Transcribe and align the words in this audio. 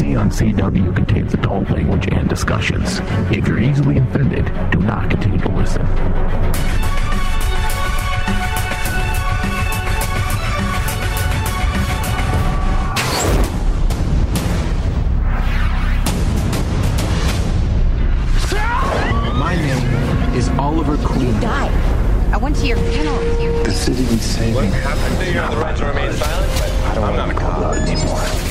DC 0.00 0.18
on 0.18 0.30
CW 0.30 0.96
contains 0.96 1.34
adult 1.34 1.68
language 1.68 2.08
and 2.10 2.26
discussions. 2.26 3.00
If 3.30 3.46
you're 3.46 3.58
easily 3.60 3.98
offended, 3.98 4.46
do 4.70 4.78
not 4.78 5.10
continue 5.10 5.38
to 5.40 5.48
listen. 5.50 5.82
My 19.38 19.54
name 19.54 20.34
is 20.34 20.48
Oliver 20.50 20.96
Queen. 21.06 21.38
died. 21.40 21.70
I 22.32 22.38
went 22.38 22.56
to 22.56 22.66
your 22.66 22.78
funeral 22.78 23.18
with 23.18 23.42
you. 23.42 23.62
The 23.64 23.70
city 23.72 24.02
needs 24.04 24.24
saving. 24.24 24.70
They 24.70 25.32
have 25.32 25.50
the 25.50 25.56
right 25.58 25.76
to 25.76 25.84
remain 25.84 26.12
silent, 26.14 26.50
I 26.86 26.94
don't 26.94 27.04
I'm 27.04 27.16
want 27.16 27.16
not 27.16 27.26
to 27.26 27.36
a 27.36 27.40
call 27.40 27.50
cop. 27.50 27.76
out 27.76 27.76
anymore. 27.76 28.49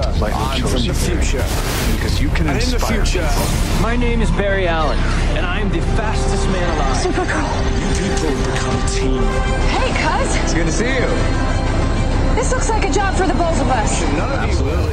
I'm 0.00 0.62
from 0.62 0.86
the 0.86 0.94
future 0.94 1.42
because 1.96 2.20
you 2.20 2.28
can 2.28 2.46
In 2.46 2.54
the 2.54 2.60
inspire 2.62 3.04
future, 3.04 3.26
people. 3.26 3.82
My 3.82 3.96
name 3.96 4.20
is 4.20 4.30
Barry 4.32 4.68
Allen, 4.68 4.98
and 5.36 5.44
I 5.44 5.58
am 5.58 5.70
the 5.70 5.80
fastest 5.98 6.46
man 6.50 6.76
alive. 6.76 6.96
Supergirl. 7.02 7.50
You 7.82 7.90
people 7.98 8.30
become 8.46 8.78
a 8.78 8.86
team. 8.88 9.22
Hey, 9.74 9.90
cuz. 9.98 10.36
It's 10.36 10.54
good 10.54 10.66
to 10.66 10.72
see 10.72 10.94
you. 10.94 11.08
This 12.36 12.52
looks 12.52 12.68
like 12.68 12.84
a 12.88 12.92
job 12.92 13.14
for 13.16 13.26
the 13.26 13.34
both 13.34 13.60
of 13.60 13.68
us. 13.68 14.00
None 14.14 14.38
of 14.38 14.48
you 14.48 14.64
will. 14.64 14.86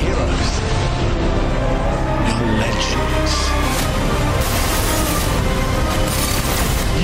Heroes. 0.00 0.50
You're 2.32 2.56
legends. 2.64 3.34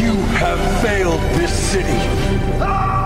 You 0.01 0.15
have 0.39 0.61
failed 0.83 1.21
this 1.39 1.53
city. 1.53 3.06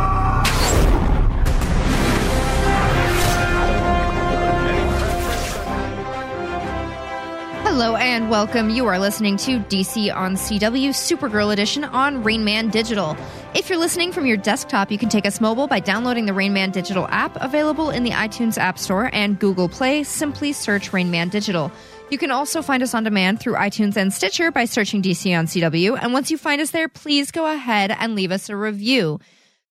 Hello 7.73 7.95
and 7.95 8.29
welcome. 8.29 8.69
You 8.69 8.87
are 8.87 8.99
listening 8.99 9.37
to 9.37 9.61
DC 9.61 10.13
on 10.13 10.35
CW 10.35 10.89
Supergirl 10.89 11.53
Edition 11.53 11.85
on 11.85 12.25
Rainman 12.25 12.73
Digital. 12.73 13.17
If 13.55 13.71
you're 13.71 13.79
listening 13.79 14.11
from 14.11 14.27
your 14.27 14.37
desktop, 14.37 14.91
you 14.91 14.99
can 14.99 15.09
take 15.09 15.25
us 15.25 15.41
mobile 15.41 15.69
by 15.69 15.79
downloading 15.79 16.27
the 16.27 16.33
Rainman 16.33 16.73
Digital 16.73 17.07
app 17.11 17.41
available 17.41 17.91
in 17.91 18.03
the 18.03 18.11
iTunes 18.11 18.59
App 18.59 18.77
Store 18.77 19.09
and 19.13 19.39
Google 19.39 19.69
Play. 19.69 20.03
Simply 20.03 20.53
search 20.53 20.91
Rainman 20.91 21.31
Digital. 21.31 21.71
You 22.11 22.19
can 22.19 22.33
also 22.33 22.61
find 22.61 22.83
us 22.83 22.93
on 22.93 23.05
demand 23.05 23.39
through 23.39 23.55
iTunes 23.55 23.97
and 23.97 24.13
Stitcher 24.13 24.51
by 24.51 24.65
searching 24.65 25.01
DC 25.01 25.39
on 25.39 25.47
CW. 25.47 25.97
And 26.03 26.13
once 26.13 26.29
you 26.29 26.39
find 26.39 26.61
us 26.61 26.73
there, 26.73 26.89
please 26.89 27.31
go 27.31 27.47
ahead 27.47 27.93
and 27.93 28.17
leave 28.17 28.33
us 28.33 28.49
a 28.49 28.57
review. 28.57 29.21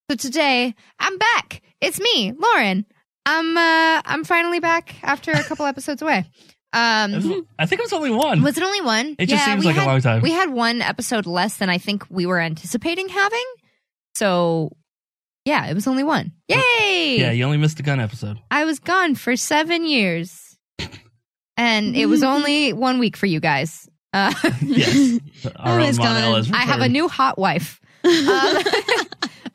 So 0.09 0.15
today, 0.15 0.73
I'm 0.99 1.17
back. 1.17 1.61
It's 1.81 1.99
me, 1.99 2.31
Lauren. 2.31 2.85
I'm 3.25 3.57
uh 3.57 4.01
I'm 4.05 4.23
finally 4.23 4.61
back 4.61 4.95
after 5.03 5.31
a 5.31 5.43
couple 5.43 5.65
episodes 5.65 6.01
away. 6.01 6.23
Um 6.71 7.47
I 7.57 7.65
think 7.65 7.79
it 7.79 7.85
was 7.85 7.93
only 7.93 8.11
one. 8.11 8.43
was 8.43 8.57
it 8.57 8.63
only 8.63 8.81
one? 8.81 9.15
It 9.17 9.27
just 9.27 9.43
seems 9.45 9.65
we 9.65 9.71
like 9.73 9.81
a 9.81 9.85
long 9.85 10.01
time. 10.01 10.21
We 10.21 10.31
had 10.31 10.49
one 10.51 10.81
episode 10.81 11.25
less 11.25 11.57
than 11.57 11.69
I 11.69 11.77
think 11.79 12.05
we 12.09 12.25
were 12.25 12.39
anticipating 12.39 13.09
having. 13.09 13.45
So, 14.15 14.71
yeah, 15.45 15.67
it 15.67 15.73
was 15.73 15.87
only 15.87 16.03
one. 16.03 16.33
Yay! 16.47 17.17
yeah, 17.19 17.31
you 17.31 17.43
only 17.45 17.57
missed 17.57 17.79
a 17.79 17.83
gun 17.83 17.99
episode. 17.99 18.37
I 18.51 18.65
was 18.65 18.79
gone 18.79 19.15
for 19.15 19.35
seven 19.35 19.85
years. 19.85 20.57
And 21.57 21.93
it 21.97 22.05
was 22.05 22.23
only 22.23 22.71
one 22.71 22.99
week 22.99 23.17
for 23.17 23.25
you 23.25 23.41
guys. 23.41 23.89
Uh, 24.13 24.33
Yes. 24.61 25.19
Our 25.57 25.79
own 25.81 25.87
was 25.87 25.97
gone. 25.97 26.55
I 26.55 26.61
have 26.61 26.79
a 26.79 26.87
new 26.87 27.07
hot 27.09 27.37
wife. 27.37 27.81
Um, 28.05 28.63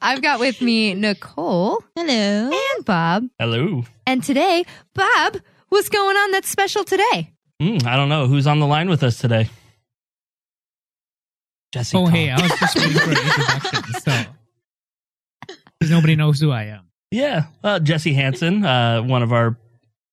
I've 0.03 0.21
got 0.21 0.39
with 0.39 0.61
me 0.61 0.93
Nicole 0.93 1.83
Hello. 1.97 2.51
and 2.53 2.85
Bob. 2.85 3.25
Hello. 3.39 3.85
And 4.07 4.23
today, 4.23 4.65
Bob, 4.95 5.39
what's 5.75 5.89
going 5.89 6.17
on 6.17 6.31
that's 6.31 6.49
special 6.49 6.85
today? 6.85 7.31
Hmm, 7.61 7.79
I 7.87 7.97
don't 7.97 8.09
know 8.09 8.27
who's 8.27 8.47
on 8.47 8.61
the 8.61 8.67
line 8.67 8.89
with 8.89 9.03
us 9.03 9.19
today. 9.19 9.49
Jesse. 11.73 11.97
Oh, 11.97 12.05
Cobb. 12.05 12.15
hey, 12.15 12.31
I 12.31 12.41
was 12.41 12.53
just 12.59 12.77
waiting 12.77 12.93
for 12.99 13.11
an 13.11 13.17
introduction, 13.17 13.83
so. 14.05 14.25
Because 15.79 15.91
nobody 15.91 16.15
knows 16.17 16.41
who 16.41 16.51
I 16.53 16.65
am. 16.65 16.89
Yeah, 17.11 17.47
uh, 17.63 17.79
Jesse 17.81 18.13
Hansen, 18.15 18.65
uh, 18.65 19.03
one 19.03 19.23
of 19.23 19.33
our, 19.33 19.57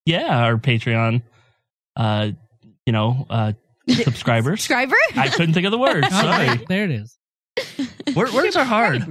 yeah, 0.05 0.39
our 0.45 0.57
Patreon, 0.57 1.21
uh, 1.95 2.31
you 2.85 2.93
know, 2.93 3.25
uh, 3.29 3.53
subscribers. 3.89 4.61
Subscriber? 4.63 4.95
I 5.15 5.29
couldn't 5.29 5.53
think 5.53 5.65
of 5.65 5.71
the 5.71 5.77
word. 5.77 6.03
Oh, 6.11 6.21
Sorry. 6.21 6.65
there 6.67 6.85
it 6.85 6.91
is. 6.91 7.17
Word, 8.15 8.31
words 8.33 8.55
are 8.55 8.65
hard. 8.65 9.05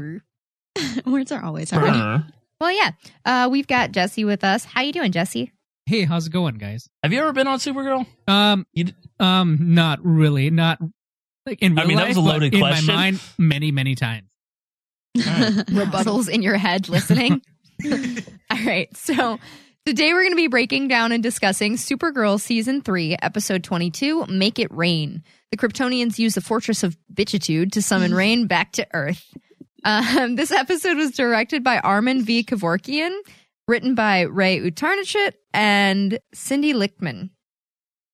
Words 1.07 1.33
are 1.33 1.43
always 1.45 1.71
hard. 1.71 1.91
Uh, 1.91 2.19
Well, 2.61 2.73
yeah. 2.73 2.91
Uh, 3.25 3.49
we've 3.51 3.67
got 3.67 3.93
Jesse 3.93 4.25
with 4.25 4.43
us. 4.45 4.65
How 4.65 4.83
you 4.83 4.93
doing, 4.93 5.13
Jesse? 5.13 5.53
Hey, 5.91 6.05
how's 6.05 6.29
it 6.29 6.31
going, 6.31 6.55
guys? 6.55 6.89
Have 7.03 7.13
you 7.13 7.19
ever 7.19 7.33
been 7.33 7.49
on 7.49 7.59
Supergirl? 7.59 8.07
Um, 8.29 8.65
You 8.73 8.85
d- 8.85 8.95
um, 9.19 9.75
not 9.75 9.99
really. 10.05 10.49
Not 10.49 10.79
like 11.45 11.61
in 11.63 11.77
I 11.77 11.83
real 11.83 11.89
mean, 11.89 11.97
that 11.97 12.07
was 12.07 12.17
a 12.17 12.21
but 12.21 12.27
loaded 12.27 12.55
in 12.55 12.61
question. 12.61 12.87
my 12.87 12.95
mind 12.95 13.21
many, 13.39 13.73
many 13.73 13.97
times. 13.97 14.29
Rebuttals 15.19 16.29
in 16.29 16.43
your 16.43 16.57
head 16.57 16.89
listening. 16.89 17.43
All 17.85 18.65
right. 18.65 18.97
So 18.97 19.41
today 19.85 20.13
we're 20.13 20.23
going 20.23 20.31
to 20.31 20.37
be 20.37 20.47
breaking 20.47 20.87
down 20.87 21.11
and 21.11 21.25
discussing 21.25 21.75
Supergirl 21.75 22.41
Season 22.41 22.83
3, 22.83 23.17
Episode 23.21 23.65
22 23.65 24.27
Make 24.27 24.61
It 24.61 24.71
Reign. 24.71 25.25
The 25.51 25.57
Kryptonians 25.57 26.21
use 26.21 26.37
the 26.37 26.41
Fortress 26.41 26.85
of 26.85 26.97
Bitchitude 27.13 27.73
to 27.73 27.83
summon 27.83 28.15
Reign 28.15 28.47
back 28.47 28.71
to 28.75 28.87
Earth. 28.95 29.27
Um, 29.83 30.37
this 30.37 30.53
episode 30.53 30.99
was 30.99 31.11
directed 31.11 31.65
by 31.65 31.79
Armen 31.81 32.23
V. 32.23 32.45
Kevorkian, 32.45 33.11
written 33.71 33.95
by 33.95 34.23
Ray 34.23 34.59
Utarnachitt 34.61 35.33
and 35.55 36.19
Cindy 36.35 36.73
Lichtman. 36.75 37.31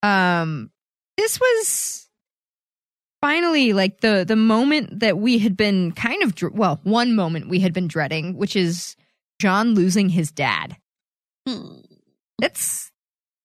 Um, 0.03 0.71
this 1.17 1.41
was 1.41 2.09
finally 3.22 3.72
like 3.72 4.00
the 4.03 4.25
the 4.28 4.37
moment 4.37 5.00
that 5.00 5.19
we 5.19 5.39
had 5.39 5.56
been 5.56 5.93
kind 5.93 6.22
of 6.22 6.34
dr- 6.34 6.53
well, 6.55 6.78
one 6.84 7.17
moment 7.17 7.49
we 7.49 7.61
had 7.61 7.72
been 7.72 7.89
dreading, 7.89 8.37
which 8.37 8.55
is 8.55 8.94
J'onn 9.43 9.75
losing 9.75 10.11
his 10.11 10.31
dad. 10.31 10.77
Hmm. 11.49 11.78
It's 12.43 12.93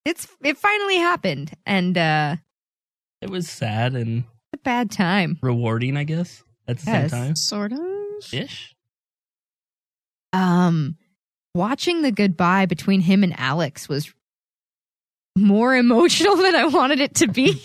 it's 0.05 0.28
it 0.43 0.57
finally 0.57 0.97
happened, 0.97 1.53
and 1.66 1.97
uh, 1.97 2.35
it 3.22 3.29
was 3.29 3.49
sad 3.49 3.95
and 3.95 4.25
a 4.53 4.57
bad 4.57 4.91
time. 4.91 5.39
rewarding, 5.41 5.95
I 5.95 6.03
guess, 6.03 6.43
at 6.67 6.78
the 6.79 6.91
Yes. 6.91 7.11
same 7.11 7.19
time. 7.22 7.35
Sort 7.38 7.72
of. 7.72 7.79
Ish. 8.33 8.75
Um, 10.33 10.97
watching 11.53 12.01
the 12.01 12.12
goodbye 12.12 12.66
between 12.66 13.01
him 13.01 13.23
and 13.23 13.34
Alex 13.39 13.88
was 13.89 14.13
more 15.38 15.75
emotional 15.84 16.35
than 16.38 16.56
I 16.56 16.66
wanted 16.66 17.00
it 17.00 17.16
to 17.16 17.28
be. 17.28 17.62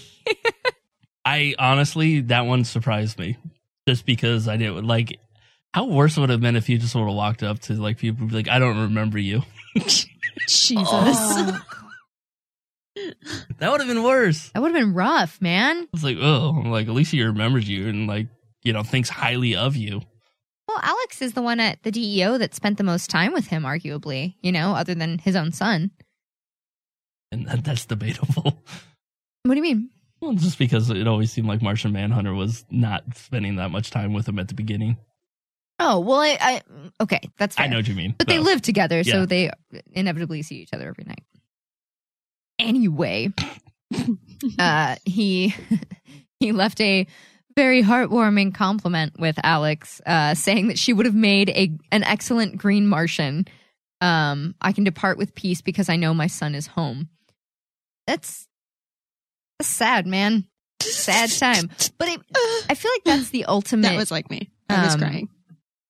I 1.24 1.54
honestly, 1.58 2.20
that 2.22 2.42
one 2.46 2.64
surprised 2.64 3.18
me, 3.18 3.36
just 3.88 4.06
because 4.06 4.48
I 4.48 4.56
didn't 4.56 4.86
like. 4.86 5.18
How 5.74 5.84
worse 5.84 6.16
would 6.16 6.30
it 6.30 6.32
have 6.32 6.40
been 6.40 6.56
if 6.56 6.68
you 6.70 6.78
just 6.78 6.94
would 6.94 7.04
have 7.06 7.14
walked 7.14 7.42
up 7.42 7.58
to 7.60 7.74
like 7.74 7.98
people 7.98 8.26
be 8.26 8.34
like, 8.34 8.48
"I 8.48 8.58
don't 8.58 8.78
remember 8.78 9.18
you." 9.18 9.42
Jesus. 9.76 10.86
Oh, 10.88 11.60
That 13.58 13.70
would 13.70 13.80
have 13.80 13.88
been 13.88 14.02
worse. 14.02 14.50
that 14.50 14.62
would 14.62 14.74
have 14.74 14.80
been 14.80 14.94
rough, 14.94 15.40
man. 15.42 15.86
It's 15.92 16.02
like, 16.04 16.16
oh, 16.20 16.62
like 16.66 16.88
at 16.88 16.94
least 16.94 17.10
he 17.12 17.22
remembers 17.22 17.68
you 17.68 17.88
and 17.88 18.06
like 18.06 18.28
you 18.62 18.72
know 18.72 18.82
thinks 18.82 19.08
highly 19.10 19.54
of 19.54 19.76
you. 19.76 20.00
Alex 20.82 21.22
is 21.22 21.32
the 21.34 21.42
one 21.42 21.60
at 21.60 21.82
the 21.82 21.90
DEO 21.90 22.38
that 22.38 22.54
spent 22.54 22.78
the 22.78 22.84
most 22.84 23.10
time 23.10 23.32
with 23.32 23.48
him, 23.48 23.62
arguably. 23.64 24.34
You 24.42 24.52
know, 24.52 24.74
other 24.74 24.94
than 24.94 25.18
his 25.18 25.36
own 25.36 25.52
son. 25.52 25.90
and 27.32 27.46
that, 27.46 27.64
that's 27.64 27.86
debatable. 27.86 28.62
What 29.42 29.54
do 29.54 29.56
you 29.56 29.62
mean? 29.62 29.90
Well, 30.20 30.32
just 30.32 30.58
because 30.58 30.90
it 30.90 31.06
always 31.06 31.30
seemed 31.30 31.46
like 31.46 31.62
Martian 31.62 31.92
Manhunter 31.92 32.34
was 32.34 32.64
not 32.70 33.04
spending 33.14 33.56
that 33.56 33.70
much 33.70 33.90
time 33.90 34.12
with 34.12 34.26
him 34.28 34.38
at 34.38 34.48
the 34.48 34.54
beginning. 34.54 34.96
Oh 35.78 36.00
well, 36.00 36.20
I, 36.20 36.38
I 36.40 36.62
okay, 37.02 37.20
that's 37.38 37.54
fair. 37.54 37.66
I 37.66 37.68
know 37.68 37.76
what 37.76 37.86
you 37.86 37.94
mean, 37.94 38.14
but 38.16 38.26
they 38.28 38.38
live 38.38 38.62
together, 38.62 39.04
so 39.04 39.26
they 39.26 39.50
inevitably 39.92 40.42
see 40.42 40.56
each 40.56 40.72
other 40.72 40.88
every 40.88 41.04
night. 41.04 41.22
Anyway, 42.58 43.32
uh, 44.58 44.96
he 45.04 45.54
he 46.40 46.52
left 46.52 46.80
a 46.80 47.06
very 47.56 47.82
heartwarming 47.82 48.54
compliment 48.54 49.18
with 49.18 49.38
Alex, 49.42 50.00
uh, 50.06 50.34
saying 50.34 50.68
that 50.68 50.78
she 50.78 50.92
would 50.92 51.06
have 51.06 51.14
made 51.14 51.48
a 51.50 51.70
an 51.90 52.04
excellent 52.04 52.58
Green 52.58 52.86
Martian. 52.86 53.46
Um, 54.00 54.54
I 54.60 54.72
can 54.72 54.84
depart 54.84 55.16
with 55.18 55.34
peace 55.34 55.62
because 55.62 55.88
I 55.88 55.96
know 55.96 56.12
my 56.12 56.26
son 56.26 56.54
is 56.54 56.66
home. 56.66 57.08
That's, 58.06 58.46
that's 59.58 59.68
sad, 59.70 60.06
man. 60.06 60.44
Sad 60.82 61.30
time, 61.30 61.70
but 61.98 62.08
it, 62.08 62.20
I 62.68 62.74
feel 62.74 62.92
like 62.92 63.04
that's 63.04 63.30
the 63.30 63.46
ultimate. 63.46 63.88
That 63.88 63.96
was 63.96 64.10
like 64.10 64.30
me. 64.30 64.50
I 64.68 64.84
was 64.84 64.94
Um, 64.94 65.00
crying. 65.00 65.28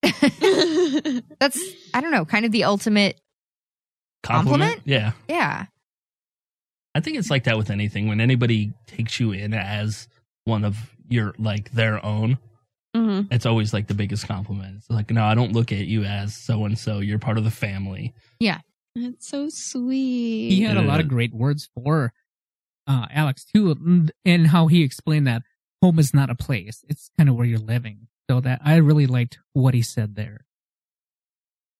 that's 1.40 1.60
I 1.92 2.00
don't 2.00 2.12
know, 2.12 2.24
kind 2.24 2.46
of 2.46 2.52
the 2.52 2.64
ultimate. 2.64 3.20
compliment? 4.22 4.82
Yeah, 4.84 5.12
Yeah, 5.28 5.66
I 6.94 7.00
think 7.00 7.18
it's 7.18 7.28
like 7.30 7.44
that 7.44 7.58
with 7.58 7.70
anything. 7.70 8.06
When 8.08 8.20
anybody 8.20 8.72
takes 8.86 9.18
you 9.20 9.32
in 9.32 9.52
as 9.52 10.08
one 10.44 10.64
of 10.64 10.76
your 11.08 11.34
like 11.38 11.70
their 11.72 12.04
own, 12.04 12.38
hmm 12.94 13.22
it's 13.30 13.46
always 13.46 13.72
like 13.72 13.86
the 13.88 13.94
biggest 13.94 14.26
compliment. 14.26 14.76
It's 14.78 14.90
like, 14.90 15.10
no, 15.10 15.24
I 15.24 15.34
don't 15.34 15.52
look 15.52 15.72
at 15.72 15.86
you 15.86 16.04
as 16.04 16.34
so 16.36 16.64
and 16.64 16.78
so. 16.78 17.00
You're 17.00 17.18
part 17.18 17.38
of 17.38 17.44
the 17.44 17.50
family. 17.50 18.14
Yeah. 18.40 18.60
It's 18.94 19.28
so 19.28 19.48
sweet. 19.50 20.50
He 20.50 20.62
had 20.62 20.76
a 20.78 20.82
lot 20.82 21.00
of 21.00 21.08
great 21.08 21.34
words 21.34 21.68
for 21.74 22.12
uh, 22.86 23.06
Alex 23.10 23.44
too, 23.44 23.72
and- 23.72 24.10
and 24.24 24.46
how 24.46 24.68
he 24.68 24.82
explained 24.82 25.26
that 25.26 25.42
home 25.82 25.98
is 25.98 26.14
not 26.14 26.30
a 26.30 26.34
place; 26.34 26.82
it's 26.88 27.10
kind 27.18 27.28
of 27.28 27.34
where 27.36 27.44
you're 27.46 27.58
living. 27.58 28.08
So 28.30 28.40
that 28.40 28.60
I 28.64 28.76
really 28.76 29.06
liked 29.06 29.38
what 29.52 29.74
he 29.74 29.82
said 29.82 30.14
there. 30.14 30.46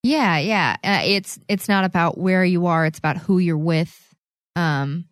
Yeah, 0.02 0.38
yeah. 0.38 0.76
Uh, 0.84 1.00
it's 1.04 1.38
it's 1.48 1.68
not 1.68 1.84
about 1.84 2.18
where 2.18 2.44
you 2.44 2.66
are; 2.66 2.84
it's 2.86 2.98
about 2.98 3.16
who 3.16 3.38
you're 3.38 3.56
with. 3.58 4.14
Um, 4.54 5.06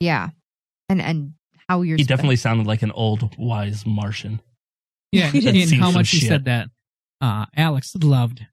yeah, 0.00 0.30
and 0.88 1.00
and 1.02 1.34
how 1.68 1.82
you're. 1.82 1.96
He 1.96 2.04
spend- 2.04 2.16
definitely 2.18 2.36
sounded 2.36 2.66
like 2.66 2.82
an 2.82 2.92
old 2.92 3.36
wise 3.38 3.84
Martian. 3.86 4.40
Yeah, 5.12 5.26
He 5.30 5.38
and, 5.38 5.54
did 5.54 5.56
and 5.62 5.68
see 5.70 5.76
how 5.78 5.86
some 5.86 5.94
much 5.94 6.10
he 6.10 6.18
shit. 6.18 6.28
said 6.28 6.44
that 6.46 6.68
uh, 7.20 7.46
Alex 7.56 7.94
loved 8.02 8.46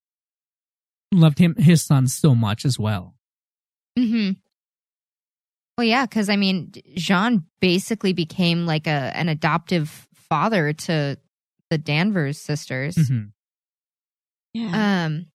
loved 1.13 1.39
him 1.39 1.55
his 1.55 1.81
son 1.83 2.07
so 2.07 2.33
much 2.35 2.63
as 2.65 2.77
well. 2.79 3.15
Mm-hmm. 3.99 4.31
Well, 5.77 5.87
yeah, 5.87 6.05
because 6.05 6.29
I 6.29 6.35
mean, 6.35 6.71
J'onn 6.97 7.43
basically 7.59 8.13
became 8.13 8.65
like 8.65 8.87
a 8.87 9.11
an 9.15 9.29
adoptive 9.29 10.07
father 10.29 10.73
to 10.73 11.17
the 11.69 11.77
Danvers 11.77 12.39
sisters. 12.39 12.95
Mhm. 12.95 13.31
Yeah. 14.53 15.05
Um, 15.05 15.25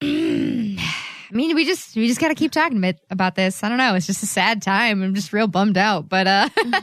I 0.02 1.34
mean, 1.34 1.54
we 1.56 1.64
just 1.64 1.96
we 1.96 2.06
just 2.06 2.20
got 2.20 2.28
to 2.28 2.34
keep 2.34 2.52
talking 2.52 2.76
about 2.78 2.96
about 3.10 3.34
this. 3.34 3.64
I 3.64 3.68
don't 3.68 3.78
know. 3.78 3.94
It's 3.94 4.06
just 4.06 4.22
a 4.22 4.26
sad 4.26 4.62
time. 4.62 5.02
I'm 5.02 5.14
just 5.14 5.32
real 5.32 5.46
bummed 5.48 5.78
out. 5.78 6.08
But 6.08 6.26
uh, 6.26 6.48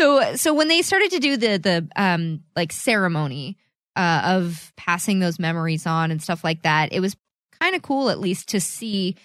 so 0.00 0.34
so 0.36 0.54
when 0.54 0.68
they 0.68 0.82
started 0.82 1.10
to 1.10 1.18
do 1.18 1.36
the 1.36 1.58
the 1.58 1.88
um 1.96 2.42
like 2.56 2.72
ceremony 2.72 3.58
uh 3.96 4.22
of 4.24 4.72
passing 4.76 5.18
those 5.18 5.38
memories 5.38 5.86
on 5.86 6.10
and 6.10 6.22
stuff 6.22 6.42
like 6.42 6.62
that, 6.62 6.92
it 6.92 7.00
was 7.00 7.16
kind 7.60 7.76
of 7.76 7.82
cool 7.82 8.08
at 8.08 8.18
least 8.18 8.48
to 8.48 8.60
see 8.60 9.16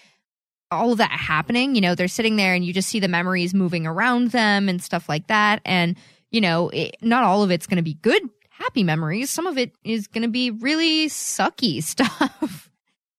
all 0.71 0.91
of 0.91 0.97
that 0.97 1.11
happening. 1.11 1.75
You 1.75 1.81
know, 1.81 1.95
they're 1.95 2.07
sitting 2.07 2.35
there 2.35 2.53
and 2.53 2.65
you 2.65 2.73
just 2.73 2.89
see 2.89 2.99
the 2.99 3.07
memories 3.07 3.53
moving 3.53 3.87
around 3.87 4.31
them 4.31 4.67
and 4.67 4.81
stuff 4.81 5.07
like 5.07 5.27
that. 5.27 5.61
And 5.63 5.95
you 6.31 6.41
know, 6.41 6.69
it, 6.69 6.97
not 7.01 7.23
all 7.23 7.43
of 7.43 7.51
it's 7.51 7.67
going 7.67 7.77
to 7.77 7.83
be 7.83 7.93
good, 7.93 8.21
happy 8.49 8.83
memories. 8.83 9.29
Some 9.29 9.47
of 9.47 9.57
it 9.57 9.71
is 9.83 10.07
going 10.07 10.23
to 10.23 10.27
be 10.27 10.51
really 10.51 11.07
sucky 11.07 11.81
stuff. 11.83 12.69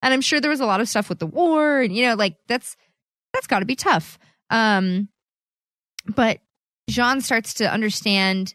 and 0.03 0.12
I'm 0.12 0.20
sure 0.20 0.41
there 0.41 0.50
was 0.50 0.61
a 0.61 0.67
lot 0.67 0.82
of 0.82 0.88
stuff 0.88 1.08
with 1.08 1.20
the 1.20 1.26
war, 1.26 1.81
and 1.81 1.97
you 1.97 2.06
know, 2.06 2.14
like 2.14 2.37
that's 2.49 2.76
that's 3.32 3.47
got 3.47 3.61
to 3.61 3.64
be 3.64 3.76
tough. 3.76 4.19
Um, 4.50 5.08
but 6.14 6.41
J'onn 6.91 7.23
starts 7.23 7.55
to 7.55 7.71
understand 7.73 8.55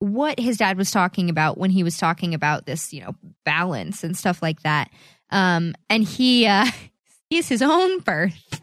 what 0.00 0.38
his 0.38 0.56
dad 0.58 0.76
was 0.76 0.90
talking 0.90 1.28
about 1.30 1.58
when 1.58 1.70
he 1.70 1.82
was 1.82 1.96
talking 1.98 2.34
about 2.34 2.66
this, 2.66 2.92
you 2.92 3.00
know, 3.02 3.14
balance 3.44 4.04
and 4.04 4.16
stuff 4.16 4.42
like 4.42 4.62
that. 4.62 4.90
Um, 5.30 5.74
and 5.90 6.04
he 6.04 6.46
uh, 6.46 6.66
sees 7.32 7.48
his 7.48 7.62
own 7.62 8.00
birth. 8.00 8.34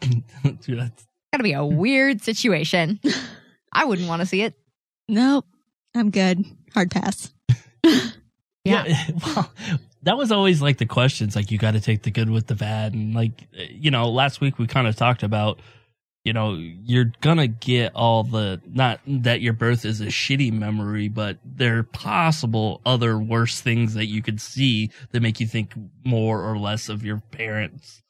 Dude, 0.62 0.78
that's- 0.78 1.06
Got 1.32 1.38
to 1.38 1.42
be 1.42 1.52
a 1.54 1.64
weird 1.66 2.22
situation. 2.22 3.00
I 3.72 3.84
wouldn't 3.84 4.08
want 4.08 4.20
to 4.20 4.26
see 4.26 4.42
it. 4.42 4.54
nope. 5.08 5.44
I'm 5.94 6.10
good. 6.10 6.44
Hard 6.74 6.90
pass. 6.90 7.32
Yeah. 8.64 8.84
well, 9.24 9.52
that 10.02 10.16
was 10.18 10.32
always 10.32 10.60
like 10.60 10.78
the 10.78 10.86
questions. 10.86 11.36
Like 11.36 11.52
you 11.52 11.58
got 11.58 11.74
to 11.74 11.80
take 11.80 12.02
the 12.02 12.10
good 12.10 12.28
with 12.28 12.48
the 12.48 12.56
bad, 12.56 12.94
and 12.94 13.14
like 13.14 13.46
you 13.70 13.92
know, 13.92 14.08
last 14.10 14.40
week 14.40 14.58
we 14.58 14.66
kind 14.66 14.88
of 14.88 14.96
talked 14.96 15.22
about, 15.22 15.60
you 16.26 16.32
know, 16.32 16.54
you're 16.54 17.12
gonna 17.20 17.46
get 17.46 17.92
all 17.94 18.24
the 18.24 18.60
not 18.66 18.98
that 19.06 19.40
your 19.40 19.52
birth 19.52 19.84
is 19.84 20.00
a 20.00 20.06
shitty 20.06 20.52
memory, 20.52 21.06
but 21.06 21.38
there 21.44 21.78
are 21.78 21.82
possible 21.84 22.80
other 22.84 23.16
worse 23.16 23.60
things 23.60 23.94
that 23.94 24.06
you 24.06 24.22
could 24.22 24.40
see 24.40 24.90
that 25.12 25.22
make 25.22 25.38
you 25.38 25.46
think 25.46 25.72
more 26.04 26.42
or 26.42 26.58
less 26.58 26.88
of 26.88 27.04
your 27.04 27.18
parents 27.30 28.02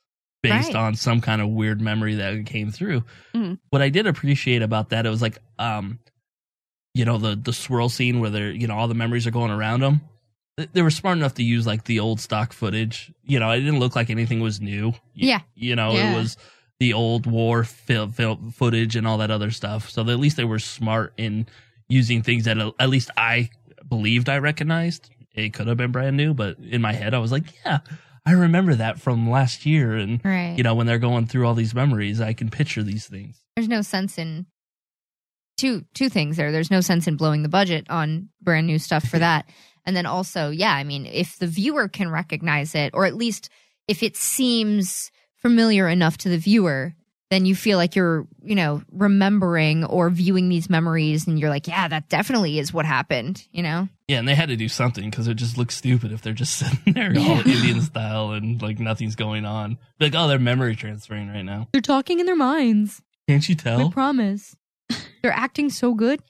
based 0.43 0.69
Right. 0.69 0.77
on 0.77 0.95
some 0.95 1.21
kind 1.21 1.43
of 1.43 1.51
weird 1.51 1.83
memory 1.83 2.15
that 2.15 2.47
came 2.47 2.71
through. 2.71 3.05
Mhm. 3.35 3.59
What 3.69 3.83
I 3.83 3.91
did 3.91 4.07
appreciate 4.07 4.63
about 4.63 4.89
that, 4.91 5.05
it 5.05 5.11
was 5.11 5.21
like, 5.21 5.37
um, 5.59 5.99
you 6.95 7.05
know, 7.05 7.19
the 7.19 7.37
the 7.37 7.53
swirl 7.53 7.91
scene 7.91 8.21
where 8.21 8.31
they're, 8.31 8.51
you 8.51 8.67
know, 8.67 8.77
all 8.77 8.89
the 8.89 8.95
memories 8.95 9.27
are 9.27 9.31
going 9.31 9.51
around 9.51 9.81
them 9.81 10.01
they 10.73 10.81
were 10.81 10.89
smart 10.91 11.19
enough 11.19 11.35
to 11.35 11.43
use 11.43 11.67
like 11.67 11.85
the 11.85 12.01
old 12.01 12.19
stock 12.19 12.51
footage. 12.55 13.13
You 13.27 13.39
know, 13.39 13.51
it 13.51 13.61
didn't 13.61 13.79
look 13.79 13.95
like 13.95 14.09
anything 14.09 14.41
was 14.41 14.59
new. 14.59 14.95
Yeah. 15.15 15.41
You 15.55 15.77
know, 15.77 15.93
Yeah. 15.93 16.15
it 16.15 16.17
was 16.17 16.39
the 16.81 16.93
old 16.93 17.27
war 17.27 17.65
film, 17.65 18.13
film 18.13 18.51
footage 18.51 18.97
and 18.97 19.07
all 19.07 19.19
that 19.19 19.31
other 19.31 19.51
stuff. 19.51 19.89
So 19.91 20.03
at 20.03 20.19
least 20.19 20.37
they 20.37 20.45
were 20.45 20.59
smart 20.59 21.13
in 21.17 21.47
using 21.89 22.23
things 22.23 22.45
that 22.45 22.59
at 22.79 22.89
least 22.91 23.11
I 23.17 23.51
believed 23.89 24.29
I 24.29 24.39
recognized. 24.39 25.09
It 25.35 25.53
could 25.53 25.67
have 25.69 25.77
been 25.77 25.93
brand 25.93 26.17
new, 26.17 26.35
but 26.35 26.59
in 26.59 26.83
my 26.83 26.93
head 26.93 27.15
I 27.15 27.19
was 27.19 27.33
like, 27.33 27.45
yeah, 27.65 27.79
I 28.27 28.33
remember 28.33 28.75
that 28.75 29.01
from 29.01 29.31
last 29.31 29.65
year. 29.65 29.95
And, 29.97 30.21
Right. 30.25 30.55
you 30.57 30.65
know, 30.65 30.75
when 30.75 30.87
they're 30.87 30.99
going 30.99 31.27
through 31.27 31.47
all 31.47 31.55
these 31.55 31.75
memories, 31.75 32.21
I 32.21 32.33
can 32.33 32.51
picture 32.51 32.83
these 32.83 33.07
things. 33.07 33.41
there's 33.57 33.69
no 33.69 33.81
sense 33.83 34.19
in 34.19 34.47
two 35.57 35.85
two 35.95 36.09
things 36.11 36.37
there. 36.37 36.53
There's 36.53 36.71
no 36.71 36.81
sense 36.83 37.07
in 37.07 37.17
blowing 37.17 37.43
the 37.43 37.49
budget 37.49 37.87
on 37.89 38.29
brand 38.43 38.67
new 38.67 38.79
stuff 38.79 39.05
for 39.09 39.19
that. 39.21 39.49
And 39.87 39.97
then 39.97 40.05
also, 40.07 40.51
yeah, 40.51 40.75
I 40.75 40.83
mean, 40.85 41.07
if 41.07 41.39
the 41.39 41.47
viewer 41.47 41.89
can 41.89 42.11
recognize 42.11 42.75
it, 42.75 42.91
or 42.93 43.07
at 43.07 43.15
least 43.15 43.49
if 43.89 44.03
it 44.03 44.17
seems 44.17 45.11
familiar 45.47 45.89
enough 45.89 46.19
to 46.19 46.29
the 46.29 46.39
viewer, 46.39 46.95
then 47.31 47.45
you 47.45 47.55
feel 47.55 47.77
like 47.77 47.97
you're, 47.97 48.27
you 48.43 48.55
know, 48.55 48.83
remembering 48.93 49.85
or 49.85 50.11
viewing 50.11 50.49
these 50.49 50.71
memories 50.71 51.27
and 51.27 51.39
you're 51.39 51.51
like, 51.51 51.67
yeah, 51.67 51.89
that 51.89 52.09
definitely 52.09 52.59
is 52.59 52.73
what 52.73 52.85
happened, 52.85 53.47
you 53.53 53.63
know? 53.63 53.89
Yeah, 54.09 54.19
and 54.19 54.29
they 54.29 54.35
had 54.35 54.49
to 54.49 54.57
do 54.57 54.69
something 54.69 55.09
because 55.11 55.27
it 55.27 55.35
just 55.35 55.59
looks 55.59 55.77
stupid 55.77 56.13
if 56.13 56.23
they're 56.23 56.33
just 56.33 56.55
sitting 56.59 56.95
there 56.95 57.13
all 57.17 57.47
Indian 57.47 57.81
style 57.81 58.33
and 58.33 58.61
like 58.63 58.79
nothing's 58.79 59.17
going 59.17 59.45
on. 59.45 59.79
Like, 60.01 60.15
oh, 60.17 60.29
they're 60.29 60.39
memory 60.39 60.77
transferring 60.77 61.29
right 61.29 61.43
now. 61.43 61.69
They're 61.73 61.81
talking 61.81 62.21
in 62.21 62.27
their 62.27 62.37
minds. 62.37 63.03
Can't 63.29 63.49
you 63.49 63.55
tell? 63.55 63.89
I 63.89 63.91
promise. 63.91 64.57
They're 65.23 65.33
acting 65.33 65.71
so 65.71 65.95
good. 65.95 66.21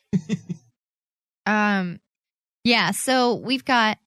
um 1.46 2.00
yeah, 2.64 2.90
so 2.90 3.34
we've 3.34 3.64
got 3.64 3.98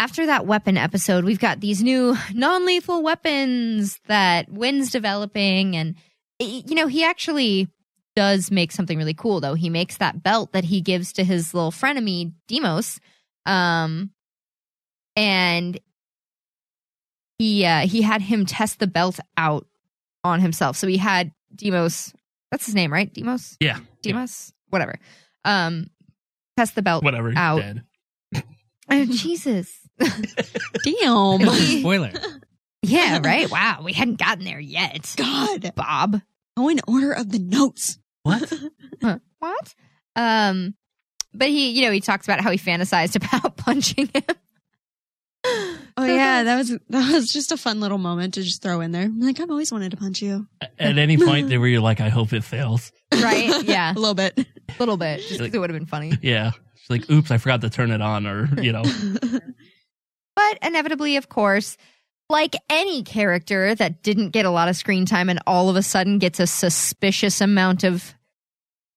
after 0.00 0.24
that 0.26 0.46
weapon 0.46 0.78
episode, 0.78 1.24
we've 1.24 1.38
got 1.38 1.60
these 1.60 1.82
new 1.82 2.16
non-lethal 2.32 3.02
weapons 3.02 4.00
that 4.06 4.48
Winn's 4.50 4.90
developing 4.90 5.76
and 5.76 5.94
you 6.38 6.74
know, 6.74 6.86
he 6.86 7.04
actually 7.04 7.68
does 8.16 8.50
make 8.50 8.72
something 8.72 8.96
really 8.96 9.12
cool 9.12 9.40
though. 9.40 9.52
He 9.52 9.68
makes 9.68 9.98
that 9.98 10.22
belt 10.22 10.52
that 10.52 10.64
he 10.64 10.80
gives 10.80 11.12
to 11.12 11.22
his 11.24 11.52
little 11.52 11.70
frenemy 11.70 12.32
Demos. 12.48 12.98
Um 13.44 14.10
and 15.16 15.78
he 17.38 17.66
uh 17.66 17.80
he 17.86 18.00
had 18.00 18.22
him 18.22 18.46
test 18.46 18.78
the 18.78 18.86
belt 18.86 19.20
out 19.36 19.66
on 20.24 20.40
himself. 20.40 20.78
So 20.78 20.86
he 20.86 20.96
had 20.96 21.30
Demos 21.54 22.14
that's 22.50 22.64
his 22.64 22.74
name, 22.74 22.90
right? 22.90 23.12
Demos? 23.12 23.58
yeah. 23.60 23.80
Demos? 24.00 24.54
Whatever. 24.70 24.98
Um 25.44 25.88
test 26.56 26.74
the 26.74 26.82
belt 26.82 27.04
Whatever. 27.04 27.34
out. 27.36 27.60
Dead. 27.60 27.84
Oh, 28.90 29.04
Jesus. 29.10 29.79
Damn. 30.84 31.40
Spoiler. 31.80 32.12
yeah, 32.82 33.20
right? 33.22 33.50
Wow, 33.50 33.80
we 33.84 33.92
hadn't 33.92 34.18
gotten 34.18 34.44
there 34.44 34.60
yet. 34.60 35.14
God. 35.16 35.72
Bob. 35.74 36.20
Go 36.56 36.68
in 36.68 36.80
order 36.86 37.12
of 37.12 37.30
the 37.30 37.38
notes. 37.38 37.98
What? 38.22 38.52
What? 39.38 39.74
Um 40.16 40.74
but 41.32 41.48
he, 41.48 41.70
you 41.70 41.82
know, 41.86 41.90
he 41.92 42.00
talks 42.00 42.26
about 42.26 42.42
how 42.42 42.50
he 42.50 42.58
fantasized 42.58 43.16
about 43.16 43.56
punching 43.56 44.10
him. 44.12 44.22
Oh 45.96 46.04
yeah, 46.04 46.42
that 46.42 46.56
was 46.56 46.76
that 46.90 47.12
was 47.12 47.32
just 47.32 47.52
a 47.52 47.56
fun 47.56 47.80
little 47.80 47.96
moment 47.96 48.34
to 48.34 48.42
just 48.42 48.62
throw 48.62 48.80
in 48.80 48.92
there. 48.92 49.04
I'm 49.04 49.20
like, 49.20 49.40
I've 49.40 49.50
always 49.50 49.72
wanted 49.72 49.92
to 49.92 49.96
punch 49.96 50.20
you. 50.20 50.46
At 50.78 50.98
any 50.98 51.16
point 51.16 51.48
there 51.48 51.58
where 51.60 51.68
you're 51.68 51.80
like, 51.80 52.00
I 52.00 52.10
hope 52.10 52.32
it 52.34 52.44
fails. 52.44 52.92
Right? 53.12 53.64
Yeah. 53.64 53.92
A 53.92 53.98
little 53.98 54.14
bit. 54.14 54.38
A 54.38 54.44
little 54.78 54.96
bit. 54.96 55.20
Just 55.20 55.40
like, 55.40 55.54
it 55.54 55.58
would 55.58 55.70
have 55.70 55.78
been 55.78 55.86
funny. 55.86 56.12
Yeah. 56.20 56.50
She's 56.74 56.90
like, 56.90 57.10
oops, 57.10 57.30
I 57.30 57.38
forgot 57.38 57.62
to 57.62 57.70
turn 57.70 57.90
it 57.90 58.00
on, 58.02 58.26
or 58.26 58.48
you 58.60 58.72
know, 58.72 58.82
But 60.36 60.58
inevitably, 60.62 61.16
of 61.16 61.28
course, 61.28 61.76
like 62.28 62.54
any 62.68 63.02
character 63.02 63.74
that 63.74 64.02
didn't 64.02 64.30
get 64.30 64.46
a 64.46 64.50
lot 64.50 64.68
of 64.68 64.76
screen 64.76 65.04
time 65.06 65.28
and 65.28 65.40
all 65.46 65.68
of 65.68 65.76
a 65.76 65.82
sudden 65.82 66.18
gets 66.18 66.38
a 66.40 66.46
suspicious 66.46 67.40
amount 67.40 67.84
of 67.84 68.14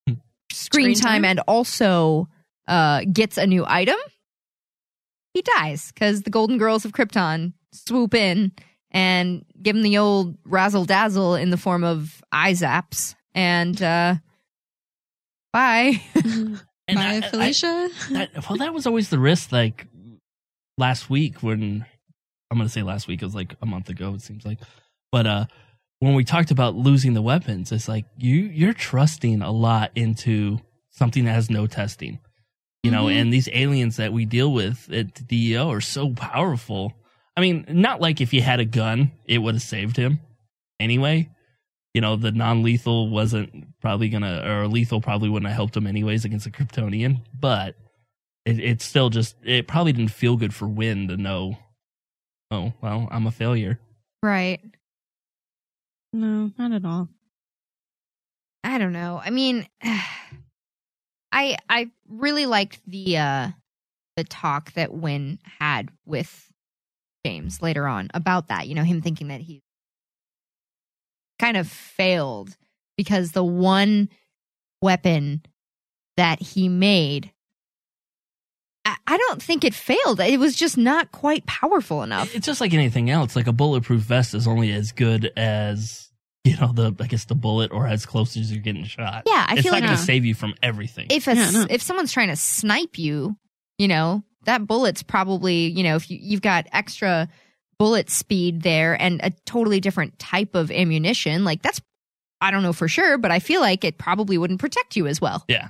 screen, 0.07 0.21
Screen 0.51 0.95
time, 0.95 1.01
time? 1.23 1.25
and 1.25 1.39
also 1.47 2.27
uh, 2.67 3.01
gets 3.11 3.37
a 3.37 3.47
new 3.47 3.65
item, 3.67 3.97
he 5.33 5.41
dies 5.41 5.91
because 5.91 6.21
the 6.21 6.29
Golden 6.29 6.57
Girls 6.59 6.85
of 6.85 6.91
Krypton 6.91 7.53
swoop 7.71 8.13
in 8.13 8.51
and 8.91 9.43
give 9.61 9.75
him 9.75 9.81
the 9.81 9.97
old 9.97 10.37
razzle 10.45 10.85
dazzle 10.85 11.33
in 11.35 11.49
the 11.49 11.57
form 11.57 11.83
of 11.83 12.21
eye 12.31 12.51
zaps. 12.53 13.15
And 13.33 13.81
uh, 13.81 14.15
bye. 15.51 15.99
and 16.15 16.59
Bye, 16.87 17.01
I- 17.01 17.17
I- 17.17 17.21
Felicia. 17.29 17.89
that, 18.11 18.29
well, 18.47 18.59
that 18.59 18.73
was 18.75 18.85
always 18.85 19.09
the 19.09 19.17
risk. 19.17 19.51
Like 19.51 19.87
last 20.77 21.09
week, 21.09 21.41
when 21.43 21.85
I'm 22.51 22.57
going 22.57 22.67
to 22.67 22.73
say 22.73 22.83
last 22.83 23.07
week, 23.07 23.21
it 23.21 23.25
was 23.25 23.35
like 23.35 23.55
a 23.61 23.65
month 23.65 23.89
ago. 23.89 24.13
It 24.13 24.21
seems 24.21 24.45
like, 24.45 24.59
but 25.11 25.25
uh, 25.27 25.45
when 25.99 26.13
we 26.15 26.23
talked 26.23 26.51
about 26.51 26.75
losing 26.75 27.13
the 27.13 27.21
weapons, 27.21 27.71
it's 27.71 27.87
like 27.87 28.05
you 28.17 28.35
you're 28.35 28.73
trusting 28.73 29.41
a 29.41 29.51
lot 29.51 29.91
into 29.95 30.59
something 30.91 31.25
that 31.25 31.33
has 31.33 31.49
no 31.49 31.65
testing, 31.67 32.19
you 32.83 32.91
know. 32.91 33.05
Mhm. 33.05 33.21
And 33.21 33.33
these 33.33 33.49
aliens 33.51 33.97
that 33.97 34.13
we 34.13 34.25
deal 34.25 34.51
with 34.51 34.91
at 34.91 35.15
the 35.15 35.23
DEO 35.23 35.69
are 35.71 35.81
so 35.81 36.13
powerful. 36.13 36.93
I 37.35 37.41
mean, 37.41 37.65
not 37.67 38.01
like 38.01 38.21
if 38.21 38.31
he 38.31 38.41
had 38.41 38.59
a 38.59 38.65
gun, 38.65 39.11
it 39.25 39.39
would 39.39 39.55
have 39.55 39.61
saved 39.63 39.97
him 39.97 40.19
anyway. 40.79 41.29
You 41.93 42.01
know, 42.01 42.15
the 42.15 42.31
non 42.31 42.63
lethal 42.63 43.09
wasn't 43.09 43.79
probably 43.79 44.09
gonna, 44.09 44.43
or 44.45 44.67
lethal 44.67 44.99
probably 45.01 45.29
wouldn't 45.29 45.47
have 45.47 45.55
helped 45.55 45.77
him 45.77 45.87
anyways 45.87 46.25
against 46.25 46.47
a 46.47 46.49
Kryptonian, 46.51 47.21
but 47.39 47.75
it, 48.45 48.59
it's 48.59 48.85
still 48.85 49.09
just, 49.09 49.35
it 49.43 49.67
probably 49.67 49.93
didn't 49.93 50.11
feel 50.11 50.37
good 50.37 50.53
for 50.53 50.67
Winn 50.67 51.07
to 51.07 51.17
know, 51.17 51.57
oh, 52.51 52.73
well, 52.81 53.07
I'm 53.11 53.27
a 53.27 53.31
failure. 53.31 53.79
Right. 54.21 54.61
No, 56.13 56.51
not 56.57 56.71
at 56.71 56.85
all. 56.85 57.09
I 58.63 58.77
don't 58.77 58.93
know. 58.93 59.21
I 59.23 59.29
mean, 59.29 59.67
I 61.31 61.57
I 61.67 61.89
really 62.07 62.45
liked 62.45 62.79
the 62.85 63.17
uh 63.17 63.47
the 64.15 64.23
talk 64.23 64.73
that 64.73 64.93
Winn 64.93 65.39
had 65.59 65.89
with 66.05 66.51
James 67.25 67.61
later 67.61 67.87
on 67.87 68.09
about 68.13 68.49
that. 68.49 68.67
You 68.67 68.75
know, 68.75 68.83
him 68.83 69.01
thinking 69.01 69.29
that 69.29 69.41
he 69.41 69.61
kind 71.39 71.57
of 71.57 71.67
failed 71.67 72.55
because 72.95 73.31
the 73.31 73.43
one 73.43 74.09
weapon 74.81 75.41
that 76.15 76.41
he 76.41 76.69
made 76.69 77.31
I, 78.85 78.95
I 79.07 79.17
don't 79.17 79.41
think 79.41 79.63
it 79.63 79.73
failed. 79.73 80.19
It 80.19 80.39
was 80.39 80.55
just 80.55 80.77
not 80.77 81.11
quite 81.11 81.45
powerful 81.45 82.03
enough. 82.03 82.35
It's 82.35 82.45
just 82.45 82.59
like 82.61 82.73
anything 82.73 83.09
else. 83.09 83.35
Like 83.35 83.47
a 83.47 83.53
bulletproof 83.53 84.01
vest 84.01 84.33
is 84.33 84.47
only 84.47 84.71
as 84.73 84.91
good 84.91 85.31
as, 85.37 86.09
you 86.43 86.57
know, 86.57 86.71
the, 86.73 86.93
I 86.99 87.07
guess 87.07 87.25
the 87.25 87.35
bullet 87.35 87.71
or 87.71 87.87
as 87.87 88.05
close 88.05 88.35
as 88.35 88.51
you're 88.51 88.61
getting 88.61 88.83
shot. 88.85 89.23
Yeah, 89.25 89.45
I 89.47 89.53
it's 89.53 89.61
feel 89.63 89.71
not 89.71 89.81
like 89.81 89.87
going 89.89 89.97
to 89.97 90.03
save 90.03 90.25
you 90.25 90.35
from 90.35 90.53
everything. 90.61 91.07
if 91.09 91.27
a, 91.27 91.35
Yeah, 91.35 91.49
no. 91.51 91.65
if 91.69 91.81
someone's 91.81 92.11
trying 92.11 92.27
to 92.29 92.35
snipe 92.35 92.97
you, 92.99 93.37
you 93.77 93.87
know, 93.87 94.23
that 94.45 94.67
bullet's 94.67 95.03
probably, 95.03 95.67
you 95.67 95.83
know, 95.83 95.95
if 95.95 96.11
you, 96.11 96.17
you've 96.21 96.41
got 96.41 96.67
extra 96.73 97.29
bullet 97.79 98.09
speed 98.09 98.61
there 98.61 99.01
and 99.01 99.21
a 99.23 99.31
totally 99.45 99.79
different 99.79 100.19
type 100.19 100.55
of 100.55 100.69
ammunition, 100.71 101.45
like 101.45 101.61
that's, 101.61 101.79
I 102.41 102.51
don't 102.51 102.63
know 102.63 102.73
for 102.73 102.89
sure, 102.89 103.17
but 103.17 103.31
I 103.31 103.39
feel 103.39 103.61
like 103.61 103.85
it 103.85 103.97
probably 103.97 104.37
wouldn't 104.37 104.59
protect 104.59 104.97
you 104.97 105.07
as 105.07 105.21
well. 105.21 105.45
yeah. 105.47 105.69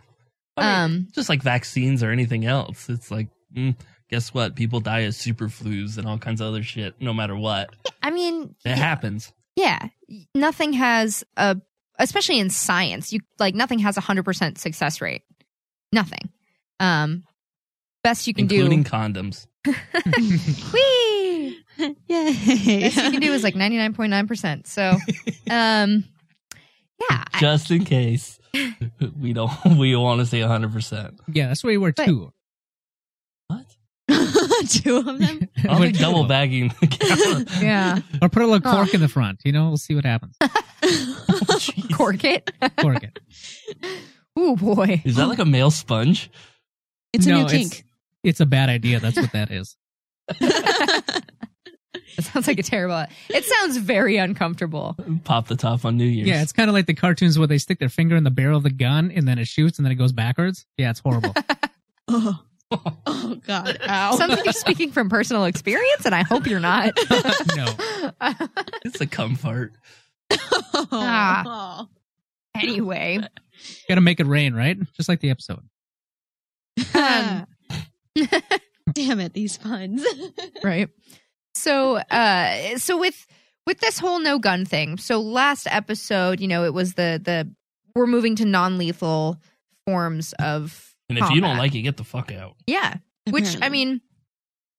I 0.57 0.61
mean, 0.61 0.83
Um, 1.01 1.07
just 1.13 1.29
like 1.29 1.41
vaccines 1.41 2.03
or 2.03 2.11
anything 2.11 2.45
else. 2.45 2.89
It's 2.89 3.09
like, 3.09 3.29
mm, 3.55 3.75
guess 4.09 4.33
what? 4.33 4.55
People 4.55 4.79
die 4.79 4.99
of 5.01 5.15
super 5.15 5.47
flus 5.47 5.97
and 5.97 6.07
all 6.07 6.17
kinds 6.17 6.41
of 6.41 6.47
other 6.47 6.63
shit, 6.63 6.95
no 6.99 7.13
matter 7.13 7.35
what. 7.35 7.71
I 8.01 8.11
mean, 8.11 8.53
It 8.65 8.77
happens. 8.77 9.31
yeah, 9.55 9.87
nothing 10.35 10.73
has 10.73 11.23
a, 11.37 11.57
especially 11.99 12.39
in 12.39 12.49
science, 12.49 13.11
you 13.13 13.19
like 13.39 13.55
nothing 13.55 13.79
has 13.79 13.97
a 13.97 14.01
hundred 14.01 14.23
percent 14.25 14.57
success 14.59 15.01
rate. 15.01 15.23
Nothing. 15.91 16.29
Um, 16.79 17.23
best 18.03 18.27
you 18.27 18.33
can 18.33 18.43
including 18.43 18.83
do. 18.83 18.89
Including 18.89 19.13
condoms. 19.23 19.47
Whee! 20.73 21.59
Yay. 22.07 22.81
best 22.89 22.97
you 22.97 23.11
can 23.11 23.19
do 23.21 23.31
is 23.33 23.43
like 23.43 23.55
99.9%. 23.55 24.67
So, 24.67 24.97
um, 25.49 26.03
yeah, 27.09 27.23
I- 27.33 27.39
Just 27.39 27.71
in 27.71 27.85
case. 27.97 28.39
we 29.19 29.33
don't 29.33 29.51
we 29.77 29.95
want 29.95 30.19
to 30.21 30.25
say 30.25 30.39
100%. 30.41 31.19
Yeah, 31.33 31.47
that's 31.47 31.63
why 31.63 31.69
we 31.69 31.77
were 31.77 31.93
But- 31.95 32.05
two. 32.05 32.33
What? 33.47 33.65
Two 34.69 34.97
of 34.97 35.05
them. 35.05 35.19
I 35.21 35.61
don't 35.63 35.79
We're 35.79 35.85
think 35.85 35.95
two. 35.97 36.01
double 36.03 36.25
bagging 36.25 36.73
the 36.81 36.87
camera. 36.87 37.45
yeah, 37.61 37.99
Or 38.21 38.29
put 38.29 38.41
a 38.43 38.47
little 38.47 38.67
Oh. 38.69 38.75
cork 38.75 38.93
in 38.93 38.99
the 39.01 39.07
front. 39.07 39.39
You 39.45 39.51
know, 39.53 39.67
we'll 39.69 39.77
see 39.77 39.95
what 39.95 40.05
happens. 40.05 40.35
Jeez. 40.41 41.95
cork 41.95 42.23
it. 42.23 42.51
Cork 42.79 43.03
it. 43.03 43.19
oh 44.35 44.55
boy. 44.55 45.01
Is 45.05 45.15
that 45.15 45.27
like 45.27 45.39
a 45.39 45.45
male 45.45 45.71
sponge? 45.71 46.29
It's 47.13 47.25
a 47.25 47.29
No, 47.29 47.37
new 47.39 47.45
it's- 47.45 47.83
It's 48.23 48.39
a 48.41 48.45
bad 48.45 48.69
idea. 48.69 48.99
That's 48.99 49.17
what 49.17 49.31
that 49.33 49.51
is. 49.51 49.75
That 52.15 52.25
sounds 52.25 52.47
like 52.47 52.59
a 52.59 52.63
terrible. 52.63 53.05
It 53.29 53.43
sounds 53.43 53.77
very 53.77 54.17
uncomfortable. 54.17 54.95
Pop 55.23 55.47
the 55.47 55.55
top 55.55 55.83
on 55.83 55.97
New 55.97 56.05
Year's. 56.05 56.27
Yeah, 56.27 56.41
it's 56.41 56.51
kind 56.51 56.69
of 56.69 56.73
like 56.73 56.85
the 56.85 56.93
cartoons 56.93 57.39
where 57.39 57.47
they 57.47 57.57
stick 57.57 57.79
their 57.79 57.89
finger 57.89 58.15
in 58.15 58.23
the 58.23 58.31
barrel 58.31 58.57
of 58.57 58.63
the 58.63 58.69
gun 58.69 59.11
and 59.11 59.27
then 59.27 59.39
it 59.39 59.47
shoots 59.47 59.79
and 59.79 59.85
then 59.85 59.91
it 59.91 59.95
goes 59.95 60.11
backwards. 60.11 60.65
Yeah, 60.77 60.91
it's 60.91 60.99
horrible. 60.99 61.33
oh. 62.07 62.39
oh 63.05 63.39
God! 63.45 63.77
Ow! 63.87 64.15
Sounds 64.15 64.31
like 64.31 64.45
you're 64.45 64.53
speaking 64.53 64.91
from 64.91 65.09
personal 65.09 65.45
experience, 65.45 66.05
and 66.05 66.15
I 66.15 66.23
hope 66.23 66.47
you're 66.47 66.59
not. 66.59 66.97
no. 67.55 67.67
it's 68.83 68.99
a 68.99 69.05
comfort. 69.05 69.73
Ah. 70.91 71.87
anyway, 72.55 73.19
Got 73.87 73.95
to 73.95 74.01
make 74.01 74.19
it 74.19 74.25
rain, 74.25 74.53
right? 74.53 74.77
Just 74.95 75.07
like 75.07 75.19
the 75.19 75.29
episode. 75.29 75.61
um, 76.95 77.45
Damn 78.93 79.19
it! 79.19 79.33
These 79.33 79.57
puns. 79.57 80.03
right. 80.63 80.89
So, 81.55 81.97
uh, 81.97 82.77
so 82.77 82.97
with 82.97 83.25
with 83.65 83.79
this 83.79 83.99
whole 83.99 84.19
no 84.19 84.39
gun 84.39 84.65
thing. 84.65 84.97
So 84.97 85.19
last 85.19 85.67
episode, 85.69 86.39
you 86.39 86.47
know, 86.47 86.65
it 86.65 86.73
was 86.73 86.95
the 86.95 87.21
the 87.23 87.51
we're 87.95 88.07
moving 88.07 88.35
to 88.37 88.45
non 88.45 88.77
lethal 88.77 89.39
forms 89.85 90.33
of. 90.33 90.95
And 91.09 91.17
if 91.17 91.29
you 91.31 91.41
don't 91.41 91.57
like 91.57 91.75
it, 91.75 91.81
get 91.81 91.97
the 91.97 92.03
fuck 92.03 92.31
out. 92.31 92.55
Yeah. 92.65 92.95
Which 93.29 93.61
I 93.61 93.69
mean, 93.69 94.01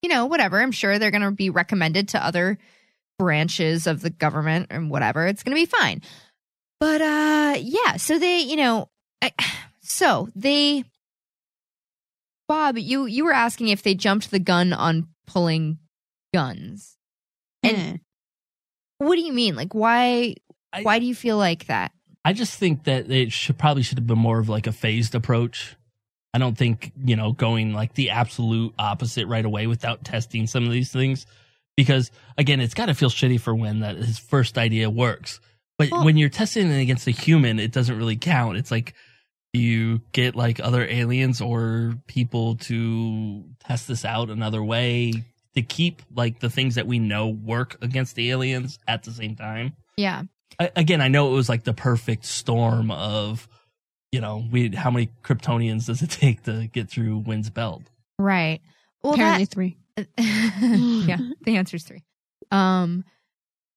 you 0.03 0.09
know, 0.09 0.27
whatever. 0.27 0.61
I'm 0.61 0.73
sure 0.73 0.99
they're 0.99 1.11
going 1.11 1.23
to 1.23 1.31
be 1.31 1.51
recommended 1.51 2.09
to 2.09 2.25
other 2.25 2.59
branches 3.19 3.87
of 3.87 4.01
the 4.01 4.11
government 4.11 4.67
and 4.71 4.91
whatever. 4.91 5.27
It's 5.27 5.43
going 5.43 5.57
to 5.57 5.63
be 5.63 5.67
fine. 5.67 6.03
But 6.81 7.01
uh 7.01 7.55
yeah, 7.61 7.97
so 7.97 8.19
they, 8.19 8.41
you 8.41 8.57
know, 8.57 8.91
I, 9.23 9.33
so 9.83 10.29
they 10.35 10.85
Bob, 12.49 12.77
you 12.77 13.07
you 13.07 13.25
were 13.25 13.33
asking 13.33 13.69
if 13.69 13.83
they 13.83 13.95
jumped 13.95 14.31
the 14.31 14.39
gun 14.39 14.73
on 14.73 15.09
pulling 15.27 15.79
guns. 16.35 16.97
And 17.63 17.77
Eh. 17.77 17.97
what 18.99 19.17
do 19.17 19.23
you 19.23 19.33
mean? 19.33 19.55
Like 19.57 19.75
why 19.75 20.35
I- 20.73 20.83
why 20.83 20.99
do 20.99 21.07
you 21.07 21.15
feel 21.15 21.37
like 21.39 21.67
that? 21.67 21.93
I 22.25 22.33
just 22.33 22.59
think 22.59 22.85
that 22.85 23.11
it 23.11 23.33
should 23.33 23.59
probably 23.59 23.83
should 23.83 23.99
have 23.99 24.07
been 24.07 24.19
more 24.19 24.39
of 24.39 24.49
like 24.49 24.67
a 24.67 24.73
phased 24.73 25.15
approach. 25.15 25.77
I 26.33 26.39
don't 26.39 26.59
think, 26.59 26.91
you 27.05 27.15
know, 27.17 27.33
going 27.33 27.73
like 27.73 27.95
the 27.95 28.11
absolute 28.11 28.75
opposite 28.79 29.27
right 29.29 29.45
away 29.45 29.67
without 29.69 30.05
testing 30.05 30.47
some 30.49 30.65
of 30.65 30.73
these 30.73 30.91
things. 30.91 31.27
Because 31.77 32.11
again, 32.37 32.61
it's 32.61 32.75
got 32.75 32.87
to 32.87 32.95
feel 32.95 33.11
shitty 33.11 33.41
for 33.41 33.55
when 33.55 33.81
that 33.81 33.97
his 33.97 34.19
first 34.19 34.59
idea 34.59 34.91
works. 34.91 35.39
But 35.79 35.91
Well- 35.91 36.05
when 36.05 36.17
you're 36.17 36.29
testing 36.31 36.71
it 36.71 36.81
against 36.81 37.07
a 37.07 37.13
human, 37.13 37.59
it 37.61 37.73
doesn't 37.73 37.97
really 37.97 38.17
count. 38.17 38.57
It's 38.57 38.71
like 38.71 38.95
you 39.53 40.01
get 40.13 40.35
like 40.35 40.59
other 40.61 40.85
aliens 40.85 41.41
or 41.41 41.95
people 42.09 42.57
to 42.57 43.45
test 43.61 43.87
this 43.87 44.05
out 44.05 44.29
another 44.31 44.63
way 44.65 45.13
to 45.57 45.63
keep 45.63 46.03
like 46.15 46.41
the 46.41 46.51
things 46.51 46.75
that 46.75 46.87
we 46.87 46.99
know 46.99 47.29
work 47.29 47.77
against 47.83 48.17
the 48.17 48.31
aliens 48.31 48.79
at 48.89 49.03
the 49.05 49.13
same 49.13 49.37
time. 49.37 49.75
Yeah. 49.97 50.23
I- 50.59 50.71
again, 50.77 51.01
I 51.01 51.09
know 51.09 51.29
it 51.29 51.35
was 51.35 51.49
like 51.49 51.65
the 51.65 51.75
perfect 51.75 52.25
storm 52.25 52.91
of, 52.91 53.49
you 54.13 54.21
know, 54.21 54.45
we 54.51 54.71
how 54.75 54.91
many 54.91 55.11
Kryptonians 55.23 55.87
does 55.87 56.03
it 56.03 56.11
take 56.11 56.43
to 56.45 56.67
get 56.67 56.91
through 56.91 57.19
Winn's 57.19 57.51
belt? 57.51 57.83
Right. 58.19 58.61
Well, 59.03 59.15
Apparently 59.15 59.45
that, 59.45 59.51
three. 59.51 59.77
yeah, 61.07 61.19
the 61.43 61.57
answer's 61.57 61.85
three. 61.85 62.03
Um, 62.51 63.05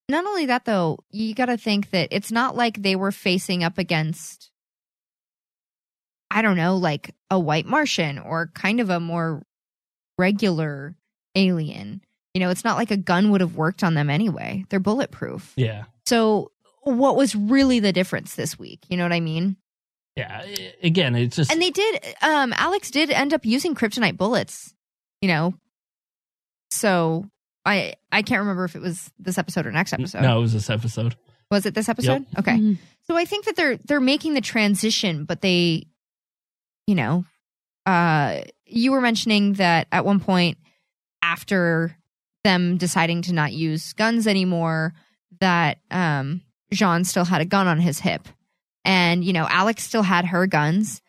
not 0.10 0.26
only 0.26 0.48
that 0.48 0.66
though, 0.66 1.00
you 1.12 1.36
got 1.36 1.46
to 1.48 1.58
think 1.58 1.92
that 1.92 2.10
it's 2.12 2.32
not 2.32 2.56
like 2.56 2.82
they 2.82 2.96
were 2.96 3.12
facing 3.12 3.64
up 3.64 3.78
against, 3.78 4.52
I 6.32 6.42
don't 6.42 6.58
know, 6.58 6.78
like 6.78 7.14
a 7.30 7.40
white 7.40 7.66
Martian 7.66 8.18
or 8.20 8.52
kind 8.54 8.80
of 8.80 8.90
a 8.90 9.00
more 9.00 9.44
regular 10.18 10.96
alien. 11.38 12.02
You 12.34 12.42
know, 12.42 12.50
it's 12.50 12.64
not 12.64 12.78
like 12.78 12.92
a 12.92 12.98
gun 12.98 13.32
would 13.32 13.42
have 13.42 13.56
worked 13.56 13.84
on 13.84 13.94
them 13.94 14.10
anyway. 14.10 14.66
They're 14.70 14.80
bulletproof. 14.80 15.54
Yeah, 15.56 15.86
So, 16.06 16.52
what 16.84 17.16
was 17.16 17.36
really 17.36 17.80
the 17.80 17.92
difference 17.94 18.36
this 18.36 18.58
week? 18.60 18.80
You 18.90 18.98
know 18.98 19.04
what 19.04 19.14
I 19.14 19.20
mean? 19.20 19.58
yeah. 20.16 20.46
Again, 20.84 21.16
it's 21.16 21.36
just 21.36 21.52
And 21.52 21.62
they 21.62 21.70
did. 21.72 22.04
Um, 22.22 22.54
Alex 22.54 22.92
did 22.92 23.10
end 23.12 23.34
up 23.34 23.46
using 23.46 23.76
kryptonite 23.76 24.18
bullets. 24.18 24.74
You 25.22 25.28
know, 25.30 25.54
so 26.72 27.26
I 27.66 27.96
I 28.12 28.22
can't 28.22 28.40
remember 28.40 28.66
if 28.66 28.76
it 28.76 28.82
was 28.82 29.12
this 29.20 29.38
episode 29.38 29.66
or 29.66 29.72
next 29.72 29.94
episode. 29.94 30.22
no, 30.22 30.38
it 30.38 30.42
was 30.42 30.54
this 30.54 30.70
episode. 30.70 31.16
Was 31.50 31.66
it 31.66 31.74
this 31.74 31.90
episode? 31.90 32.26
Okay. 32.38 32.58
Mhm. 32.58 32.78
So 33.04 33.16
I 33.16 33.26
think 33.26 33.46
that 33.46 33.56
they're 33.56 33.78
they're 33.78 34.00
making 34.02 34.34
the 34.34 34.42
transition, 34.42 35.26
but 35.26 35.42
they, 35.42 35.88
you 36.88 36.96
know, 36.96 37.26
uh, 37.86 38.42
you 38.66 38.92
were 38.92 39.02
mentioning 39.02 39.54
that 39.54 39.88
at 39.92 40.06
one 40.06 40.20
point 40.20 40.58
after 41.32 41.96
them 42.44 42.78
deciding 42.78 43.22
to 43.24 43.34
not 43.34 43.52
use 43.54 43.94
guns 43.94 44.28
anymore, 44.28 44.94
that 45.42 45.80
um, 45.92 46.42
J'onn 46.74 47.06
still 47.06 47.26
had 47.26 47.42
a 47.42 47.46
gun 47.46 47.68
on 47.68 47.80
his 47.80 48.00
hip, 48.00 48.28
and 48.86 49.24
you 49.24 49.34
know 49.34 49.46
Alex 49.50 49.84
still 49.84 50.04
had 50.04 50.26
her 50.26 50.48
guns. 50.48 51.02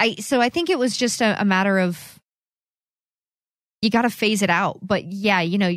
I 0.00 0.16
so 0.16 0.40
I 0.40 0.48
think 0.48 0.70
it 0.70 0.78
was 0.78 0.96
just 0.96 1.20
a, 1.20 1.40
a 1.40 1.44
matter 1.44 1.78
of 1.78 2.18
you 3.82 3.90
got 3.90 4.02
to 4.02 4.10
phase 4.10 4.42
it 4.42 4.50
out, 4.50 4.78
but 4.82 5.04
yeah, 5.04 5.40
you 5.40 5.58
know 5.58 5.72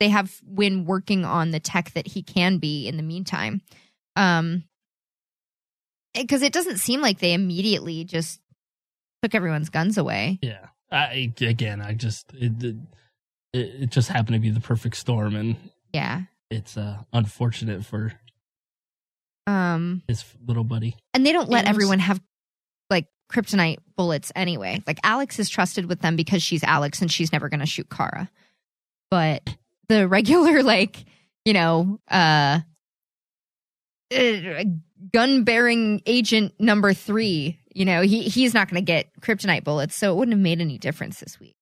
they 0.00 0.08
have 0.08 0.40
Winn 0.46 0.84
working 0.84 1.24
on 1.24 1.50
the 1.50 1.60
tech 1.60 1.92
that 1.94 2.06
he 2.06 2.22
can 2.22 2.58
be 2.58 2.86
in 2.86 2.96
the 2.96 3.02
meantime. 3.02 3.60
Um, 4.16 4.64
because 6.14 6.42
it 6.42 6.52
doesn't 6.52 6.78
seem 6.78 7.00
like 7.00 7.18
they 7.18 7.32
immediately 7.34 8.04
just 8.04 8.40
took 9.22 9.34
everyone's 9.34 9.70
guns 9.70 9.98
away. 9.98 10.38
Yeah. 10.42 10.66
I 10.90 11.32
again, 11.40 11.82
I 11.82 11.92
just 11.92 12.32
it, 12.32 12.62
it- 12.62 12.76
it, 13.52 13.82
it 13.82 13.90
just 13.90 14.08
happened 14.08 14.34
to 14.34 14.38
be 14.40 14.50
the 14.50 14.60
perfect 14.60 14.96
storm, 14.96 15.34
and 15.36 15.56
Yeah. 15.92 16.22
it's 16.50 16.76
uh, 16.76 16.98
unfortunate 17.12 17.84
for 17.84 18.12
Um, 19.46 20.02
his 20.06 20.24
little 20.46 20.64
buddy. 20.64 20.96
and 21.14 21.24
they 21.24 21.32
don't 21.32 21.48
let 21.48 21.66
everyone 21.66 21.98
have 22.00 22.20
like 22.90 23.06
kryptonite 23.32 23.78
bullets 23.96 24.30
anyway. 24.36 24.82
Like 24.86 24.98
Alex 25.02 25.38
is 25.38 25.48
trusted 25.48 25.86
with 25.86 26.00
them 26.00 26.16
because 26.16 26.42
she's 26.42 26.62
Alex 26.64 27.00
and 27.00 27.10
she's 27.10 27.32
never 27.32 27.48
going 27.48 27.60
to 27.60 27.66
shoot 27.66 27.88
Kara. 27.90 28.30
But 29.10 29.42
the 29.88 30.06
regular 30.16 30.62
like, 30.62 31.04
you 31.46 31.54
know, 31.54 31.98
uh, 32.10 32.60
uh 34.14 34.64
gun 35.12 35.44
bearing 35.44 36.02
agent 36.06 36.54
number 36.58 36.92
3, 36.92 37.58
you 37.74 37.84
know, 37.84 38.02
he 38.02 38.22
he's 38.24 38.52
not 38.54 38.68
going 38.68 38.82
to 38.82 38.86
get 38.86 39.08
kryptonite 39.20 39.64
bullets, 39.64 39.94
so 39.94 40.12
it 40.12 40.16
wouldn't 40.16 40.34
have 40.34 40.42
made 40.42 40.60
any 40.60 40.76
difference 40.78 41.20
this 41.20 41.38
week. 41.40 41.54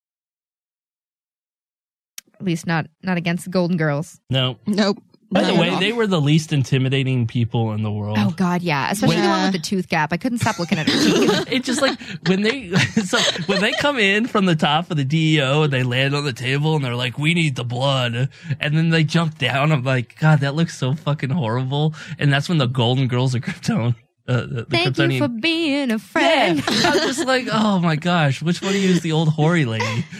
At 2.38 2.44
least 2.44 2.66
not 2.66 2.86
not 3.02 3.16
against 3.16 3.44
the 3.44 3.50
Golden 3.50 3.76
Girls. 3.76 4.20
No. 4.30 4.58
Nope. 4.66 4.98
By 5.28 5.42
Not 5.42 5.54
the 5.54 5.60
way, 5.60 5.70
all. 5.70 5.80
they 5.80 5.92
were 5.92 6.06
the 6.06 6.20
least 6.20 6.52
intimidating 6.52 7.26
people 7.26 7.72
in 7.72 7.82
the 7.82 7.90
world. 7.90 8.16
Oh 8.20 8.30
god, 8.36 8.62
yeah, 8.62 8.92
especially 8.92 9.20
the 9.20 9.28
one 9.28 9.42
with 9.42 9.54
the 9.54 9.58
tooth 9.58 9.88
gap. 9.88 10.12
I 10.12 10.18
couldn't 10.18 10.38
stop 10.38 10.60
looking 10.60 10.78
at 10.78 10.88
her 10.88 10.92
teeth. 10.92 11.46
it 11.52 11.64
just 11.64 11.82
like 11.82 11.98
when 12.28 12.42
they 12.42 12.70
so 13.04 13.18
when 13.46 13.60
they 13.60 13.72
come 13.72 13.98
in 13.98 14.28
from 14.28 14.46
the 14.46 14.54
top 14.54 14.88
of 14.88 14.96
the 14.96 15.04
DEO 15.04 15.64
and 15.64 15.72
they 15.72 15.82
land 15.82 16.14
on 16.14 16.24
the 16.24 16.32
table 16.32 16.76
and 16.76 16.84
they're 16.84 16.94
like, 16.94 17.18
"We 17.18 17.34
need 17.34 17.56
the 17.56 17.64
blood," 17.64 18.28
and 18.60 18.76
then 18.76 18.90
they 18.90 19.02
jump 19.02 19.36
down. 19.36 19.72
I'm 19.72 19.82
like, 19.82 20.16
God, 20.20 20.40
that 20.40 20.54
looks 20.54 20.78
so 20.78 20.94
fucking 20.94 21.30
horrible. 21.30 21.92
And 22.20 22.32
that's 22.32 22.48
when 22.48 22.58
the 22.58 22.66
Golden 22.68 23.08
Girls 23.08 23.34
of 23.34 23.42
Krypton, 23.42 23.96
uh, 24.28 24.40
the, 24.40 24.46
the 24.46 24.64
Thank 24.64 24.96
Kryptonian. 24.96 25.12
you 25.12 25.18
for 25.20 25.28
being 25.28 25.90
a 25.90 25.94
yeah, 25.94 25.98
friend. 25.98 26.62
I'm 26.66 26.98
just 26.98 27.24
like, 27.26 27.46
oh 27.52 27.78
my 27.78 27.96
gosh, 27.96 28.42
which 28.42 28.60
one 28.62 28.74
of 28.74 28.80
you 28.80 28.90
is 28.90 29.00
the 29.02 29.12
old 29.12 29.28
hoary 29.30 29.64
lady? 29.64 30.04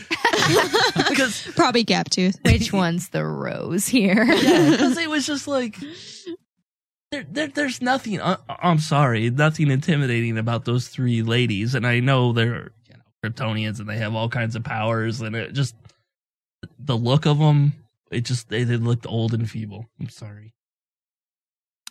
Because 1.08 1.42
Probably 1.56 1.82
gap 1.82 2.08
tooth. 2.10 2.38
Which 2.44 2.72
one's 2.72 3.08
the 3.08 3.24
rose 3.24 3.88
here? 3.88 4.24
yeah, 4.24 4.70
because 4.70 4.96
it 4.98 5.08
was 5.10 5.26
just 5.26 5.48
like 5.48 5.76
there, 7.10 7.24
there 7.30 7.48
there's 7.48 7.80
nothing. 7.80 8.20
Uh, 8.20 8.36
I'm 8.48 8.78
sorry, 8.78 9.30
nothing 9.30 9.70
intimidating 9.70 10.38
about 10.38 10.64
those 10.64 10.88
three 10.88 11.22
ladies, 11.22 11.74
and 11.74 11.86
I 11.86 12.00
know 12.00 12.32
they're 12.32 12.70
you 12.88 12.94
know 12.94 13.02
Kryptonians 13.24 13.80
and 13.80 13.88
they 13.88 13.96
have 13.98 14.14
all 14.14 14.28
kinds 14.28 14.56
of 14.56 14.64
powers, 14.64 15.20
and 15.20 15.34
it 15.34 15.52
just 15.52 15.74
the 16.78 16.96
look 16.96 17.26
of 17.26 17.38
them, 17.38 17.72
it 18.10 18.22
just 18.24 18.48
they, 18.48 18.64
they 18.64 18.76
looked 18.76 19.06
old 19.06 19.34
and 19.34 19.48
feeble. 19.50 19.86
I'm 20.00 20.08
sorry. 20.10 20.52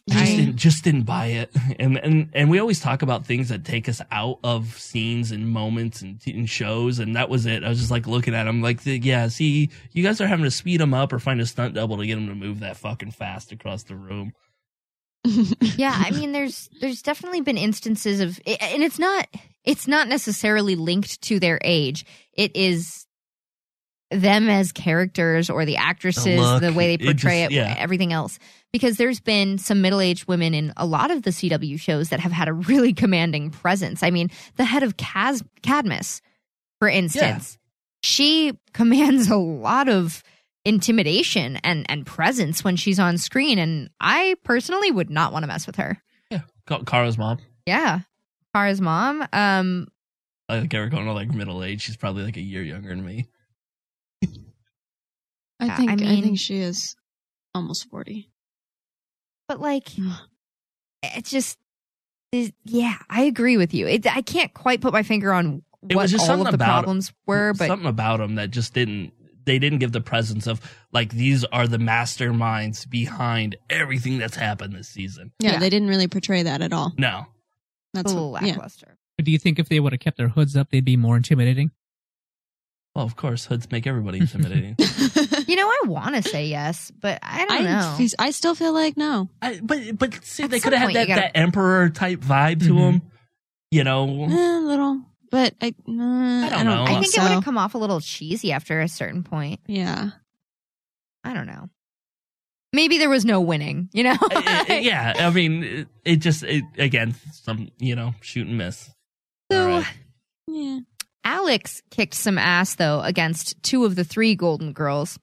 Just 0.08 0.22
I- 0.22 0.36
didn't, 0.36 0.56
just 0.58 0.84
didn't 0.84 1.04
buy 1.04 1.28
it, 1.28 1.52
and 1.80 1.98
and 1.98 2.30
and 2.34 2.50
we 2.50 2.60
always 2.60 2.80
talk 2.80 3.02
about 3.02 3.26
things 3.26 3.50
that 3.50 3.66
take 3.66 3.90
us 3.90 4.02
out 4.12 4.40
of 4.44 4.78
scenes 4.80 5.32
and 5.32 5.50
moments 5.50 6.02
and, 6.02 6.22
and 6.28 6.48
shows, 6.48 7.00
and 7.00 7.16
that 7.16 7.28
was 7.28 7.48
it. 7.48 7.64
I 7.64 7.70
was 7.70 7.80
just 7.80 7.90
like 7.92 8.06
looking 8.06 8.36
at 8.36 8.46
him 8.46 8.62
like, 8.62 8.82
yeah, 8.86 9.28
see, 9.30 9.72
you 9.94 10.04
guys 10.04 10.22
are 10.22 10.28
having 10.28 10.46
to 10.46 10.52
speed 10.52 10.80
him 10.80 10.94
up 10.94 11.12
or 11.12 11.18
find 11.18 11.42
a 11.42 11.46
stunt 11.46 11.74
double 11.74 11.98
to 11.98 12.06
get 12.06 12.20
him 12.20 12.28
to 12.28 12.36
move 12.36 12.60
that 12.60 12.78
fucking 12.78 13.12
fast 13.12 13.52
across 13.52 13.84
the 13.84 13.96
room. 13.96 14.34
yeah, 15.76 15.96
I 15.96 16.12
mean, 16.12 16.34
there's 16.34 16.70
there's 16.82 17.02
definitely 17.02 17.42
been 17.42 17.58
instances 17.58 18.20
of, 18.22 18.40
and 18.46 18.84
it's 18.84 19.00
not 19.00 19.28
it's 19.64 19.88
not 19.88 20.08
necessarily 20.08 20.76
linked 20.76 21.20
to 21.24 21.40
their 21.40 21.60
age. 21.64 22.06
It 22.34 22.56
is 22.56 23.05
them 24.16 24.50
as 24.50 24.72
characters 24.72 25.50
or 25.50 25.66
the 25.66 25.78
actresses, 25.78 26.40
look, 26.40 26.62
the 26.62 26.74
way 26.74 26.96
they 26.96 27.04
it 27.04 27.06
portray 27.06 27.42
just- 27.44 27.52
it, 27.52 27.56
yeah. 27.56 27.76
everything 27.78 28.14
else. 28.14 28.40
Because 28.74 28.98
there's 28.98 29.22
been 29.22 29.58
some 29.58 29.82
middle 29.82 30.02
aged 30.02 30.28
women 30.28 30.54
in 30.54 30.74
a 30.76 30.86
lot 30.86 31.10
of 31.12 31.24
the 31.24 31.30
CW 31.30 31.80
shows 31.80 32.10
that 32.10 32.20
have 32.20 32.32
had 32.34 32.48
a 32.50 32.54
really 32.54 32.94
commanding 32.94 33.50
presence. 33.50 34.04
I 34.04 34.12
mean, 34.12 34.30
the 34.58 34.66
head 34.66 34.84
of 34.84 34.98
Cas- 34.98 35.44
Cadmus, 35.64 36.22
for 36.80 36.90
instance, 36.90 37.58
she 38.04 38.52
commands 38.74 39.30
a 39.30 39.38
lot 39.38 39.88
of 39.90 40.24
intimidation 40.66 41.58
and 41.58 41.86
and 41.90 42.06
presence 42.06 42.64
when 42.64 42.76
she's 42.76 43.00
on 43.00 43.18
screen 43.20 43.60
and 43.60 43.90
I 44.02 44.36
personally 44.44 44.92
would 44.92 45.10
not 45.12 45.32
want 45.32 45.44
to 45.44 45.48
mess 45.48 45.68
with 45.68 45.76
her. 45.76 46.02
Yeah, 46.32 46.42
Ka- 46.66 46.84
Kara's 46.84 47.18
mom. 47.18 47.38
Yeah. 47.68 48.00
Kara's 48.54 48.82
mom. 48.82 49.26
Um 49.32 49.88
I 50.50 50.60
think 50.60 50.72
to 50.72 51.14
like 51.14 51.30
middle 51.34 51.64
age. 51.64 51.82
She's 51.82 51.98
probably 51.98 52.24
like 52.24 52.38
a 52.38 52.42
year 52.42 52.64
younger 52.64 52.90
than 52.90 53.06
me. 53.06 53.28
I 55.60 55.76
think 55.76 55.90
I 55.90 55.94
I, 55.94 56.22
think 56.22 56.40
she 56.40 56.58
is 56.58 56.96
almost 57.54 57.90
forty. 57.90 58.30
but 59.48 59.60
like 59.62 59.90
hmm. 59.90 60.12
it's 61.04 61.30
just 61.30 61.58
is, 62.32 62.52
yeah, 62.66 62.96
I 63.10 63.24
agree 63.24 63.56
with 63.56 63.74
you. 63.74 63.88
It, 63.88 64.06
I 64.14 64.22
can't 64.22 64.54
quite 64.54 64.82
put 64.82 64.92
my 64.92 65.04
finger 65.04 65.32
on 65.32 65.64
It 65.88 65.96
what 65.96 66.04
was 66.04 66.12
just 66.12 66.22
all 66.24 66.28
something 66.28 66.48
of 66.48 66.52
the 66.52 66.56
about- 66.64 66.84
problems 66.84 67.14
were, 67.26 67.54
but 67.54 67.68
something 67.68 67.88
about 67.88 68.18
them 68.18 68.36
that 68.36 68.52
just 68.52 68.74
didn't. 68.74 69.14
They 69.46 69.60
didn't 69.60 69.78
give 69.78 69.92
the 69.92 70.02
presence 70.02 70.48
of 70.48 70.60
like 70.92 71.12
these 71.14 71.46
are 71.46 71.68
the 71.68 71.78
masterminds 71.78 72.90
behind 72.90 73.56
everything 73.70 74.18
that's 74.18 74.36
happened 74.36 74.74
this 74.74 74.90
season. 74.90 75.32
Yeah, 75.40 75.52
Yeah. 75.54 75.60
they 75.60 75.70
didn't 75.70 75.88
really 75.88 76.08
portray 76.08 76.42
that 76.44 76.62
at 76.64 76.74
all. 76.74 76.94
No, 76.98 77.08
a 77.10 77.28
That's 77.94 78.12
little 78.12 78.32
what, 78.32 78.42
yeah. 78.42 78.54
lackluster. 78.54 78.98
But 79.18 79.26
do 79.26 79.32
you 79.32 79.38
think 79.38 79.60
if 79.60 79.70
they 79.70 79.80
would 79.80 79.94
have 79.94 80.00
kept 80.00 80.18
their 80.18 80.30
hoods 80.30 80.58
up, 80.58 80.72
they'd 80.72 80.84
be 80.84 80.98
more 80.98 81.16
intimidating? 81.16 81.70
well, 82.96 83.06
of 83.06 83.16
course, 83.18 83.46
hoods 83.46 83.70
make 83.72 83.86
everybody 83.86 84.18
intimidating. 84.22 84.78
You 85.48 85.56
know, 85.56 85.68
I 85.68 85.82
want 85.88 86.16
to 86.16 86.24
say 86.24 86.48
yes, 86.48 86.92
but 86.92 87.20
I 87.24 87.46
don't 87.46 87.64
know. 87.64 87.96
I, 88.00 88.10
I 88.28 88.32
still 88.32 88.56
feel 88.56 88.74
like 88.74 88.98
no. 88.98 89.30
I, 89.42 89.60
but 89.64 89.98
but 89.98 90.24
see, 90.26 90.44
At 90.44 90.50
they 90.52 90.60
could 90.60 90.74
have 90.74 90.90
had 90.90 90.96
that, 90.96 91.08
gotta- 91.08 91.22
that 91.22 91.38
emperor 91.38 91.90
type 91.90 92.20
vibe 92.20 92.60
to 92.64 92.74
Mhm. 92.74 92.78
them. 92.92 93.02
You 93.72 93.84
know, 93.84 94.26
Eh, 94.30 94.58
a 94.58 94.60
little, 94.60 95.02
but 95.32 95.54
I, 95.62 95.68
uh, 95.68 95.70
I 95.92 96.50
don't 96.50 96.50
don't, 96.50 96.66
know. 96.66 96.84
I 96.84 96.88
think, 96.88 97.00
think 97.02 97.14
so. 97.14 97.22
it 97.22 97.24
would 97.26 97.32
have 97.34 97.44
come 97.44 97.58
off 97.58 97.74
a 97.76 97.78
little 97.78 98.00
cheesy 98.00 98.52
after 98.52 98.80
a 98.82 98.88
certain 98.88 99.24
point. 99.24 99.60
yeah, 99.68 100.12
I 101.24 101.34
don't 101.34 101.48
know. 101.48 101.70
Maybe 102.74 102.98
there 102.98 103.10
was 103.10 103.24
no 103.26 103.40
winning, 103.42 103.90
you 103.94 104.04
know? 104.04 104.18
I- 104.22 104.66
I- 104.70 104.80
yeah. 104.84 105.14
I 105.18 105.30
mean, 105.32 105.64
it, 105.64 105.88
it 106.04 106.16
just 106.18 106.44
it, 106.44 106.64
again 106.78 107.16
some 107.32 107.70
you 107.80 107.96
know 107.96 108.14
shoot 108.22 108.48
and 108.48 108.58
miss. 108.58 108.90
So 109.52 109.62
All 109.62 109.68
right. 109.80 109.86
yeah. 110.48 110.80
Alex 111.26 111.82
kicked 111.90 112.14
some 112.14 112.38
ass 112.38 112.76
though 112.76 113.02
against 113.02 113.62
two 113.64 113.84
of 113.84 113.96
the 113.96 114.04
three 114.04 114.36
Golden 114.36 114.72
Girls. 114.72 115.20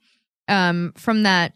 Um, 0.49 0.93
from 0.97 1.23
that 1.23 1.55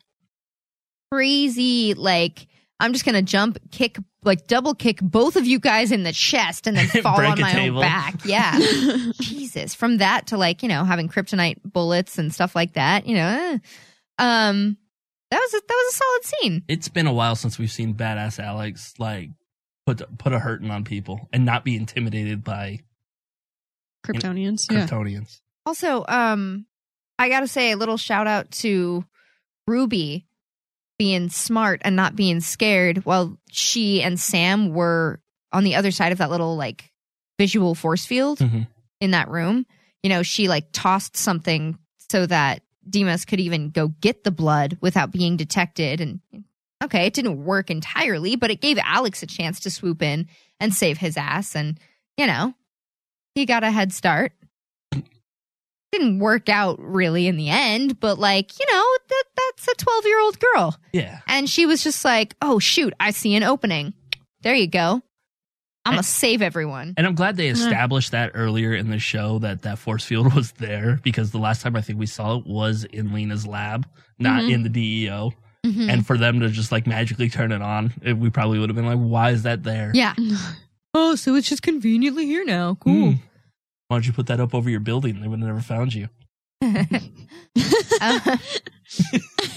crazy 1.11 1.95
like 1.95 2.47
I'm 2.79 2.93
just 2.93 3.05
gonna 3.05 3.23
jump, 3.23 3.59
kick, 3.71 3.99
like 4.23 4.47
double 4.47 4.75
kick 4.75 5.01
both 5.01 5.37
of 5.37 5.47
you 5.47 5.59
guys 5.59 5.93
in 5.93 6.03
the 6.03 6.13
chest 6.13 6.67
and 6.67 6.77
then 6.77 6.87
fall 7.03 7.25
on 7.25 7.41
my 7.41 7.53
table. 7.53 7.79
own 7.79 7.83
back. 7.83 8.25
Yeah, 8.25 8.59
Jesus. 9.21 9.75
From 9.75 9.99
that 9.99 10.29
to 10.29 10.37
like 10.37 10.63
you 10.63 10.69
know 10.69 10.85
having 10.85 11.09
kryptonite 11.09 11.59
bullets 11.65 12.19
and 12.19 12.33
stuff 12.33 12.55
like 12.55 12.75
that. 12.75 13.07
You 13.07 13.17
know, 13.17 13.27
eh. 13.29 13.59
um, 14.19 14.77
that 15.31 15.39
was 15.39 15.55
a, 15.55 15.61
that 15.67 15.75
was 15.75 15.95
a 15.95 15.97
solid 15.97 16.25
scene. 16.25 16.65
It's 16.69 16.89
been 16.89 17.07
a 17.07 17.13
while 17.13 17.35
since 17.35 17.59
we've 17.59 17.73
seen 17.73 17.95
badass 17.95 18.39
Alex 18.39 18.95
like 18.99 19.31
put 19.87 20.19
put 20.19 20.33
a 20.35 20.39
hurting 20.39 20.71
on 20.71 20.85
people 20.85 21.29
and 21.33 21.47
not 21.47 21.65
be 21.65 21.77
intimidated 21.77 22.45
by 22.45 22.81
Kryptonians. 24.07 24.71
Yeah. 24.71 24.87
Kryptonians. 24.87 25.41
Also, 25.65 26.05
um, 26.09 26.67
I 27.19 27.29
gotta 27.29 27.49
say 27.49 27.73
a 27.73 27.77
little 27.77 27.97
shout 27.97 28.27
out 28.27 28.51
to 28.53 29.05
Ruby 29.67 30.27
being 30.99 31.29
smart 31.29 31.83
and 31.85 31.97
not 31.97 32.17
being 32.17 32.41
scared 32.41 33.05
while 33.05 33.39
she 33.51 34.03
and 34.03 34.19
Sam 34.19 34.71
were 34.73 35.21
on 35.53 35.65
the 35.65 35.75
other 35.75 35.91
side 35.91 36.13
of 36.13 36.19
that 36.19 36.31
little 36.31 36.57
like 36.57 36.91
visual 37.39 37.75
force 37.75 38.07
field 38.07 38.39
Mhm. 38.39 38.67
in 39.01 39.11
that 39.11 39.29
room. 39.29 39.67
You 40.03 40.09
know, 40.11 40.23
she 40.23 40.49
like 40.49 40.69
tossed 40.73 41.17
something 41.17 41.79
so 42.11 42.27
that 42.27 42.63
Demos 42.89 43.25
could 43.25 43.41
even 43.41 43.71
go 43.71 43.89
get 43.89 44.25
the 44.25 44.31
blood 44.31 44.79
without 44.81 45.11
being 45.11 45.37
detected. 45.37 46.01
And 46.01 46.21
okay, 46.83 47.07
it 47.07 47.15
didn't 47.15 47.45
work 47.45 47.71
entirely, 47.71 48.37
but 48.37 48.51
it 48.51 48.61
gave 48.61 48.79
Alex 48.79 49.23
a 49.23 49.27
chance 49.27 49.61
to 49.61 49.71
swoop 49.71 50.01
in 50.03 50.29
and 50.61 50.73
save 50.73 50.97
his 50.99 51.17
ass. 51.17 51.57
And, 51.57 51.79
you 52.17 52.27
know, 52.27 52.55
he 53.37 53.47
got 53.47 53.63
a 53.63 53.71
head 53.71 53.93
start 53.93 54.33
didn't 55.93 56.19
work 56.19 56.49
out 56.51 56.79
really 56.81 57.27
in 57.27 57.37
the 57.37 57.49
end, 57.49 57.99
but 58.01 58.19
like, 58.19 58.59
you 58.59 58.67
know, 58.71 58.85
that 59.09 59.25
that's 59.37 59.69
a 59.69 59.75
12 59.83 60.05
year 60.05 60.21
old 60.21 60.39
girl. 60.41 60.77
Yeah. 60.93 61.21
And 61.29 61.49
she 61.49 61.65
was 61.65 61.83
just 61.83 62.05
like, 62.05 62.35
oh, 62.43 62.59
shoot, 62.59 62.93
I 63.01 63.13
see 63.13 63.35
an 63.35 63.43
opening. 63.45 63.95
There 64.43 64.55
you 64.55 64.67
go. 64.67 65.01
I'm 65.87 65.93
going 65.93 66.03
to 66.03 66.09
save 66.09 66.43
everyone. 66.43 66.93
And 66.99 67.07
I'm 67.07 67.15
glad 67.15 67.37
they 67.37 67.47
established 67.49 68.11
that 68.11 68.33
earlier 68.35 68.75
in 68.75 68.91
the 68.91 68.99
show 68.99 69.39
that 69.39 69.63
that 69.63 69.79
force 69.79 70.05
field 70.05 70.35
was 70.35 70.53
there 70.53 70.99
because 71.03 71.31
the 71.31 71.39
last 71.39 71.63
time 71.63 71.77
I 71.77 71.81
think 71.81 71.99
we 72.01 72.07
saw 72.07 72.37
it 72.39 72.47
was 72.47 72.85
in 72.85 73.13
Lena's 73.15 73.47
lab, 73.47 73.87
not 74.19 74.43
Mhm. 74.43 74.51
in 74.53 74.63
the 74.65 74.69
DEO. 74.69 75.33
Mhm. 75.65 75.91
And 75.91 76.07
for 76.07 76.19
them 76.19 76.41
to 76.41 76.49
just 76.51 76.73
like 76.73 76.87
magically 76.87 77.31
turn 77.31 77.53
it 77.53 77.63
on, 77.63 77.95
it, 78.03 78.19
we 78.19 78.29
probably 78.29 78.59
would 78.59 78.69
have 78.69 78.77
been 78.77 78.87
like, 78.87 78.99
why 78.99 79.31
is 79.31 79.45
that 79.45 79.63
there? 79.63 79.93
yeah. 79.95 80.15
oh, 80.95 81.15
so 81.15 81.35
it's 81.35 81.49
just 81.49 81.63
conveniently 81.63 82.27
here 82.27 82.45
now. 82.45 82.77
Cool. 82.81 83.11
Hmm. 83.13 83.17
Why 83.89 83.97
don't 83.97 84.07
you 84.07 84.13
put 84.13 84.27
that 84.27 84.41
up 84.41 84.55
over 84.55 84.69
your 84.69 84.81
building? 84.81 85.21
They 85.21 85.29
would 85.29 85.39
have 85.41 85.49
never 85.49 85.61
found 85.61 85.95
you. 85.95 86.09
Uh, 88.01 88.37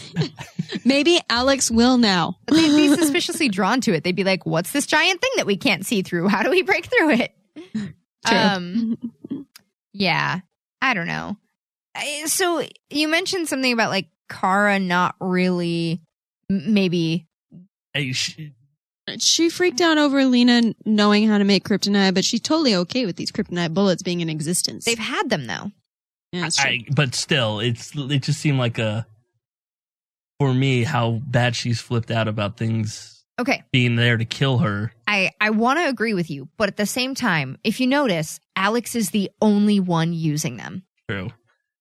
Maybe 0.86 1.20
Alex 1.30 1.72
will 1.72 1.98
now. 1.98 2.38
they'd 2.48 2.76
be 2.76 2.96
suspiciously 2.96 3.50
drawn 3.50 3.82
to 3.82 3.94
it. 3.94 4.04
They'd 4.04 4.16
be 4.16 4.24
like, 4.24 4.46
what's 4.46 4.72
this 4.72 4.86
giant 4.86 5.22
thing 5.22 5.32
that 5.38 5.46
we 5.46 5.58
can't 5.58 5.86
see 5.86 6.02
through? 6.02 6.28
How 6.28 6.44
do 6.44 6.50
we 6.50 6.62
break 6.62 6.86
through 6.86 7.12
it? 7.12 7.34
True. 7.74 8.38
Um, 8.38 8.98
yeah, 9.94 10.40
I 10.82 10.94
don't 10.94 11.08
know. 11.08 11.38
I- 11.96 12.26
so 12.28 12.64
you 12.90 13.08
mentioned 13.08 13.48
something 13.48 13.72
about 13.74 13.90
like 13.90 14.08
Kara 14.30 14.78
not 14.80 15.16
really 15.20 16.02
m- 16.50 16.74
maybe 16.74 17.26
Hey, 17.94 18.12
sh- 18.12 18.40
She 19.18 19.50
freaked 19.50 19.82
out 19.82 19.98
over 19.98 20.26
Lena 20.26 20.74
knowing 20.86 21.28
how 21.28 21.38
to 21.38 21.44
make 21.44 21.64
kryptonite, 21.64 22.14
but 22.14 22.24
she's 22.26 22.42
totally 22.42 22.76
okay 22.76 23.06
with 23.06 23.16
these 23.16 23.32
kryptonite 23.32 23.74
bullets 23.74 24.04
being 24.04 24.22
in 24.22 24.30
existence. 24.30 24.86
they've 24.86 24.98
had 25.00 25.30
them 25.30 25.48
though. 25.48 25.72
yeah, 26.32 26.42
that's 26.42 26.58
true. 26.58 26.70
I, 26.70 26.86
but 26.96 27.16
still, 27.16 27.60
it's 27.60 27.92
it 27.96 28.24
just 28.24 28.40
seemed 28.40 28.60
like 28.60 28.78
a 28.80 29.06
for 30.40 30.54
me 30.54 30.84
how 30.84 31.22
bad 31.28 31.56
she's 31.56 31.82
flipped 31.82 32.12
out 32.12 32.28
about 32.28 32.58
things 32.58 33.24
Okay, 33.40 33.64
being 33.72 33.96
there 33.96 34.18
to 34.18 34.26
kill 34.26 34.58
her. 34.60 34.92
I 35.08 35.32
I 35.40 35.50
want 35.52 35.80
to 35.80 35.88
agree 35.88 36.14
with 36.14 36.30
you, 36.30 36.50
but 36.58 36.68
at 36.70 36.78
the 36.78 36.86
same 36.86 37.16
time, 37.16 37.58
if 37.64 37.80
you 37.80 37.88
notice, 37.88 38.40
Alex 38.56 38.96
is 38.96 39.12
the 39.12 39.32
only 39.42 39.80
one 39.80 40.14
using 40.14 40.58
them. 40.58 40.84
True. 41.10 41.30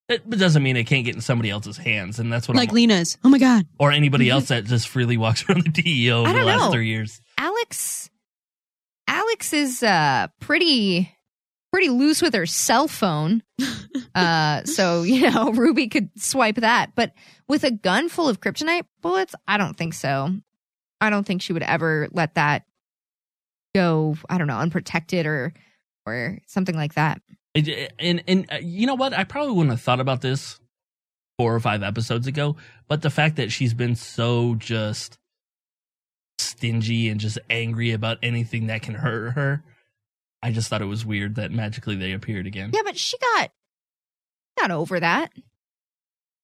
It, 0.08 0.22
it 0.30 0.36
doesn't 0.38 0.62
mean 0.62 0.76
it 0.76 0.84
can't 0.84 1.04
get 1.04 1.14
in 1.14 1.20
somebody 1.20 1.50
else's 1.50 1.76
hands, 1.76 2.18
and 2.18 2.32
that's 2.32 2.48
what 2.48 2.56
like 2.56 2.70
I'm, 2.70 2.74
Lena's. 2.74 3.18
Oh 3.24 3.28
my 3.28 3.38
god. 3.38 3.66
or 3.78 3.92
anybody 3.92 4.30
else 4.30 4.48
that 4.48 4.64
just 4.64 4.88
freely 4.88 5.16
walks 5.18 5.44
around 5.48 5.64
the 5.64 5.70
DEO 5.70 6.20
over 6.20 6.28
I 6.28 6.32
the 6.32 6.38
don't 6.38 6.46
last 6.46 6.60
know. 6.60 6.72
three 6.72 6.88
years. 6.88 7.20
Alex 7.36 8.08
Alex 9.06 9.52
is 9.52 9.82
uh 9.82 10.28
pretty 10.40 11.14
pretty 11.72 11.90
loose 11.90 12.22
with 12.22 12.34
her 12.34 12.46
cell 12.46 12.88
phone. 12.88 13.42
uh 14.14 14.64
so, 14.64 15.02
you 15.02 15.30
know, 15.30 15.50
Ruby 15.52 15.88
could 15.88 16.10
swipe 16.16 16.56
that, 16.56 16.94
but 16.94 17.12
with 17.46 17.64
a 17.64 17.70
gun 17.70 18.08
full 18.08 18.28
of 18.28 18.40
kryptonite 18.40 18.84
bullets, 19.02 19.34
I 19.46 19.58
don't 19.58 19.76
think 19.76 19.92
so. 19.94 20.30
I 21.00 21.10
don't 21.10 21.24
think 21.26 21.42
she 21.42 21.52
would 21.52 21.62
ever 21.62 22.08
let 22.12 22.34
that 22.36 22.64
go, 23.74 24.16
I 24.28 24.38
don't 24.38 24.46
know, 24.46 24.58
unprotected 24.58 25.26
or 25.26 25.52
or 26.06 26.38
something 26.46 26.74
like 26.74 26.94
that. 26.94 27.20
It- 27.66 27.92
and 27.98 28.22
and 28.28 28.46
uh, 28.52 28.58
you 28.62 28.86
know 28.86 28.94
what? 28.94 29.12
I 29.12 29.24
probably 29.24 29.52
wouldn't 29.54 29.70
have 29.72 29.80
thought 29.80 30.00
about 30.00 30.20
this 30.20 30.60
four 31.38 31.54
or 31.54 31.60
five 31.60 31.82
episodes 31.82 32.26
ago, 32.26 32.56
but 32.88 33.02
the 33.02 33.10
fact 33.10 33.36
that 33.36 33.50
she's 33.50 33.72
been 33.74 33.96
so 33.96 34.54
just 34.56 35.16
stingy 36.38 37.08
and 37.08 37.20
just 37.20 37.38
angry 37.50 37.92
about 37.92 38.18
anything 38.22 38.66
that 38.68 38.82
can 38.82 38.94
hurt 38.94 39.30
her, 39.32 39.62
I 40.42 40.52
just 40.52 40.68
thought 40.68 40.82
it 40.82 40.86
was 40.86 41.04
weird 41.04 41.36
that 41.36 41.50
magically 41.52 41.96
they 41.96 42.12
appeared 42.12 42.46
again. 42.46 42.70
Yeah, 42.72 42.82
but 42.84 42.96
she 42.96 43.16
got 43.18 43.50
got 44.60 44.70
over 44.70 45.00
that. 45.00 45.32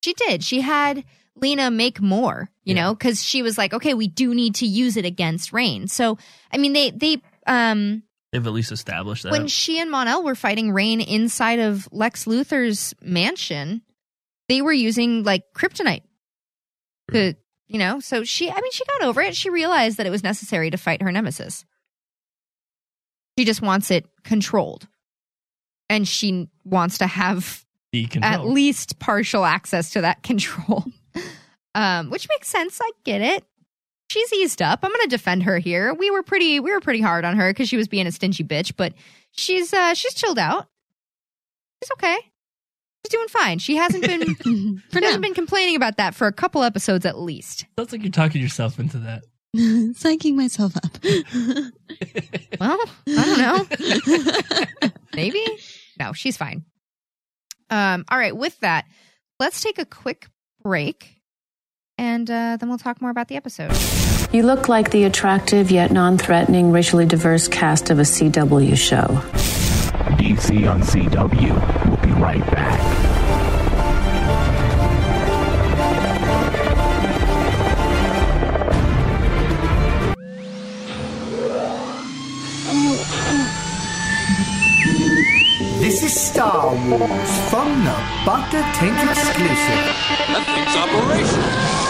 She 0.05 0.15
did. 0.15 0.45
She 0.45 0.61
had 0.61 1.05
Lena 1.37 1.71
make 1.71 2.01
more, 2.01 2.51
you 2.63 2.75
know, 2.75 2.95
because 2.95 3.25
she 3.25 3.43
was 3.43 3.57
like, 3.59 3.73
okay, 3.75 3.95
we 3.95 4.07
do 4.07 4.35
need 4.35 4.57
to 4.57 4.67
use 4.67 4.97
it 4.97 5.05
against 5.05 5.53
Reign. 5.53 5.89
So, 5.89 6.19
I 6.53 6.59
mean, 6.59 6.73
they 6.73 6.91
they 6.91 7.23
um 7.47 8.03
They've 8.35 8.45
at 8.45 8.53
least 8.53 8.73
established 8.73 9.23
that. 9.23 9.31
when 9.31 9.47
she 9.47 9.79
and 9.79 9.93
Mon-El 9.93 10.25
were 10.25 10.35
fighting 10.35 10.73
Reign 10.73 11.01
inside 11.01 11.61
of 11.61 11.89
Lex 11.93 12.25
Luthor's 12.25 12.93
mansion, 13.01 13.81
they 14.49 14.61
were 14.61 14.73
using 14.73 15.23
like 15.23 15.45
kryptonite 15.57 16.03
to, 17.13 17.35
you 17.69 17.79
know, 17.79 18.01
so 18.01 18.25
she, 18.25 18.51
I 18.51 18.61
mean, 18.61 18.73
she 18.73 18.85
got 18.87 19.05
over 19.05 19.21
it. 19.21 19.37
She 19.37 19.51
realized 19.51 19.99
that 19.99 20.07
it 20.07 20.11
was 20.11 20.25
necessary 20.25 20.69
to 20.71 20.77
fight 20.77 21.01
her 21.01 21.13
nemesis. 21.13 21.65
She 23.39 23.45
just 23.45 23.63
wants 23.63 23.93
it 23.93 24.09
controlled. 24.25 24.89
And 25.89 26.09
she 26.09 26.49
wants 26.65 26.99
to 26.99 27.07
have 27.07 27.65
at 28.25 28.45
least 28.45 28.99
partial 28.99 29.45
access 29.45 29.91
to 29.91 30.01
that 30.01 30.23
control. 30.25 30.85
um, 31.77 32.11
which 32.11 32.29
makes 32.29 32.49
sense. 32.49 32.81
I 32.83 32.91
get 33.05 33.21
it. 33.21 33.45
She's 34.15 34.33
eased 34.33 34.63
up. 34.63 34.79
I'm 34.85 34.93
gonna 34.93 35.09
defend 35.09 35.43
her 35.43 35.59
here. 35.59 35.93
We 35.93 36.09
were 36.09 36.23
pretty 36.23 36.61
we 36.61 36.71
were 36.71 36.79
pretty 36.79 37.01
hard 37.01 37.25
on 37.25 37.35
her 37.37 37.51
because 37.51 37.69
she 37.69 37.77
was 37.77 37.89
being 37.89 38.07
a 38.07 38.13
stingy 38.13 38.45
bitch, 38.45 38.75
but 38.77 38.95
she's 39.33 39.73
uh 39.75 39.93
she's 39.95 40.15
chilled 40.15 40.39
out. 40.39 40.69
She's 41.83 41.91
okay. 41.95 42.17
She's 43.05 43.11
doing 43.11 43.27
fine. 43.27 43.59
She 43.59 43.75
hasn't 43.75 44.07
been 44.07 44.35
For 44.37 44.45
she 44.45 45.01
now. 45.01 45.07
hasn't 45.07 45.23
been 45.23 45.35
complaining 45.35 45.75
about 45.75 45.97
that 45.97 46.15
for 46.15 46.29
a 46.29 46.33
couple 46.33 46.63
episodes 46.63 47.05
at 47.05 47.19
least. 47.19 47.67
Sounds 47.77 47.91
like 47.91 48.03
you're 48.03 48.13
talking 48.13 48.41
yourself 48.41 48.79
into 48.79 48.99
that. 48.99 49.25
Psyching 49.57 50.37
myself 50.37 50.77
up. 50.77 50.97
Well, 52.61 52.79
I 53.09 53.67
don't 53.67 54.81
know. 54.81 54.91
Maybe? 55.17 55.45
No, 55.99 56.13
she's 56.13 56.37
fine. 56.37 56.65
Um, 57.69 58.05
all 58.09 58.17
right, 58.17 58.35
with 58.37 58.59
that, 58.61 58.85
let's 59.41 59.61
take 59.61 59.81
a 59.81 59.85
quick 59.85 60.29
break 60.63 61.21
and 61.99 62.31
uh, 62.31 62.59
then 62.61 62.69
we'll 62.69 62.79
talk 62.79 63.03
more 63.03 63.11
about 63.11 63.27
the 63.27 63.35
episode. 63.37 63.73
You 64.35 64.43
look 64.43 64.69
like 64.69 64.91
the 64.91 65.05
attractive 65.05 65.71
yet 65.71 65.93
non 65.93 66.19
threatening, 66.19 66.73
racially 66.73 67.07
diverse 67.07 67.47
cast 67.47 67.91
of 67.91 68.01
a 68.01 68.03
CW 68.03 68.77
show. 68.77 69.23
DC 70.19 70.69
on 70.69 70.83
CW. 70.83 71.87
We'll 71.87 71.97
be 71.99 72.21
right 72.21 72.45
back. 72.51 72.81
This 85.79 86.03
is 86.03 86.21
Star 86.21 86.75
Wars 86.89 87.51
from 87.51 87.85
the 87.85 87.95
Butter 88.27 88.63
Tank 88.75 88.99
exclusive. 89.11 89.95
That 90.27 90.43
thing's 90.45 90.75
operational. 90.77 91.84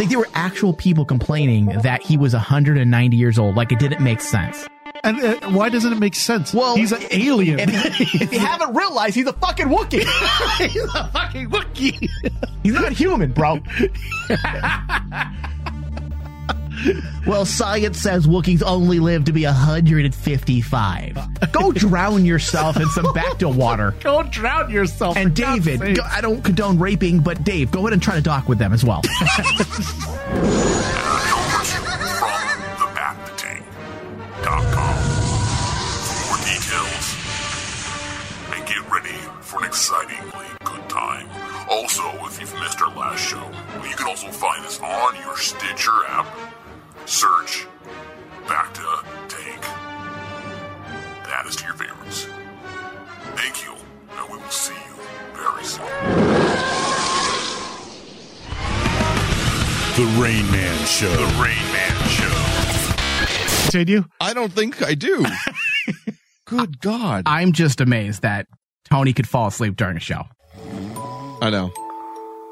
Like 0.00 0.08
there 0.08 0.18
were 0.18 0.28
actual 0.32 0.72
people 0.72 1.04
complaining 1.04 1.66
that 1.82 2.02
he 2.02 2.16
was 2.16 2.32
190 2.32 3.16
years 3.18 3.38
old. 3.38 3.54
Like 3.54 3.70
it 3.70 3.78
didn't 3.78 4.02
make 4.02 4.22
sense. 4.22 4.66
And 5.04 5.22
uh, 5.22 5.50
why 5.50 5.68
doesn't 5.68 5.92
it 5.92 5.98
make 5.98 6.14
sense? 6.14 6.54
Well, 6.54 6.74
he's 6.74 6.92
an 6.92 7.02
alien. 7.10 7.58
if 7.60 8.32
you 8.32 8.38
haven't 8.38 8.74
realized, 8.74 9.14
he's 9.14 9.26
a 9.26 9.34
fucking 9.34 9.66
Wookiee. 9.66 10.06
he's 10.70 10.94
a 10.94 11.08
fucking 11.12 11.50
Wookiee. 11.50 12.08
he's 12.62 12.72
not 12.72 12.92
human, 12.92 13.32
bro. 13.32 13.56
well, 17.26 17.44
science 17.44 17.98
says 17.98 18.26
Wookiees 18.26 18.62
only 18.64 19.00
live 19.00 19.24
to 19.26 19.32
be 19.32 19.44
155. 19.44 21.52
Go 21.52 21.72
drown 21.72 22.24
yourself 22.24 22.76
in 22.76 22.88
some 22.88 23.06
Bacta 23.06 23.54
water. 23.54 23.94
Go 24.00 24.22
drown 24.22 24.70
yourself. 24.70 25.16
And 25.16 25.34
David, 25.34 25.96
go, 25.96 26.02
I 26.04 26.20
don't 26.20 26.42
condone 26.42 26.78
raping, 26.78 27.20
but 27.20 27.44
Dave, 27.44 27.70
go 27.70 27.80
ahead 27.80 27.92
and 27.92 28.02
try 28.02 28.16
to 28.16 28.22
dock 28.22 28.48
with 28.48 28.58
them 28.58 28.72
as 28.72 28.84
well. 28.84 29.02
Continue. 63.70 64.04
I 64.20 64.34
don't 64.34 64.52
think 64.52 64.82
I 64.82 64.94
do. 64.94 65.24
Good 66.46 66.80
God. 66.80 67.22
I'm 67.26 67.52
just 67.52 67.80
amazed 67.80 68.22
that 68.22 68.46
Tony 68.90 69.12
could 69.12 69.28
fall 69.28 69.46
asleep 69.46 69.76
during 69.76 69.96
a 69.96 70.00
show. 70.00 70.24
I 71.40 71.50
know. 71.50 71.72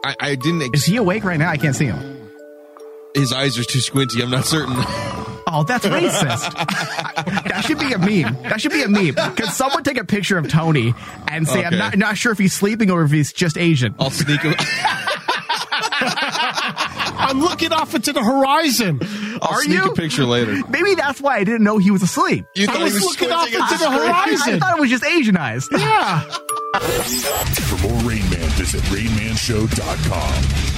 I, 0.04 0.14
I 0.20 0.35
didn't. 0.37 0.62
Ex- 0.62 0.81
Is 0.81 0.85
he 0.85 0.96
awake 0.96 1.24
right 1.24 1.38
now? 1.38 1.50
I 1.50 1.57
can't 1.57 1.74
see 1.74 1.87
him. 1.87 2.31
his 3.14 3.33
eyes 3.33 3.59
are 3.59 3.64
too 3.64 3.81
squinty. 3.81 4.22
I'm 4.22 4.31
not 4.31 4.44
certain. 4.44 4.76
Oh, 5.50 5.62
that's 5.62 5.87
racist. 5.87 6.52
that 7.48 7.64
should 7.66 7.78
be 7.78 7.94
a 7.94 7.98
meme. 7.98 8.37
That 8.42 8.61
should 8.61 8.70
be 8.70 8.83
a 8.83 8.88
meme. 8.88 9.14
Can 9.35 9.46
someone 9.46 9.83
take 9.83 9.96
a 9.96 10.04
picture 10.04 10.37
of 10.37 10.46
Tony 10.46 10.92
and 11.26 11.48
say, 11.48 11.64
I'm 11.64 11.78
not, 11.78 11.96
not 11.96 12.18
sure 12.18 12.33
if 12.33 12.37
he's 12.38 12.52
sleeping 12.52 12.90
or 12.90 13.02
if 13.04 13.11
he's 13.11 13.33
just 13.33 13.57
Asian? 13.57 13.94
I'll 13.98 14.11
sneak 14.11 14.42
him. 14.42 14.52
I'm 17.18 17.40
looking 17.40 17.72
off 17.72 17.94
into 17.94 18.12
the 18.12 18.22
horizon. 18.22 19.00
I'll 19.42 19.54
Are 19.54 19.62
sneak 19.62 19.76
you? 19.76 19.90
a 19.90 19.94
picture 19.94 20.24
later. 20.24 20.54
Maybe 20.68 20.94
that's 20.94 21.20
why 21.20 21.37
I 21.37 21.44
didn't 21.44 21.64
know 21.64 21.78
he 21.78 21.90
was 21.90 22.02
asleep. 22.02 22.46
You 22.54 22.64
I 22.68 22.72
thought 22.72 22.83
was 22.83 22.92
he 22.92 22.98
was 23.04 23.04
looking 23.20 23.33
off 23.33 23.46
into 23.46 23.59
the 23.59 23.76
screen? 23.76 24.54
I 24.57 24.59
thought 24.59 24.76
it 24.76 24.81
was 24.81 24.90
just 24.90 25.02
Asianized. 25.04 25.68
Yeah. 25.72 26.20
For 26.20 27.88
more 27.88 27.98
Rain 28.02 28.28
Man, 28.31 28.48
visit 28.50 28.83
RainManShow.com. 28.83 30.78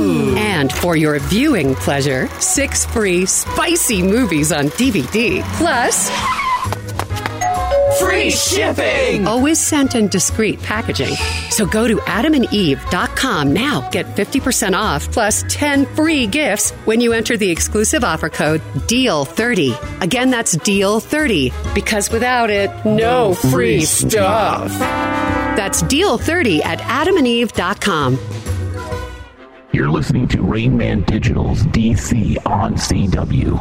And 0.01 0.71
for 0.71 0.95
your 0.95 1.19
viewing 1.19 1.75
pleasure, 1.75 2.27
six 2.39 2.85
free 2.85 3.25
spicy 3.25 4.01
movies 4.01 4.51
on 4.51 4.65
DVD. 4.69 5.43
Plus, 5.57 6.09
Free 7.99 8.31
shipping! 8.31 9.27
Always 9.27 9.59
sent 9.59 9.95
in 9.95 10.07
discreet 10.07 10.61
packaging. 10.61 11.13
So 11.49 11.65
go 11.65 11.87
to 11.87 11.97
adamandeve.com 11.97 13.51
now. 13.53 13.89
Get 13.89 14.05
50% 14.15 14.73
off 14.73 15.11
plus 15.11 15.43
10 15.49 15.85
free 15.87 16.25
gifts 16.25 16.71
when 16.85 17.01
you 17.01 17.11
enter 17.11 17.35
the 17.37 17.49
exclusive 17.49 18.03
offer 18.03 18.29
code 18.29 18.61
DEAL30. 18.87 20.01
Again, 20.01 20.29
that's 20.29 20.55
DEAL30 20.55 21.75
because 21.75 22.09
without 22.09 22.49
it, 22.49 22.71
no 22.85 23.33
free 23.33 23.81
stuff. 23.81 24.71
That's 25.57 25.83
DEAL30 25.83 26.63
at 26.63 26.79
adamandeve.com. 26.79 28.40
You're 29.73 29.89
listening 29.89 30.27
to 30.29 30.41
Reign 30.41 30.75
Man 30.75 31.03
Digital's 31.03 31.63
DC 31.67 32.37
on 32.45 32.75
CW. 32.75 33.53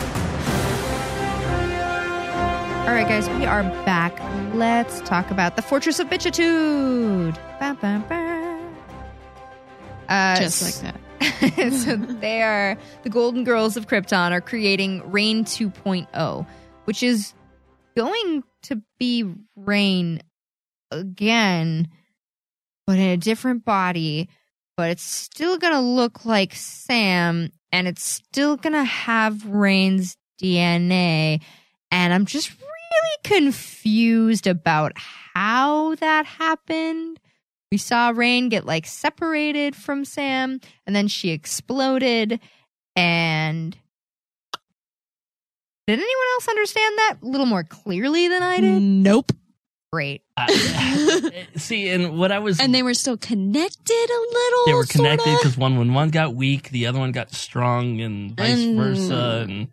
All 2.81 2.97
right, 2.97 3.07
guys, 3.07 3.29
we 3.29 3.47
are 3.47 3.63
back. 3.85 4.19
Let's 4.53 5.01
talk 5.03 5.31
about 5.31 5.55
the 5.55 5.63
Fortress 5.63 6.01
of 6.01 6.09
Bitchitude. 6.09 7.35
Ba, 7.61 7.79
ba, 7.81 8.05
ba. 8.09 8.61
Uh, 10.09 10.37
Just 10.37 10.83
like 10.83 10.95
that. 11.21 11.73
so 11.73 11.95
they 11.95 12.43
are 12.43 12.77
the 13.05 13.09
Golden 13.09 13.45
Girls 13.45 13.77
of 13.77 13.87
Krypton 13.87 14.33
are 14.33 14.41
creating 14.41 15.09
Reign 15.13 15.45
2.0, 15.45 16.47
which 16.87 17.05
is 17.05 17.35
going 17.97 18.43
to 18.63 18.83
be 18.99 19.33
Rain 19.55 20.23
again, 20.91 21.87
but 22.85 22.99
in 22.99 23.11
a 23.11 23.17
different 23.17 23.65
body. 23.65 24.29
But 24.81 24.89
it's 24.89 25.03
still 25.03 25.59
going 25.59 25.75
to 25.75 25.81
look 25.81 26.25
like 26.25 26.55
Sam, 26.55 27.53
and 27.71 27.87
it's 27.87 28.03
still 28.03 28.57
going 28.57 28.73
to 28.73 28.83
have 28.83 29.45
Reign's 29.45 30.17
DNA. 30.43 31.43
And 31.91 32.15
I'm 32.15 32.25
just 32.25 32.51
really 32.59 33.19
confused 33.23 34.47
about 34.47 34.93
how 34.97 35.97
that 35.97 36.25
happened. 36.25 37.21
We 37.71 37.77
saw 37.77 38.09
Rain 38.09 38.49
get 38.49 38.65
like 38.65 38.87
separated 38.87 39.77
from 39.77 40.07
Sam, 40.07 40.59
and 40.87 40.97
then 40.97 41.09
she 41.09 41.29
exploded. 41.29 42.41
And 42.97 43.77
did 45.87 45.99
anyone 45.99 46.27
else 46.37 46.49
understand 46.49 46.97
that 46.97 47.17
a 47.23 47.27
little 47.27 47.45
more 47.45 47.65
clearly 47.65 48.29
than 48.29 48.43
I 48.43 48.61
did? 48.61 48.81
Nope. 48.81 49.33
Great. 49.93 50.23
See, 51.57 51.89
and 51.89 52.17
what 52.19 52.31
I 52.31 52.39
was 52.39 52.61
And 52.61 52.73
they 52.75 52.83
were 52.85 52.95
still 52.95 53.17
connected 53.17 53.93
a 54.11 54.21
little. 54.33 54.67
they 54.67 54.75
were 54.75 54.85
connected 54.85 55.37
because 55.39 55.57
one 55.57 55.79
when 55.79 55.93
one 55.95 56.11
got 56.11 56.35
weak, 56.35 56.71
the 56.71 56.87
other 56.87 56.99
one 57.01 57.11
got 57.13 57.33
strong, 57.33 58.01
and 58.01 58.37
vice 58.37 58.59
Mm. 58.59 58.77
versa. 58.77 59.47
And 59.49 59.69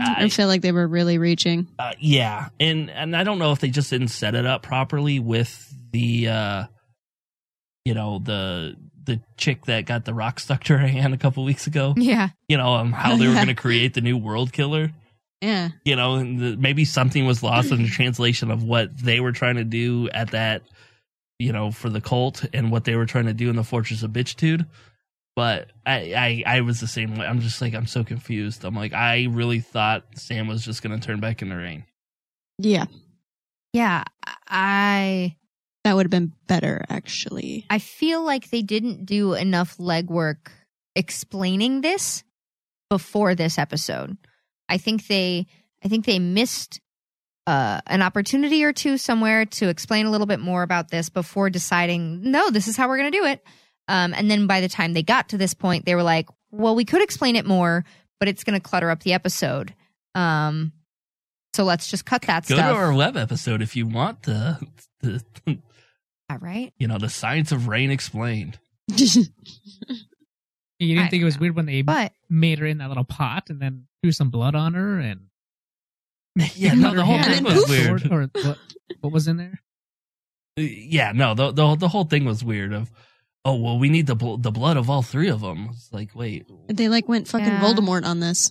I 0.00 0.28
feel 0.28 0.46
like 0.46 0.60
they 0.62 0.72
were 0.72 0.86
really 0.86 1.16
reaching. 1.18 1.68
uh, 1.78 1.92
yeah, 1.98 2.50
and 2.60 2.90
and 2.90 3.16
I 3.16 3.24
don't 3.24 3.38
know 3.38 3.52
if 3.52 3.60
they 3.60 3.70
just 3.70 3.88
didn't 3.90 4.08
set 4.08 4.34
it 4.34 4.44
up 4.46 4.62
properly 4.62 5.18
with 5.18 5.74
the, 5.92 6.28
uh 6.28 6.64
you 7.86 7.94
know, 7.94 8.18
the 8.18 8.76
the 9.04 9.20
chick 9.38 9.64
that 9.64 9.86
got 9.86 10.04
the 10.04 10.12
rock 10.12 10.38
stuck 10.38 10.64
to 10.64 10.76
her 10.76 10.86
hand 10.86 11.14
a 11.14 11.16
couple 11.16 11.42
weeks 11.44 11.66
ago. 11.66 11.94
Yeah. 11.96 12.28
You 12.46 12.58
know, 12.58 12.74
um, 12.74 12.92
how 12.92 13.16
they 13.16 13.26
were 13.26 13.32
Yeah. 13.32 13.44
going 13.44 13.56
to 13.56 13.60
create 13.60 13.94
the 13.94 14.02
new 14.02 14.18
world 14.18 14.52
killer. 14.52 14.92
Yeah. 15.40 15.70
You 15.84 15.96
know, 15.96 16.16
and 16.16 16.38
the, 16.38 16.56
maybe 16.56 16.84
something 16.84 17.26
was 17.26 17.42
lost 17.42 17.72
in 17.72 17.82
the 17.82 17.88
translation 17.88 18.50
of 18.50 18.62
what 18.62 18.96
they 18.98 19.20
were 19.20 19.32
trying 19.32 19.56
to 19.56 19.64
do 19.64 20.08
at 20.10 20.32
that, 20.32 20.62
you 21.38 21.52
know, 21.52 21.70
for 21.70 21.88
the 21.88 22.00
cult 22.00 22.44
and 22.52 22.70
what 22.70 22.84
they 22.84 22.94
were 22.94 23.06
trying 23.06 23.26
to 23.26 23.32
do 23.32 23.48
in 23.48 23.56
the 23.56 23.64
Fortress 23.64 24.02
of 24.02 24.10
Bitchitude. 24.10 24.66
But 25.36 25.70
I, 25.86 26.44
I, 26.46 26.56
I 26.56 26.60
was 26.60 26.80
the 26.80 26.86
same 26.86 27.16
way. 27.16 27.24
I'm 27.24 27.40
just 27.40 27.62
like, 27.62 27.74
I'm 27.74 27.86
so 27.86 28.04
confused. 28.04 28.64
I'm 28.64 28.74
like, 28.74 28.92
I 28.92 29.28
really 29.30 29.60
thought 29.60 30.04
Sam 30.14 30.48
was 30.48 30.64
just 30.64 30.82
going 30.82 30.98
to 30.98 31.06
turn 31.06 31.20
back 31.20 31.40
into 31.40 31.56
Reign. 31.56 31.84
Yeah. 32.58 32.84
Yeah. 33.72 34.04
I 34.46 35.36
That 35.84 35.96
would 35.96 36.04
have 36.04 36.10
been 36.10 36.32
better, 36.46 36.84
actually. 36.90 37.64
I 37.70 37.78
feel 37.78 38.22
like 38.22 38.50
they 38.50 38.60
didn't 38.60 39.06
do 39.06 39.32
enough 39.34 39.78
legwork 39.78 40.48
explaining 40.94 41.80
this 41.80 42.22
before 42.90 43.34
this 43.34 43.56
episode. 43.56 44.18
I 44.70 44.78
think 44.78 45.06
they 45.08 45.46
I 45.84 45.88
think 45.88 46.06
they 46.06 46.18
missed 46.18 46.80
uh, 47.46 47.80
an 47.86 48.02
opportunity 48.02 48.64
or 48.64 48.72
two 48.72 48.96
somewhere 48.96 49.44
to 49.44 49.68
explain 49.68 50.06
a 50.06 50.10
little 50.10 50.26
bit 50.26 50.40
more 50.40 50.62
about 50.62 50.88
this 50.90 51.08
before 51.08 51.50
deciding, 51.50 52.30
no, 52.30 52.50
this 52.50 52.68
is 52.68 52.76
how 52.76 52.86
we're 52.86 52.98
going 52.98 53.10
to 53.10 53.18
do 53.18 53.24
it. 53.24 53.44
Um, 53.88 54.14
and 54.14 54.30
then 54.30 54.46
by 54.46 54.60
the 54.60 54.68
time 54.68 54.92
they 54.92 55.02
got 55.02 55.30
to 55.30 55.38
this 55.38 55.52
point, 55.54 55.84
they 55.84 55.94
were 55.96 56.02
like, 56.02 56.28
well, 56.52 56.76
we 56.76 56.84
could 56.84 57.02
explain 57.02 57.34
it 57.34 57.44
more, 57.46 57.84
but 58.20 58.28
it's 58.28 58.44
going 58.44 58.60
to 58.60 58.62
clutter 58.62 58.90
up 58.90 59.02
the 59.02 59.14
episode. 59.14 59.74
Um, 60.14 60.72
so 61.54 61.64
let's 61.64 61.90
just 61.90 62.04
cut 62.04 62.22
that 62.22 62.46
Go 62.46 62.54
stuff. 62.54 62.70
to 62.70 62.76
our 62.76 62.92
web 62.92 63.16
episode 63.16 63.62
if 63.62 63.74
you 63.74 63.86
want 63.86 64.22
the, 64.22 64.64
the 65.00 65.24
All 66.28 66.38
right. 66.38 66.72
you 66.78 66.86
know, 66.86 66.98
the 66.98 67.08
science 67.08 67.50
of 67.50 67.66
Reign 67.66 67.90
explained. 67.90 68.60
You 70.80 70.94
didn't 70.96 71.06
I 71.06 71.10
think 71.10 71.20
it 71.22 71.26
was 71.26 71.38
weird 71.38 71.54
when 71.54 71.66
they 71.66 71.82
But 71.82 72.12
made 72.28 72.58
her 72.58 72.66
in 72.66 72.78
that 72.78 72.88
little 72.88 73.04
pot 73.04 73.50
and 73.50 73.60
then 73.60 73.86
threw 74.02 74.12
some 74.12 74.30
blood 74.30 74.54
on 74.54 74.74
her 74.74 74.98
and 74.98 75.26
Yeah, 76.56 76.74
no, 76.74 76.94
the 76.94 77.04
whole 77.04 77.18
hand 77.18 77.34
thing 77.34 77.44
was 77.44 77.68
weird. 77.68 78.00
sword, 78.02 78.12
Or 78.12 78.30
what, 78.42 78.58
what 79.00 79.12
was 79.12 79.28
in 79.28 79.36
there? 79.36 79.60
Uh, 80.58 80.62
Yeah, 80.62 81.12
no, 81.12 81.34
the 81.34 81.52
the 81.52 81.76
the 81.76 81.88
whole 81.88 82.04
thing 82.04 82.24
was 82.24 82.42
weird. 82.44 82.72
Of 82.72 82.90
oh 83.44 83.56
well, 83.56 83.78
we 83.78 83.88
need 83.88 84.06
the 84.06 84.14
bl- 84.16 84.36
the 84.36 84.50
blood 84.50 84.76
of 84.76 84.88
all 84.90 85.02
three 85.02 85.28
of 85.28 85.40
them. 85.40 85.68
It's 85.72 85.92
like 85.92 86.14
wait, 86.14 86.46
They 86.68 86.88
like 86.88 87.08
went 87.08 87.28
fucking 87.28 87.46
Yeah. 87.46 87.60
Voldemort 87.60 88.04
on 88.04 88.20
this. 88.20 88.50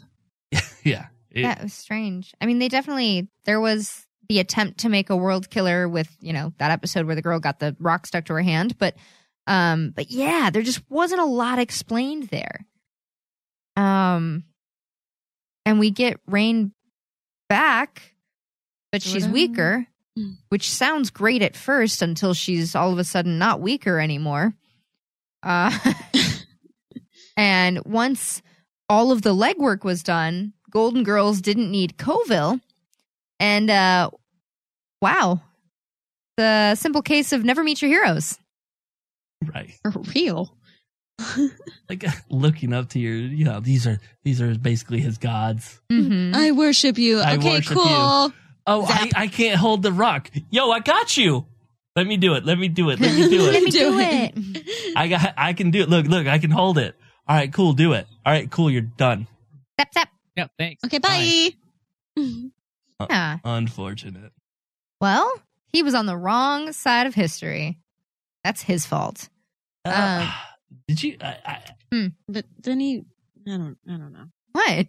yeah, 0.83 1.07
it- 1.31 1.41
yeah, 1.41 1.57
it 1.57 1.63
was 1.63 1.73
strange. 1.73 2.33
I 2.41 2.45
mean, 2.45 2.59
they 2.59 2.69
definitely 2.69 3.27
there 3.45 3.59
was 3.59 4.05
the 4.27 4.39
attempt 4.39 4.79
to 4.81 4.89
make 4.89 5.09
a 5.09 5.17
world 5.17 5.49
killer 5.49 5.89
with 5.89 6.15
you 6.21 6.33
know 6.33 6.53
that 6.59 6.69
episode 6.71 7.05
where 7.07 7.15
the 7.15 7.21
girl 7.23 7.39
got 7.39 7.59
the 7.59 7.75
rock 7.79 8.05
stuck 8.05 8.25
to 8.25 8.33
her 8.33 8.41
hand, 8.41 8.77
but 8.77 8.95
um, 9.49 9.91
but 9.95 10.11
yeah, 10.11 10.51
there 10.51 10.61
just 10.61 10.83
wasn't 10.91 11.21
a 11.21 11.25
lot 11.25 11.57
explained 11.57 12.29
there. 12.29 12.67
Um, 13.75 14.43
and 15.65 15.79
we 15.79 15.89
get 15.89 16.19
Reign 16.27 16.71
back, 17.49 18.13
but 18.91 19.01
she's 19.01 19.27
weaker, 19.27 19.87
which 20.49 20.69
sounds 20.69 21.09
great 21.09 21.41
at 21.41 21.55
first 21.55 22.03
until 22.03 22.35
she's 22.35 22.75
all 22.75 22.93
of 22.93 22.99
a 22.99 23.03
sudden 23.03 23.39
not 23.39 23.59
weaker 23.59 23.99
anymore. 23.99 24.53
Uh, 25.41 25.75
and 27.37 27.83
once 27.85 28.43
all 28.87 29.11
of 29.11 29.23
the 29.23 29.33
legwork 29.33 29.83
was 29.83 30.03
done, 30.03 30.53
Golden 30.69 31.03
Girls 31.03 31.41
didn't 31.41 31.71
need 31.71 31.97
Coville. 31.97 32.59
And 33.39 33.71
uh, 33.71 34.11
wow, 35.01 35.41
the 36.37 36.75
simple 36.75 37.01
case 37.01 37.31
of 37.31 37.43
never 37.43 37.63
meet 37.63 37.81
your 37.81 37.89
heroes. 37.89 38.37
Right. 39.43 39.71
For 39.83 40.01
real. 40.15 40.55
Like 41.89 42.05
looking 42.29 42.71
up 42.71 42.89
to 42.89 42.99
your, 42.99 43.15
you 43.15 43.43
know, 43.43 43.59
these 43.59 43.87
are 43.87 43.99
these 44.23 44.41
are 44.41 44.53
basically 44.55 44.99
his 44.99 45.17
gods. 45.17 45.81
Mm-hmm. 45.91 46.35
I 46.35 46.51
worship 46.51 46.99
you. 46.99 47.19
I 47.19 47.35
okay, 47.35 47.55
worship 47.55 47.73
cool. 47.73 47.83
you. 48.27 48.33
Oh, 48.67 48.85
I, 48.87 49.09
I 49.15 49.27
can't 49.27 49.57
hold 49.57 49.81
the 49.81 49.91
rock. 49.91 50.29
Yo, 50.51 50.69
I 50.69 50.81
got 50.81 51.17
you. 51.17 51.47
Let 51.95 52.05
me 52.05 52.17
do 52.17 52.35
it. 52.35 52.45
Let 52.45 52.59
me 52.59 52.67
do 52.67 52.91
it. 52.91 52.99
Let 52.99 53.15
me 53.15 53.27
do 53.27 53.47
it. 53.47 53.51
Let 53.51 53.55
it. 53.55 53.63
me 53.63 53.71
do 53.71 53.99
it. 53.99 54.93
I 54.95 55.07
got. 55.07 55.33
I 55.35 55.53
can 55.53 55.71
do 55.71 55.81
it. 55.81 55.89
Look, 55.89 56.05
look. 56.05 56.27
I 56.27 56.37
can 56.37 56.51
hold 56.51 56.77
it. 56.77 56.95
All 57.27 57.35
right, 57.35 57.51
cool. 57.51 57.73
Do 57.73 57.93
it. 57.93 58.05
All 58.23 58.31
right, 58.31 58.49
cool. 58.51 58.69
You're 58.69 58.81
done. 58.81 59.25
Step, 59.79 59.91
step. 59.91 60.09
Yep, 60.37 60.51
thanks. 60.59 60.83
Okay, 60.83 60.99
bye. 60.99 61.49
Yeah. 63.09 63.37
Unfortunate. 63.43 64.31
Well, 65.01 65.33
he 65.67 65.83
was 65.83 65.95
on 65.95 66.05
the 66.05 66.17
wrong 66.17 66.71
side 66.71 67.07
of 67.07 67.15
history. 67.15 67.77
That's 68.49 68.63
his 68.63 68.87
fault. 68.87 69.29
Uh, 69.85 70.25
Um, 70.25 70.33
Did 70.87 71.03
you? 71.03 71.17
I, 71.21 71.37
I, 71.91 72.09
But 72.27 72.45
then 72.63 72.79
he, 72.79 73.03
I 73.47 73.51
don't, 73.57 73.77
I 73.87 73.91
don't 73.97 74.11
know. 74.11 74.25
what? 74.53 74.87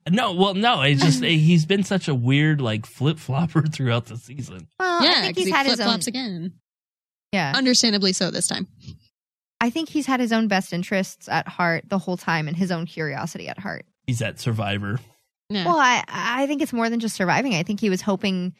no. 0.10 0.32
Well, 0.32 0.54
no. 0.54 0.82
It's 0.82 1.00
just 1.04 1.22
he's 1.24 1.64
been 1.66 1.84
such 1.84 2.08
a 2.08 2.14
weird 2.16 2.60
like 2.60 2.84
flip 2.84 3.18
flopper 3.20 3.62
throughout 3.72 4.06
the 4.06 4.16
season. 4.16 4.66
Well, 4.80 5.04
yeah, 5.04 5.10
I 5.10 5.20
think 5.22 5.36
'cause 5.36 5.44
he's 5.44 5.46
he 5.46 5.52
had 5.52 5.66
his 5.66 5.74
own. 5.78 5.84
flip-flops 5.84 6.06
again. 6.08 6.54
Yeah. 7.32 7.52
Understandably 7.54 8.12
so 8.12 8.32
this 8.32 8.48
time. 8.48 8.66
I 9.60 9.70
think 9.70 9.88
he's 9.88 10.06
had 10.06 10.18
his 10.18 10.32
own 10.32 10.48
best 10.48 10.72
interests 10.72 11.28
at 11.28 11.46
heart 11.46 11.84
the 11.88 11.98
whole 11.98 12.16
time 12.16 12.48
and 12.48 12.56
his 12.56 12.72
own 12.72 12.86
curiosity 12.86 13.48
at 13.48 13.58
heart. 13.60 13.86
He's 14.08 14.18
that 14.18 14.40
survivor. 14.40 14.98
Well, 15.48 15.78
I 15.78 16.02
I 16.08 16.46
think 16.48 16.60
it's 16.60 16.72
more 16.72 16.90
than 16.90 16.98
just 16.98 17.14
surviving. 17.14 17.54
I 17.54 17.62
think 17.62 17.78
he 17.80 17.88
was 17.88 18.00
hoping 18.02 18.54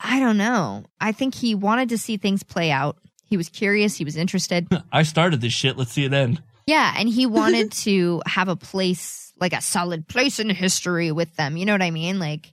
I 0.00 0.20
don't 0.20 0.38
know. 0.38 0.84
I 1.00 1.12
think 1.12 1.34
he 1.34 1.54
wanted 1.54 1.90
to 1.90 1.98
see 1.98 2.16
things 2.16 2.42
play 2.42 2.70
out. 2.70 2.96
He 3.28 3.36
was 3.36 3.48
curious, 3.48 3.96
he 3.96 4.04
was 4.04 4.16
interested. 4.16 4.66
I 4.92 5.02
started 5.02 5.40
this 5.40 5.52
shit. 5.52 5.76
Let's 5.76 5.92
see 5.92 6.04
it 6.04 6.12
end. 6.12 6.42
Yeah, 6.66 6.92
and 6.96 7.08
he 7.08 7.26
wanted 7.40 7.72
to 7.72 8.22
have 8.26 8.48
a 8.48 8.56
place, 8.56 9.32
like 9.40 9.52
a 9.52 9.60
solid 9.60 10.08
place 10.08 10.38
in 10.40 10.50
history 10.50 11.12
with 11.12 11.34
them. 11.36 11.56
You 11.56 11.64
know 11.66 11.72
what 11.72 11.82
I 11.82 11.90
mean? 11.90 12.18
Like 12.18 12.52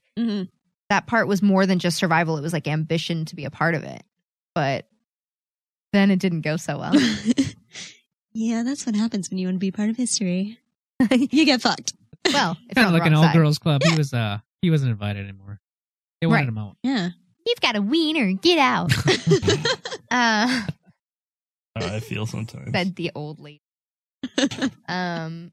that 0.89 1.07
part 1.07 1.27
was 1.27 1.41
more 1.41 1.65
than 1.65 1.79
just 1.79 1.97
survival. 1.97 2.37
It 2.37 2.41
was 2.41 2.53
like 2.53 2.67
ambition 2.67 3.25
to 3.25 3.35
be 3.35 3.45
a 3.45 3.49
part 3.51 3.73
of 3.75 3.83
it. 3.83 4.03
But 4.53 4.87
then 5.93 6.11
it 6.11 6.19
didn't 6.19 6.41
go 6.41 6.57
so 6.57 6.77
well. 6.79 6.93
Yeah, 8.37 8.63
that's 8.63 8.85
what 8.85 8.95
happens 8.95 9.29
when 9.29 9.37
you 9.37 9.47
want 9.47 9.55
to 9.55 9.59
be 9.59 9.71
part 9.71 9.89
of 9.89 9.95
history. 9.95 10.59
you 11.09 11.45
get 11.45 11.61
fucked. 11.61 11.93
Well, 12.33 12.57
it's 12.65 12.73
Kind 12.73 12.87
of 12.87 12.93
like 12.93 13.05
an 13.05 13.13
all 13.13 13.31
girls 13.31 13.57
club. 13.59 13.81
He 13.81 13.95
was 13.95 14.13
uh 14.13 14.39
he 14.61 14.69
wasn't 14.69 14.91
invited 14.91 15.23
anymore. 15.23 15.61
They 16.19 16.27
wanted 16.27 16.39
Right. 16.41 16.47
him 16.49 16.57
out. 16.57 16.75
Yeah. 16.83 17.09
You've 17.45 17.61
got 17.61 17.75
a 17.75 17.81
wiener. 17.81 18.33
Get 18.33 18.57
out. 18.57 18.91
uh, 20.11 20.47
How 20.51 20.65
I 21.75 21.99
feel 21.99 22.25
sometimes. 22.25 22.71
said 22.71 22.95
the 22.95 23.11
old 23.13 23.39
lady. 23.39 23.61
um, 24.87 25.51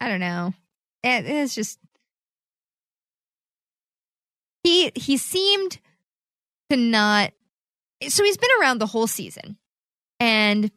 I 0.00 0.08
don't 0.08 0.20
know. 0.20 0.52
It, 1.02 1.26
it's 1.26 1.54
just 1.54 1.78
he 4.64 4.90
he 4.94 5.16
seemed 5.16 5.78
to 6.70 6.76
not. 6.76 7.32
So 8.08 8.24
he's 8.24 8.38
been 8.38 8.50
around 8.60 8.78
the 8.78 8.86
whole 8.86 9.06
season, 9.06 9.58
and 10.18 10.70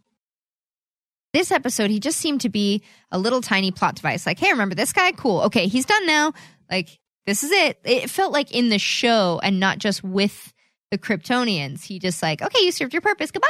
this 1.34 1.52
episode 1.52 1.90
he 1.90 2.00
just 2.00 2.20
seemed 2.20 2.42
to 2.42 2.50
be 2.50 2.84
a 3.12 3.18
little 3.18 3.42
tiny 3.42 3.72
plot 3.72 3.96
device. 3.96 4.26
Like, 4.26 4.40
hey, 4.40 4.52
remember 4.52 4.76
this 4.76 4.94
guy? 4.94 5.12
Cool. 5.14 5.42
Okay, 5.42 5.68
he's 5.68 5.86
done 5.86 6.06
now. 6.06 6.34
Like, 6.70 7.00
this 7.26 7.44
is 7.44 7.52
it. 7.52 7.80
It 7.84 8.10
felt 8.10 8.34
like 8.34 8.52
in 8.52 8.70
the 8.70 8.80
show 8.80 9.40
and 9.44 9.60
not 9.60 9.78
just 9.78 10.04
with 10.04 10.54
the 10.92 10.98
Kryptonians. 10.98 11.84
He 11.84 12.00
just 12.00 12.22
like, 12.22 12.42
okay, 12.42 12.64
you 12.64 12.72
served 12.72 12.94
your 12.94 13.02
purpose. 13.02 13.32
Goodbye. 13.32 13.48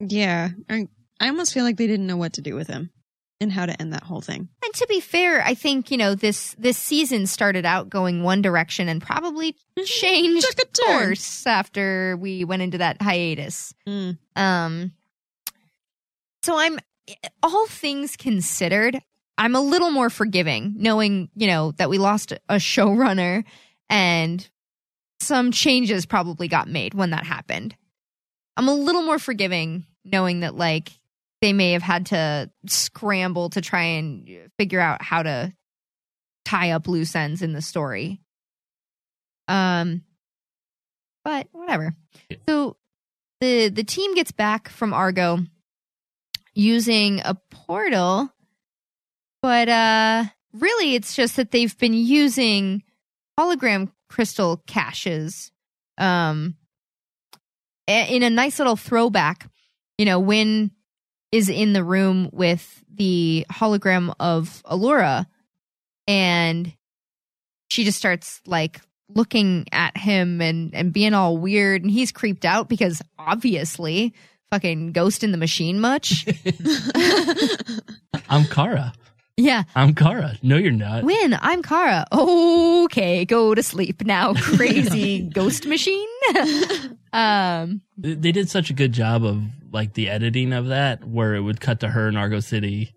Yeah. 0.00 0.50
I, 0.70 0.88
I 1.20 1.28
almost 1.28 1.52
feel 1.52 1.64
like 1.64 1.76
they 1.76 1.86
didn't 1.86 2.06
know 2.06 2.16
what 2.16 2.34
to 2.34 2.40
do 2.40 2.54
with 2.54 2.68
him 2.68 2.90
and 3.40 3.52
how 3.52 3.66
to 3.66 3.80
end 3.80 3.92
that 3.92 4.02
whole 4.04 4.20
thing. 4.20 4.48
And 4.64 4.74
to 4.74 4.86
be 4.88 5.00
fair, 5.00 5.42
I 5.42 5.54
think 5.54 5.90
you 5.90 5.96
know 5.96 6.14
this 6.14 6.54
this 6.58 6.76
season 6.76 7.26
started 7.26 7.64
out 7.64 7.88
going 7.88 8.22
one 8.22 8.42
direction 8.42 8.88
and 8.88 9.00
probably 9.02 9.56
changed 9.84 10.46
course 10.86 11.46
after 11.46 12.16
we 12.16 12.44
went 12.44 12.62
into 12.62 12.78
that 12.78 13.00
hiatus. 13.00 13.74
Um, 14.36 14.92
so 16.42 16.58
I'm 16.58 16.78
all 17.42 17.66
things 17.66 18.16
considered, 18.16 19.00
I'm 19.38 19.54
a 19.54 19.60
little 19.60 19.90
more 19.90 20.10
forgiving, 20.10 20.74
knowing 20.76 21.30
you 21.36 21.46
know 21.46 21.72
that 21.72 21.88
we 21.88 21.96
lost 21.98 22.32
a 22.32 22.56
showrunner 22.56 23.44
and 23.88 24.46
some 25.20 25.52
changes 25.52 26.06
probably 26.06 26.48
got 26.48 26.68
made 26.68 26.92
when 26.92 27.10
that 27.10 27.24
happened. 27.24 27.76
I'm 28.56 28.68
a 28.68 28.74
little 28.74 29.02
more 29.02 29.20
forgiving 29.20 29.86
knowing 30.04 30.40
that 30.40 30.56
like 30.56 30.90
they 31.40 31.52
may 31.52 31.72
have 31.72 31.82
had 31.82 32.06
to 32.06 32.50
scramble 32.66 33.50
to 33.50 33.60
try 33.60 33.82
and 33.82 34.28
figure 34.58 34.80
out 34.80 35.02
how 35.02 35.22
to 35.22 35.52
tie 36.44 36.72
up 36.72 36.88
loose 36.88 37.14
ends 37.14 37.40
in 37.40 37.52
the 37.52 37.62
story. 37.62 38.20
Um 39.46 40.02
but 41.24 41.46
whatever. 41.52 41.94
So 42.48 42.76
the 43.40 43.68
the 43.68 43.84
team 43.84 44.16
gets 44.16 44.32
back 44.32 44.68
from 44.68 44.92
Argo 44.92 45.38
using 46.54 47.20
a 47.24 47.34
portal 47.50 48.32
but 49.42 49.68
uh 49.68 50.24
really 50.52 50.94
it's 50.94 51.14
just 51.14 51.36
that 51.36 51.50
they've 51.50 51.76
been 51.78 51.94
using 51.94 52.82
hologram 53.38 53.90
crystal 54.08 54.62
caches 54.66 55.52
um 55.98 56.54
in 57.86 58.22
a 58.22 58.30
nice 58.30 58.58
little 58.58 58.76
throwback 58.76 59.50
you 59.96 60.04
know 60.04 60.18
when 60.18 60.70
is 61.32 61.48
in 61.48 61.72
the 61.72 61.84
room 61.84 62.30
with 62.32 62.84
the 62.92 63.44
hologram 63.52 64.14
of 64.18 64.62
Alura 64.64 65.26
and 66.06 66.72
she 67.68 67.84
just 67.84 67.98
starts 67.98 68.40
like 68.46 68.80
looking 69.14 69.66
at 69.72 69.96
him 69.96 70.40
and 70.40 70.74
and 70.74 70.92
being 70.92 71.14
all 71.14 71.36
weird 71.36 71.82
and 71.82 71.90
he's 71.90 72.12
creeped 72.12 72.44
out 72.44 72.68
because 72.68 73.02
obviously 73.18 74.14
fucking 74.50 74.92
ghost 74.92 75.22
in 75.22 75.32
the 75.32 75.38
machine 75.38 75.80
much 75.80 76.26
I'm 78.30 78.44
Kara. 78.44 78.92
Yeah 79.40 79.62
I'm 79.76 79.94
Kara. 79.94 80.36
No, 80.42 80.56
you're 80.56 80.72
not. 80.72 81.04
Winn, 81.04 81.36
I'm 81.40 81.62
Kara. 81.62 82.04
Okay, 82.12 83.24
go 83.24 83.54
to 83.54 83.62
sleep 83.62 84.04
now, 84.04 84.34
crazy 84.56 85.20
ghost 85.22 85.66
machine. 85.66 86.08
um, 87.12 87.80
They 87.96 88.14
they 88.14 88.32
did 88.32 88.50
such 88.50 88.70
a 88.70 88.74
good 88.74 88.92
job 88.92 89.24
of 89.24 89.42
like 89.72 89.94
the 89.94 90.08
editing 90.08 90.52
of 90.52 90.66
that, 90.68 91.04
where 91.04 91.34
it 91.34 91.40
would 91.40 91.60
cut 91.60 91.80
to 91.80 91.88
her 91.88 92.08
in 92.08 92.16
Argo 92.16 92.40
City, 92.40 92.94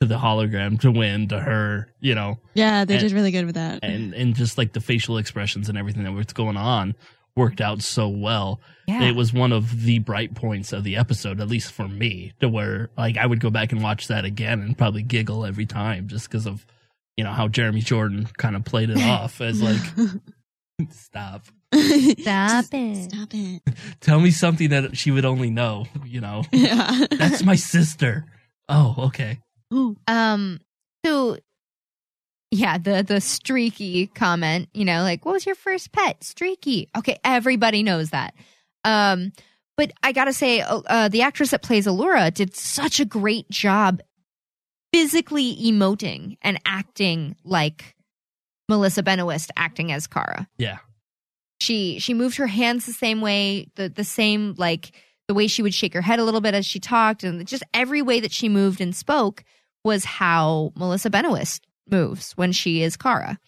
to 0.00 0.06
the 0.06 0.16
hologram, 0.18 0.80
to 0.80 0.90
Winn, 0.90 1.28
to 1.28 1.38
her, 1.38 1.88
you 2.00 2.14
know, 2.14 2.38
Yeah, 2.54 2.84
they 2.84 2.94
And- 2.94 3.02
did 3.02 3.12
really 3.12 3.30
good 3.30 3.46
with 3.46 3.54
that. 3.56 3.80
and 3.82 4.14
and 4.14 4.34
just 4.34 4.58
like 4.58 4.72
the 4.72 4.80
facial 4.80 5.18
expressions 5.18 5.68
and 5.68 5.78
everything 5.78 6.04
that 6.04 6.12
was 6.12 6.26
going 6.26 6.56
on 6.56 6.94
worked 7.36 7.60
out 7.60 7.82
so 7.82 8.08
well. 8.08 8.60
Yeah. 8.86 9.02
It 9.02 9.16
was 9.16 9.32
one 9.32 9.52
of 9.52 9.82
the 9.82 9.98
bright 9.98 10.34
points 10.34 10.72
of 10.72 10.84
the 10.84 10.96
episode, 10.96 11.40
at 11.40 11.48
least 11.48 11.72
for 11.72 11.88
me, 11.88 12.32
to 12.40 12.48
where 12.48 12.90
like 12.96 13.16
I 13.16 13.26
would 13.26 13.40
go 13.40 13.50
back 13.50 13.72
and 13.72 13.82
watch 13.82 14.08
that 14.08 14.24
again 14.24 14.60
and 14.60 14.76
probably 14.76 15.02
giggle 15.02 15.44
every 15.44 15.66
time 15.66 16.08
just 16.08 16.28
because 16.28 16.46
of 16.46 16.66
you 17.16 17.24
know 17.24 17.32
how 17.32 17.48
Jeremy 17.48 17.80
Jordan 17.80 18.28
kind 18.36 18.56
of 18.56 18.64
played 18.64 18.90
it 18.90 18.98
off 19.02 19.40
as 19.40 19.62
like 19.62 19.80
stop. 20.90 21.46
Stop 21.72 22.66
it. 22.72 23.10
Stop 23.10 23.28
it. 23.32 23.62
Tell 24.00 24.20
me 24.20 24.30
something 24.30 24.70
that 24.70 24.96
she 24.96 25.10
would 25.10 25.24
only 25.24 25.50
know, 25.50 25.86
you 26.04 26.20
know. 26.20 26.44
Yeah. 26.52 27.06
That's 27.10 27.42
my 27.42 27.56
sister. 27.56 28.26
Oh, 28.68 28.94
okay. 29.06 29.40
Um, 30.06 30.60
so 31.04 31.38
yeah, 32.54 32.78
the 32.78 33.02
the 33.02 33.20
streaky 33.20 34.06
comment, 34.06 34.68
you 34.72 34.84
know, 34.84 35.02
like 35.02 35.24
what 35.24 35.32
was 35.32 35.44
your 35.44 35.56
first 35.56 35.90
pet? 35.92 36.22
Streaky. 36.22 36.88
Okay, 36.96 37.18
everybody 37.24 37.82
knows 37.82 38.10
that. 38.10 38.34
Um, 38.84 39.32
but 39.76 39.92
I 40.04 40.12
gotta 40.12 40.32
say, 40.32 40.60
uh, 40.60 40.82
uh, 40.86 41.08
the 41.08 41.22
actress 41.22 41.50
that 41.50 41.62
plays 41.62 41.86
Alura 41.86 42.32
did 42.32 42.54
such 42.54 43.00
a 43.00 43.04
great 43.04 43.50
job 43.50 44.00
physically 44.92 45.56
emoting 45.56 46.36
and 46.42 46.60
acting 46.64 47.34
like 47.44 47.96
Melissa 48.68 49.02
Benoist 49.02 49.50
acting 49.56 49.90
as 49.90 50.06
Kara. 50.06 50.48
Yeah. 50.56 50.78
she 51.60 51.98
she 51.98 52.14
moved 52.14 52.36
her 52.36 52.46
hands 52.46 52.86
the 52.86 52.92
same 52.92 53.20
way 53.20 53.66
the 53.74 53.88
the 53.88 54.04
same 54.04 54.54
like 54.56 54.92
the 55.26 55.34
way 55.34 55.48
she 55.48 55.62
would 55.62 55.74
shake 55.74 55.94
her 55.94 56.02
head 56.02 56.20
a 56.20 56.24
little 56.24 56.40
bit 56.40 56.54
as 56.54 56.64
she 56.66 56.78
talked 56.78 57.24
and 57.24 57.46
just 57.48 57.64
every 57.72 58.02
way 58.02 58.20
that 58.20 58.30
she 58.30 58.48
moved 58.48 58.80
and 58.80 58.94
spoke 58.94 59.42
was 59.84 60.04
how 60.04 60.72
Melissa 60.76 61.10
Benoist 61.10 61.66
moves 61.90 62.32
when 62.32 62.52
she 62.52 62.82
is 62.82 62.96
Kara. 62.96 63.38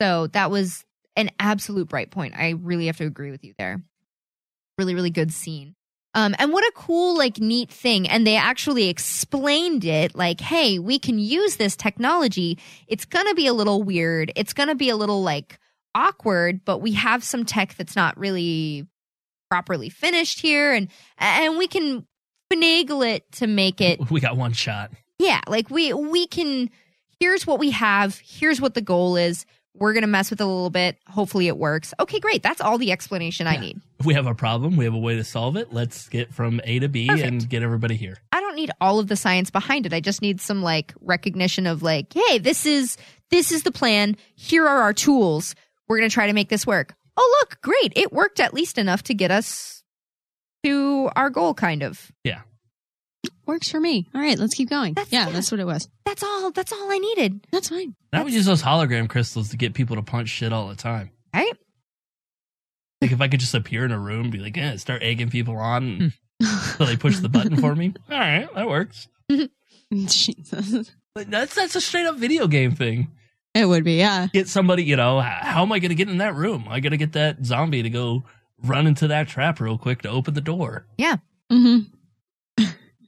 So 0.00 0.26
that 0.28 0.50
was 0.50 0.84
an 1.16 1.30
absolute 1.38 1.88
bright 1.88 2.10
point. 2.10 2.34
I 2.36 2.50
really 2.50 2.86
have 2.86 2.96
to 2.98 3.06
agree 3.06 3.30
with 3.30 3.44
you 3.44 3.54
there. 3.58 3.82
Really 4.78 4.94
really 4.94 5.10
good 5.10 5.32
scene. 5.32 5.74
Um, 6.14 6.34
and 6.38 6.52
what 6.52 6.62
a 6.62 6.72
cool, 6.74 7.16
like, 7.16 7.38
neat 7.38 7.70
thing. 7.70 8.06
And 8.06 8.26
they 8.26 8.36
actually 8.36 8.90
explained 8.90 9.82
it 9.86 10.14
like, 10.14 10.42
hey, 10.42 10.78
we 10.78 10.98
can 10.98 11.18
use 11.18 11.56
this 11.56 11.74
technology. 11.74 12.58
It's 12.86 13.06
going 13.06 13.26
to 13.28 13.34
be 13.34 13.46
a 13.46 13.54
little 13.54 13.82
weird. 13.82 14.30
It's 14.36 14.52
going 14.52 14.68
to 14.68 14.74
be 14.74 14.90
a 14.90 14.96
little, 14.96 15.22
like, 15.22 15.58
awkward, 15.94 16.66
but 16.66 16.80
we 16.82 16.92
have 16.92 17.24
some 17.24 17.46
tech 17.46 17.76
that's 17.76 17.96
not 17.96 18.18
really 18.18 18.86
properly 19.50 19.88
finished 19.88 20.40
here. 20.40 20.74
And, 20.74 20.88
and 21.16 21.56
we 21.56 21.66
can 21.66 22.06
finagle 22.52 23.10
it 23.10 23.24
to 23.32 23.46
make 23.46 23.80
it 23.80 23.98
We 24.10 24.20
got 24.20 24.36
one 24.36 24.52
shot. 24.52 24.90
yeah, 25.18 25.40
like 25.48 25.70
we 25.70 25.94
we 25.94 26.26
can 26.26 26.68
here's 27.22 27.46
what 27.46 27.60
we 27.60 27.70
have, 27.70 28.20
here's 28.24 28.60
what 28.60 28.74
the 28.74 28.80
goal 28.80 29.14
is. 29.16 29.46
We're 29.74 29.92
going 29.92 30.02
to 30.02 30.08
mess 30.08 30.28
with 30.28 30.40
it 30.40 30.44
a 30.44 30.46
little 30.46 30.70
bit. 30.70 30.98
Hopefully 31.06 31.46
it 31.46 31.56
works. 31.56 31.94
Okay, 32.00 32.18
great. 32.18 32.42
That's 32.42 32.60
all 32.60 32.78
the 32.78 32.90
explanation 32.90 33.46
I 33.46 33.56
need. 33.56 33.80
If 34.00 34.06
we 34.06 34.14
have 34.14 34.26
a 34.26 34.34
problem, 34.34 34.76
we 34.76 34.84
have 34.86 34.92
a 34.92 34.98
way 34.98 35.14
to 35.14 35.22
solve 35.22 35.56
it. 35.56 35.72
Let's 35.72 36.08
get 36.08 36.34
from 36.34 36.60
A 36.64 36.80
to 36.80 36.88
B 36.88 37.08
and 37.08 37.48
get 37.48 37.62
everybody 37.62 37.94
here. 37.94 38.18
I 38.32 38.40
don't 38.40 38.56
need 38.56 38.72
all 38.80 38.98
of 38.98 39.06
the 39.06 39.14
science 39.14 39.50
behind 39.50 39.86
it. 39.86 39.94
I 39.94 40.00
just 40.00 40.20
need 40.20 40.40
some 40.40 40.62
like 40.62 40.92
recognition 41.00 41.68
of 41.68 41.80
like, 41.80 42.12
hey, 42.12 42.38
this 42.38 42.66
is 42.66 42.96
this 43.30 43.52
is 43.52 43.62
the 43.62 43.70
plan. 43.70 44.16
Here 44.34 44.66
are 44.66 44.82
our 44.82 44.92
tools. 44.92 45.54
We're 45.88 45.98
going 45.98 46.10
to 46.10 46.14
try 46.14 46.26
to 46.26 46.32
make 46.32 46.48
this 46.48 46.66
work. 46.66 46.94
Oh, 47.16 47.38
look, 47.40 47.60
great. 47.62 47.92
It 47.94 48.12
worked 48.12 48.40
at 48.40 48.52
least 48.52 48.78
enough 48.78 49.04
to 49.04 49.14
get 49.14 49.30
us 49.30 49.84
to 50.64 51.08
our 51.14 51.30
goal 51.30 51.54
kind 51.54 51.82
of. 51.84 52.10
Yeah. 52.24 52.40
Works 53.46 53.70
for 53.70 53.80
me. 53.80 54.08
All 54.14 54.20
right, 54.20 54.38
let's 54.38 54.54
keep 54.54 54.70
going. 54.70 54.94
yeah, 55.10 55.28
that's 55.30 55.50
what 55.50 55.60
it 55.60 55.66
was. 55.66 55.88
That's 56.04 56.22
all. 56.22 56.50
That's 56.52 56.72
all 56.72 56.90
I 56.90 56.98
needed. 56.98 57.46
That's 57.50 57.68
fine. 57.68 57.94
I 58.12 58.22
would 58.22 58.32
use 58.32 58.46
those 58.46 58.62
hologram 58.62 59.08
crystals 59.08 59.50
to 59.50 59.56
get 59.56 59.74
people 59.74 59.96
to 59.96 60.02
punch 60.02 60.28
shit 60.28 60.52
all 60.52 60.68
the 60.68 60.76
time. 60.76 61.10
Right? 61.34 61.52
Like 63.00 63.12
if 63.12 63.20
I 63.20 63.28
could 63.28 63.40
just 63.40 63.54
appear 63.54 63.84
in 63.84 63.90
a 63.90 63.98
room, 63.98 64.30
be 64.30 64.38
like, 64.38 64.56
eh, 64.56 64.76
start 64.76 65.02
egging 65.02 65.28
people 65.30 65.56
on. 65.56 66.12
and 66.40 66.48
so 66.48 66.84
they 66.84 66.96
push 66.96 67.18
the 67.18 67.28
button 67.28 67.56
for 67.56 67.74
me. 67.74 67.94
All 68.10 68.18
right, 68.18 68.48
that 68.54 68.68
works. 68.68 69.08
Jesus. 69.92 70.92
But 71.14 71.30
that's 71.30 71.54
that's 71.54 71.74
a 71.76 71.80
straight 71.80 72.06
up 72.06 72.16
video 72.16 72.46
game 72.46 72.72
thing. 72.72 73.10
It 73.54 73.66
would 73.66 73.84
be, 73.84 73.94
yeah. 73.98 74.28
Get 74.32 74.48
somebody, 74.48 74.82
you 74.84 74.96
know, 74.96 75.20
h- 75.20 75.26
how 75.26 75.62
am 75.62 75.72
I 75.72 75.78
going 75.78 75.90
to 75.90 75.94
get 75.94 76.08
in 76.08 76.18
that 76.18 76.34
room? 76.34 76.66
I 76.70 76.80
got 76.80 76.90
to 76.90 76.96
get 76.96 77.12
that 77.12 77.44
zombie 77.44 77.82
to 77.82 77.90
go 77.90 78.22
run 78.64 78.86
into 78.86 79.08
that 79.08 79.28
trap 79.28 79.60
real 79.60 79.76
quick 79.76 80.02
to 80.02 80.08
open 80.08 80.32
the 80.32 80.40
door. 80.40 80.86
Yeah. 80.96 81.16
Mm-hmm. 81.50 81.92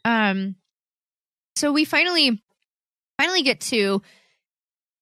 Um 0.05 0.57
so 1.57 1.73
we 1.73 1.85
finally 1.85 2.43
finally 3.19 3.43
get 3.43 3.61
to 3.61 4.03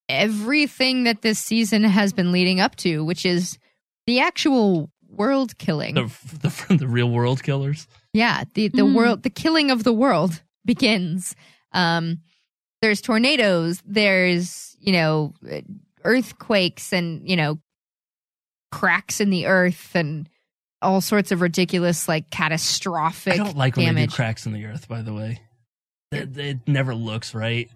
everything 0.08 1.04
that 1.04 1.22
this 1.22 1.38
season 1.38 1.84
has 1.84 2.12
been 2.12 2.32
leading 2.32 2.60
up 2.60 2.76
to, 2.76 3.04
which 3.04 3.24
is 3.24 3.58
the 4.06 4.20
actual 4.20 4.90
world 5.08 5.56
killing. 5.58 5.94
The 5.94 6.10
the, 6.42 6.76
the 6.80 6.88
real 6.88 7.08
world 7.10 7.42
killers. 7.42 7.86
Yeah, 8.12 8.44
the 8.54 8.68
the 8.68 8.82
Mm. 8.82 8.94
world 8.94 9.22
the 9.22 9.30
killing 9.30 9.70
of 9.70 9.84
the 9.84 9.92
world 9.92 10.42
begins. 10.64 11.34
Um 11.72 12.18
there's 12.82 13.00
tornadoes, 13.00 13.80
there's, 13.86 14.76
you 14.80 14.92
know, 14.92 15.34
earthquakes 16.02 16.92
and, 16.92 17.28
you 17.28 17.36
know, 17.36 17.60
cracks 18.72 19.20
in 19.20 19.30
the 19.30 19.46
earth 19.46 19.92
and 19.94 20.28
all 20.82 21.00
sorts 21.00 21.32
of 21.32 21.40
ridiculous 21.40 22.08
like 22.08 22.30
catastrophic 22.30 23.34
I 23.34 23.36
don't 23.36 23.56
like 23.56 23.76
when 23.76 23.86
they 23.86 23.92
damage. 23.92 24.10
do 24.10 24.16
cracks 24.16 24.46
in 24.46 24.52
the 24.52 24.64
earth. 24.66 24.88
By 24.88 25.02
the 25.02 25.12
way, 25.14 25.40
it, 26.10 26.36
it 26.36 26.58
never 26.66 26.94
looks 26.94 27.34
right. 27.34 27.68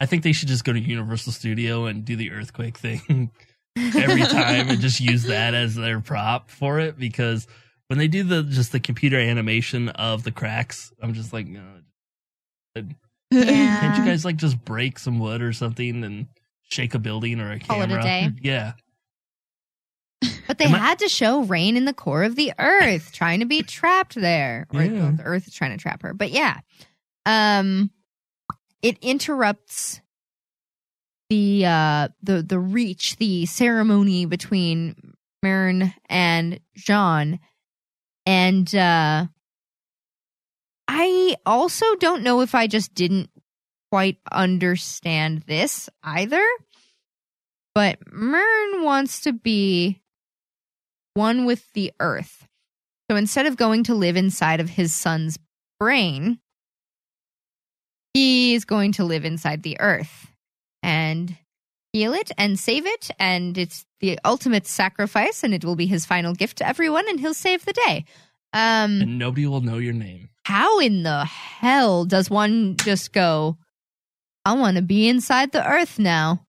I 0.00 0.06
think 0.06 0.22
they 0.22 0.32
should 0.32 0.48
just 0.48 0.64
go 0.64 0.72
to 0.72 0.80
Universal 0.80 1.32
Studio 1.32 1.86
and 1.86 2.04
do 2.04 2.16
the 2.16 2.32
earthquake 2.32 2.76
thing 2.78 3.30
every 3.76 4.22
time 4.22 4.68
and 4.68 4.80
just 4.80 5.00
use 5.00 5.24
that 5.24 5.54
as 5.54 5.74
their 5.76 6.00
prop 6.00 6.50
for 6.50 6.80
it 6.80 6.98
because 6.98 7.46
when 7.88 7.98
they 7.98 8.08
do 8.08 8.22
the 8.24 8.42
just 8.42 8.72
the 8.72 8.80
computer 8.80 9.18
animation 9.18 9.90
of 9.90 10.24
the 10.24 10.32
cracks, 10.32 10.92
I'm 11.02 11.14
just 11.14 11.32
like, 11.32 11.46
no. 11.46 11.62
Can't 13.32 13.98
you 13.98 14.04
guys 14.04 14.24
like 14.24 14.36
just 14.36 14.64
break 14.64 14.98
some 14.98 15.18
wood 15.18 15.42
or 15.42 15.52
something 15.52 16.04
and 16.04 16.26
shake 16.62 16.94
a 16.94 16.98
building 16.98 17.40
or 17.40 17.52
a 17.52 17.58
Call 17.58 17.80
it 17.82 17.84
a 17.84 17.88
camera? 17.88 18.02
day. 18.02 18.30
Yeah. 18.42 18.72
But 20.46 20.58
they 20.58 20.66
Am 20.66 20.74
I- 20.74 20.78
had 20.78 20.98
to 21.00 21.08
show 21.08 21.42
Reign 21.44 21.76
in 21.76 21.84
the 21.84 21.94
core 21.94 22.22
of 22.24 22.36
the 22.36 22.52
earth, 22.58 23.12
trying 23.12 23.40
to 23.40 23.46
be 23.46 23.62
trapped 23.62 24.14
there. 24.14 24.66
Or 24.72 24.82
Yeah. 24.82 25.12
the 25.16 25.22
earth 25.22 25.46
is 25.46 25.54
trying 25.54 25.72
to 25.72 25.76
trap 25.82 26.02
her. 26.02 26.12
But 26.14 26.30
yeah. 26.30 26.60
Um 27.26 27.90
it 28.82 28.98
interrupts 29.00 30.00
the 31.30 31.64
uh 31.66 32.08
the 32.22 32.42
the 32.42 32.58
reach, 32.58 33.16
the 33.16 33.46
ceremony 33.46 34.26
between 34.26 35.14
M'yrnn 35.44 35.94
and 36.10 36.60
J'onn. 36.78 37.38
And 38.26 38.74
uh 38.74 39.26
I 40.86 41.36
also 41.46 41.86
don't 41.96 42.22
know 42.22 42.40
if 42.42 42.54
I 42.54 42.66
just 42.66 42.94
didn't 42.94 43.30
quite 43.90 44.18
understand 44.30 45.42
this 45.46 45.88
either. 46.02 46.44
But 47.74 47.98
M'yrnn 48.12 48.84
wants 48.84 49.20
to 49.22 49.32
be 49.32 50.00
one 51.14 51.44
with 51.46 51.72
the 51.72 51.92
earth. 52.00 52.46
So 53.10 53.16
instead 53.16 53.46
of 53.46 53.56
going 53.56 53.84
to 53.84 53.94
live 53.94 54.16
inside 54.16 54.60
of 54.60 54.70
his 54.70 54.94
son's 54.94 55.38
brain, 55.78 56.38
he's 58.12 58.64
going 58.64 58.92
to 58.92 59.04
live 59.04 59.24
inside 59.24 59.62
the 59.62 59.78
earth 59.80 60.28
and 60.82 61.36
heal 61.92 62.12
it 62.14 62.30
and 62.38 62.58
save 62.58 62.86
it. 62.86 63.10
And 63.18 63.56
it's 63.58 63.84
the 64.00 64.18
ultimate 64.24 64.66
sacrifice, 64.66 65.42
and 65.44 65.54
it 65.54 65.64
will 65.64 65.76
be 65.76 65.86
his 65.86 66.04
final 66.06 66.34
gift 66.34 66.58
to 66.58 66.66
everyone, 66.66 67.08
and 67.08 67.20
he'll 67.20 67.34
save 67.34 67.64
the 67.64 67.72
day. 67.72 68.04
Um, 68.52 69.00
And 69.02 69.18
nobody 69.18 69.46
will 69.46 69.60
know 69.60 69.78
your 69.78 69.92
name. 69.94 70.28
how 70.44 70.78
in 70.78 71.02
the 71.04 71.24
hell 71.24 72.04
does 72.04 72.28
one 72.30 72.76
just 72.76 73.12
go, 73.12 73.56
I 74.44 74.52
want 74.54 74.76
to 74.76 74.82
be 74.82 75.08
inside 75.08 75.52
the 75.52 75.66
earth 75.66 75.98
now? 75.98 76.44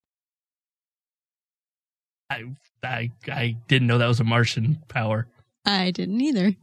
I 2.30 2.44
I 2.86 3.12
I 3.28 3.58
didn't 3.68 3.88
know 3.88 3.98
that 3.98 4.08
was 4.08 4.20
a 4.20 4.24
Martian 4.24 4.78
power. 4.88 5.28
I 5.66 5.92
didn't 5.92 6.22
either. 6.22 6.56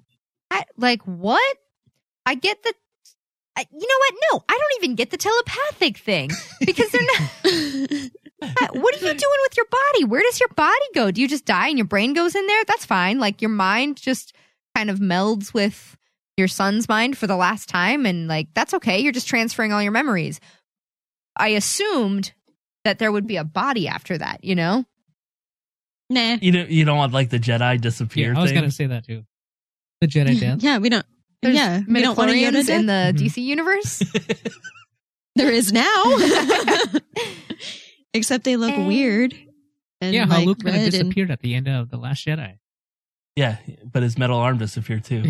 I, 0.51 0.65
like, 0.77 1.03
what? 1.03 1.57
I 2.27 2.35
get 2.35 2.63
the. 2.63 2.75
I, 3.57 3.67
you 3.71 3.81
know 3.81 3.99
what? 3.99 4.15
No, 4.33 4.45
I 4.49 4.53
don't 4.59 4.85
even 4.85 4.97
get 4.97 5.11
the 5.11 5.17
telepathic 5.17 5.99
thing 5.99 6.31
because 6.61 6.91
they're 6.91 7.03
not. 7.03 8.11
What 8.73 8.95
are 8.97 8.99
you 8.99 9.15
doing 9.15 9.41
with 9.45 9.57
your 9.57 9.67
body? 9.67 10.05
Where 10.05 10.23
does 10.23 10.41
your 10.41 10.49
body 10.49 10.85
go? 10.97 11.13
Do 11.13 11.21
you 11.21 11.29
just 11.29 11.45
die 11.45 11.69
and 11.69 11.79
your 11.79 11.87
brain 11.87 12.13
goes 12.13 12.35
in 12.35 12.45
there? 12.49 12.65
That's 12.65 12.85
fine. 12.85 13.21
Like 13.21 13.41
your 13.41 13.51
mind 13.51 13.99
just 13.99 14.35
kind 14.75 14.91
of 14.91 14.99
melds 14.99 15.55
with 15.55 15.97
your 16.37 16.49
son's 16.49 16.89
mind 16.89 17.17
for 17.17 17.29
the 17.29 17.37
last 17.37 17.69
time, 17.69 18.05
and 18.05 18.27
like 18.27 18.49
that's 18.55 18.75
okay. 18.75 18.99
You're 18.99 19.13
just 19.13 19.29
transferring 19.29 19.73
all 19.73 19.83
your 19.83 19.93
memories. 19.93 20.41
I 21.37 21.49
assumed 21.49 22.33
that 22.85 22.99
there 22.99 23.13
would 23.13 23.29
be 23.29 23.37
a 23.37 23.45
body 23.45 23.87
after 23.87 24.19
that. 24.19 24.43
You 24.43 24.57
know? 24.57 24.87
Nah. 26.11 26.37
You 26.41 26.53
don't 26.53 26.69
you 26.71 26.85
don't 26.85 26.99
want 26.99 27.13
like 27.13 27.31
the 27.31 27.39
Jedi 27.39 27.81
disappear 27.81 28.33
Yeah, 28.33 28.39
I 28.39 28.43
was 28.43 28.51
thing. 28.51 28.61
gonna 28.61 28.71
say 28.71 28.87
that 28.87 29.07
too. 29.07 29.25
The 30.01 30.07
Jedi 30.09 30.39
dance. 30.41 30.63
Yeah, 30.63 30.79
we 30.79 30.89
don't. 30.89 31.07
There's 31.43 31.57
yeah, 31.57 31.81
we 31.89 32.01
don't 32.03 32.17
want 32.17 32.31
a 32.31 32.35
Yoda 32.35 32.53
midichlorians 32.63 32.69
in 32.69 32.87
death? 32.87 33.17
the 33.17 33.19
mm-hmm. 33.19 33.27
DC 33.27 33.43
universe. 33.43 34.03
There 35.35 35.51
is 35.51 35.73
now. 35.73 36.03
Except 38.15 38.45
they 38.45 38.57
look 38.57 38.77
weird. 38.87 39.35
And 40.01 40.15
yeah, 40.15 40.27
how 40.27 40.37
like 40.37 40.47
Luke 40.47 40.59
kind 40.63 40.69
of 40.69 40.75
red 40.75 40.83
and 40.83 40.93
disappeared 40.93 41.31
at 41.31 41.41
the 41.41 41.55
end 41.55 41.69
of 41.69 41.89
the 41.91 41.97
Last 41.97 42.27
Jedi. 42.27 42.59
Yeah, 43.37 43.57
but 43.91 44.03
his 44.03 44.19
metal 44.19 44.39
arm 44.39 44.59
disappeared 44.59 45.05
too. 45.05 45.23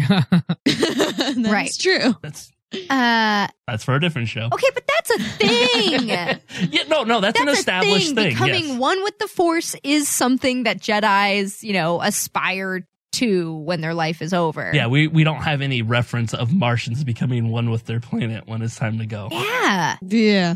That's 0.66 1.38
Right. 1.38 1.72
true. 1.78 2.16
That's 2.20 2.50
Uh, 2.90 3.48
that's 3.66 3.84
for 3.84 3.94
a 3.94 4.00
different 4.00 4.28
show. 4.28 4.48
okay, 4.52 4.68
but 4.74 4.86
that's 4.86 5.10
a 5.10 5.18
thing. 5.22 6.08
Yeah, 6.70 6.84
no, 6.88 7.02
no, 7.04 7.20
that's, 7.20 7.38
an 7.40 7.46
That's 7.46 7.58
a 7.58 7.60
established 7.60 8.14
thing. 8.14 8.30
Becoming 8.30 8.68
yes. 8.68 8.78
one 8.78 9.02
with 9.02 9.18
the 9.18 9.26
Force 9.26 9.74
is 9.82 10.08
something 10.08 10.64
that 10.64 10.78
Jedi's, 10.78 11.64
you 11.64 11.72
know, 11.72 12.00
aspire 12.00 12.86
to 13.12 13.54
when 13.56 13.80
their 13.80 13.94
life 13.94 14.22
is 14.22 14.32
over. 14.32 14.70
Yeah, 14.72 14.86
we, 14.86 15.06
we 15.06 15.24
don't 15.24 15.42
have 15.42 15.60
any 15.60 15.82
reference 15.82 16.34
of 16.34 16.52
Martians 16.52 17.04
becoming 17.04 17.50
one 17.50 17.70
with 17.70 17.86
their 17.86 18.00
planet 18.00 18.46
when 18.46 18.62
it's 18.62 18.76
time 18.76 18.98
to 18.98 19.06
go. 19.06 19.28
Yeah. 19.30 19.96
Yeah. 20.02 20.54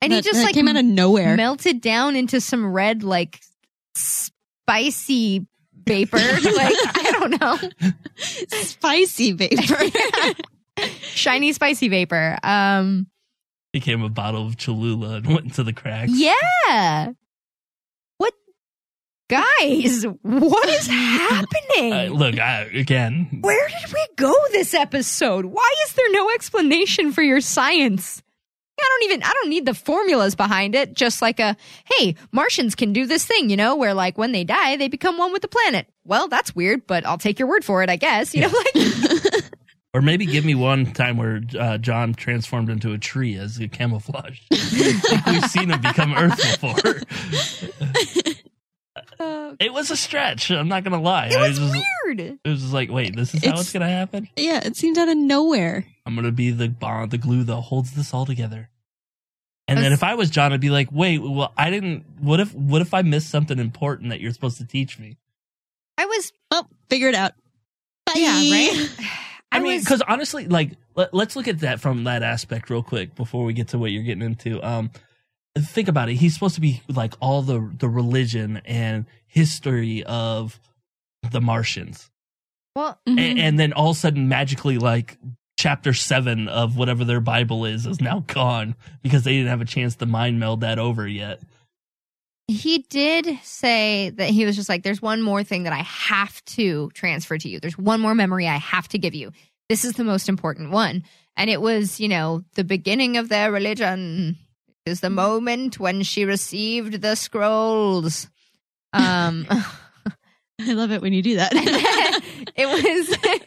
And 0.00 0.12
he 0.12 0.20
just 0.20 0.42
like 0.42 0.54
came 0.54 0.68
out 0.68 0.76
of 0.76 0.84
nowhere. 0.84 1.36
melted 1.36 1.80
down 1.80 2.14
into 2.14 2.40
some 2.40 2.72
red, 2.72 3.02
like 3.02 3.40
spicy 3.94 5.46
vapor. 5.88 6.16
like, 6.16 6.42
I 6.44 7.10
don't 7.12 7.40
know. 7.40 7.90
Spicy 8.48 9.32
vapor. 9.32 9.84
Shiny 11.02 11.52
spicy 11.52 11.88
vapor. 11.88 12.38
Um, 12.42 13.06
Became 13.72 14.02
a 14.02 14.08
bottle 14.08 14.46
of 14.46 14.56
Cholula 14.56 15.16
and 15.16 15.26
went 15.26 15.44
into 15.44 15.62
the 15.62 15.72
cracks. 15.72 16.12
yeah. 16.14 17.12
What? 18.18 18.34
Guys, 19.28 20.04
what 20.22 20.68
is 20.70 20.86
happening? 20.90 21.92
Uh, 21.92 22.08
look, 22.12 22.38
I, 22.40 22.62
again, 22.74 23.38
Where 23.42 23.68
did 23.68 23.92
we 23.92 24.06
go 24.16 24.32
this 24.52 24.72
episode? 24.74 25.44
Why 25.44 25.74
is 25.86 25.92
there 25.92 26.10
no 26.12 26.30
explanation 26.30 27.12
for 27.12 27.22
your 27.22 27.40
science? 27.40 28.22
I 28.80 28.84
don't 28.88 29.10
even 29.10 29.22
I 29.24 29.32
don't 29.32 29.50
need 29.50 29.66
the 29.66 29.74
formulas 29.74 30.36
behind 30.36 30.76
it. 30.76 30.94
Just 30.94 31.20
like 31.20 31.40
a 31.40 31.56
hey, 31.96 32.14
Martians 32.30 32.76
can 32.76 32.92
do 32.92 33.06
this 33.06 33.24
thing, 33.26 33.50
you 33.50 33.56
know, 33.56 33.74
where 33.74 33.92
like 33.92 34.16
when 34.16 34.30
they 34.30 34.44
die, 34.44 34.76
they 34.76 34.86
become 34.86 35.18
one 35.18 35.32
with 35.32 35.42
the 35.42 35.48
planet. 35.48 35.88
Well, 36.04 36.28
that's 36.28 36.54
weird, 36.54 36.86
but 36.86 37.04
I'll 37.04 37.18
take 37.18 37.40
your 37.40 37.48
word 37.48 37.64
for 37.64 37.82
it, 37.82 37.90
I 37.90 37.96
guess. 37.96 38.36
You 38.36 38.42
know, 38.42 38.48
like 38.74 39.44
or 39.94 40.02
maybe 40.02 40.26
give 40.26 40.44
me 40.44 40.54
one 40.54 40.92
time 40.92 41.16
where 41.16 41.36
uh, 41.36 41.78
J'onn 41.78 42.14
transformed 42.14 42.68
into 42.68 42.92
a 42.92 42.98
tree 42.98 43.36
as 43.36 43.58
a 43.58 43.68
camouflage. 43.68 44.40
like 44.50 45.26
we've 45.26 45.44
seen 45.50 45.70
him 45.70 45.80
become 45.80 46.14
Earth 46.14 46.36
before. 46.60 47.02
it 49.60 49.72
was 49.72 49.90
a 49.90 49.96
stretch. 49.96 50.50
I'm 50.50 50.68
not 50.68 50.84
gonna 50.84 51.00
lie. 51.00 51.26
it 51.28 51.36
I 51.36 51.48
was 51.48 51.58
just, 51.58 51.72
weird. 52.06 52.20
It 52.20 52.38
was 52.48 52.60
just 52.62 52.72
like, 52.72 52.90
wait, 52.90 53.16
this 53.16 53.34
is 53.34 53.42
how 53.42 53.48
It's- 53.50 53.62
it's 53.62 53.72
gonna 53.72 53.88
happen. 53.88 54.28
yeah, 54.36 54.60
it 54.64 54.76
seemed 54.76 54.98
out 54.98 55.08
of 55.08 55.16
nowhere. 55.16 55.86
I'm 56.06 56.14
gonna 56.14 56.32
be 56.32 56.50
the 56.50 56.68
bond, 56.68 57.10
the 57.10 57.18
glue 57.18 57.44
that 57.44 57.56
holds 57.56 57.92
this 57.92 58.12
all 58.14 58.26
together. 58.26 58.68
And 59.66 59.78
I 59.78 59.82
then 59.82 59.92
if 59.92 60.02
I 60.02 60.14
was 60.14 60.30
J'onn, 60.30 60.52
I'd 60.52 60.60
be 60.60 60.70
like, 60.70 60.88
wait, 60.90 61.18
well, 61.18 61.52
I 61.56 61.68
didn't. 61.70 62.04
What 62.20 62.40
if, 62.40 62.54
what 62.54 62.80
if 62.80 62.94
I 62.94 63.02
missed 63.02 63.28
something 63.28 63.58
important 63.58 64.08
that 64.10 64.20
you're 64.20 64.32
supposed 64.32 64.56
to 64.58 64.66
teach 64.66 64.98
me? 64.98 65.18
I 65.98 66.06
was 66.06 66.32
Oh, 66.50 66.64
figure 66.88 67.08
it 67.08 67.14
out. 67.14 67.32
Bye. 68.06 68.14
yeah, 68.16 68.32
right? 68.32 68.88
I, 69.52 69.60
mean, 69.60 69.74
was- 69.76 69.84
because 69.84 70.02
honestly, 70.02 70.46
like, 70.46 70.72
let, 70.94 71.12
let's 71.14 71.36
look 71.36 71.48
at 71.48 71.60
that 71.60 71.80
from 71.80 72.04
that 72.04 72.22
aspect 72.22 72.70
real 72.70 72.82
quick 72.82 73.14
before 73.14 73.44
we 73.44 73.52
get 73.52 73.68
to 73.68 73.78
what 73.78 73.90
you're 73.90 74.02
getting 74.02 74.22
into. 74.22 74.62
Um, 74.66 74.90
think 75.56 75.88
about 75.88 76.08
it. 76.08 76.14
He's 76.14 76.34
supposed 76.34 76.54
to 76.56 76.60
be 76.60 76.82
like 76.88 77.14
all 77.20 77.42
the 77.42 77.70
the 77.78 77.88
religion 77.88 78.60
and 78.64 79.06
history 79.26 80.04
of 80.04 80.60
the 81.30 81.40
Martians, 81.40 82.10
well, 82.76 82.98
Mhm. 83.08 83.18
A- 83.18 83.40
and, 83.40 83.58
then 83.58 83.72
all 83.72 83.90
of 83.90 83.96
a 83.96 84.00
sudden, 84.00 84.28
magically, 84.28 84.78
like 84.78 85.18
chapter 85.58 85.92
seven 85.92 86.46
of 86.46 86.76
whatever 86.76 87.04
their 87.04 87.20
Bible 87.20 87.64
is 87.64 87.86
is 87.86 88.00
now 88.00 88.20
gone 88.28 88.76
because 89.02 89.24
they 89.24 89.32
didn't 89.32 89.48
have 89.48 89.60
a 89.60 89.64
chance 89.64 89.96
to 89.96 90.06
mind 90.06 90.38
meld 90.38 90.60
that 90.60 90.78
over 90.78 91.06
yet. 91.08 91.40
He 92.48 92.78
did 92.88 93.38
say 93.42 94.10
that 94.10 94.30
he 94.30 94.46
was 94.46 94.56
just 94.56 94.70
like, 94.70 94.82
there's 94.82 95.02
one 95.02 95.20
more 95.20 95.44
thing 95.44 95.64
that 95.64 95.72
I 95.74 95.82
have 95.82 96.42
to 96.46 96.90
transfer 96.94 97.36
to 97.36 97.48
you. 97.48 97.60
There's 97.60 97.76
one 97.76 98.00
more 98.00 98.14
memory 98.14 98.48
I 98.48 98.56
have 98.56 98.88
to 98.88 98.98
give 98.98 99.14
you. 99.14 99.32
this 99.68 99.84
is 99.84 99.92
the 99.92 100.04
most 100.04 100.30
important 100.30 100.70
one. 100.70 101.04
And 101.36 101.50
it 101.50 101.60
was, 101.60 102.00
you 102.00 102.08
know, 102.08 102.42
the 102.54 102.64
beginning 102.64 103.18
of 103.18 103.28
their 103.28 103.52
religion 103.52 104.38
is 104.86 105.00
the 105.00 105.10
moment 105.10 105.78
when 105.78 106.02
she 106.02 106.24
received 106.24 107.02
the 107.02 107.16
scrolls. 107.16 108.30
Um, 108.94 109.46
I 109.50 110.72
love 110.72 110.90
it 110.90 111.02
when 111.02 111.12
you 111.12 111.22
do 111.22 111.36
that. 111.36 111.52
it 112.56 112.66
was, 112.66 113.42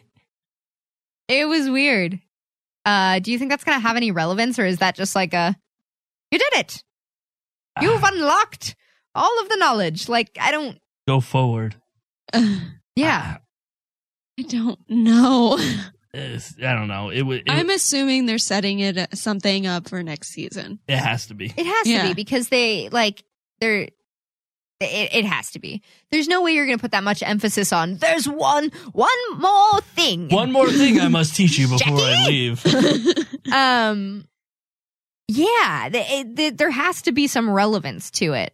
it 1.27 1.45
was 1.45 1.71
weird. 1.71 2.19
Uh, 2.85 3.17
do 3.17 3.31
you 3.31 3.39
think 3.39 3.49
that's 3.49 3.63
going 3.63 3.77
to 3.79 3.87
have 3.87 3.97
any 3.97 4.11
relevance 4.11 4.59
or 4.59 4.65
is 4.65 4.77
that 4.77 4.95
just 4.95 5.15
like 5.15 5.33
a, 5.33 5.55
you 6.29 6.37
did 6.37 6.53
it? 6.53 6.83
You've 7.81 8.03
unlocked 8.03 8.75
all 9.15 9.39
of 9.41 9.49
the 9.49 9.57
knowledge. 9.57 10.07
Like, 10.09 10.37
I 10.39 10.51
don't, 10.51 10.77
Go 11.07 11.19
forward. 11.19 11.75
yeah. 12.95 13.37
I 14.39 14.41
don't 14.43 14.79
know. 14.89 15.57
It's- 16.13 16.55
I 16.59 16.73
don't 16.73 16.89
know. 16.89 17.09
It 17.09 17.21
would. 17.21 17.39
It, 17.39 17.49
I'm 17.49 17.69
assuming 17.69 18.25
they're 18.25 18.37
setting 18.37 18.79
it 18.79 18.97
uh, 18.97 19.07
something 19.13 19.65
up 19.65 19.87
for 19.87 20.03
next 20.03 20.27
season. 20.33 20.79
it 20.85 20.97
has 20.97 21.27
to 21.27 21.33
be. 21.35 21.53
It 21.55 21.65
has 21.65 21.87
Yeah. 21.87 22.01
to 22.01 22.07
be 22.09 22.13
because 22.15 22.49
they 22.49 22.89
like 22.89 23.23
they're 23.61 23.83
it, 23.83 23.93
it 24.81 25.23
has 25.25 25.51
to 25.51 25.59
be. 25.59 25.81
There's 26.11 26.27
no 26.27 26.41
way 26.41 26.51
you're 26.51 26.65
going 26.65 26.77
to 26.77 26.81
put 26.81 26.91
that 26.91 27.05
much 27.05 27.23
emphasis 27.23 27.71
on. 27.71 27.95
There's 27.95 28.27
one 28.27 28.71
one 28.91 29.07
more 29.37 29.79
thing. 29.95 30.27
One 30.27 30.51
more 30.51 30.69
thing 30.69 30.99
I 30.99 31.07
must 31.07 31.33
teach 31.33 31.57
you 31.57 31.67
before 31.69 31.97
I 32.01 32.25
leave. 32.27 32.65
um 33.53 34.25
yeah, 35.29 35.87
th- 35.89 36.05
it, 36.09 36.35
th- 36.35 36.57
there 36.57 36.71
has 36.71 37.03
to 37.03 37.13
be 37.13 37.27
some 37.27 37.49
relevance 37.49 38.11
to 38.11 38.33
it. 38.33 38.53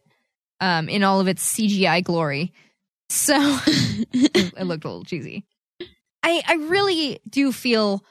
Um 0.60 0.88
in 0.88 1.02
all 1.02 1.20
of 1.20 1.28
its 1.28 1.54
CGI 1.54 2.02
glory. 2.02 2.52
So 3.08 3.34
it, 3.66 4.52
it 4.56 4.64
looked 4.64 4.84
a 4.84 4.88
little 4.88 5.04
cheesy. 5.04 5.44
I 6.22 6.42
I 6.46 6.54
really 6.54 7.20
do 7.28 7.52
feel 7.52 8.04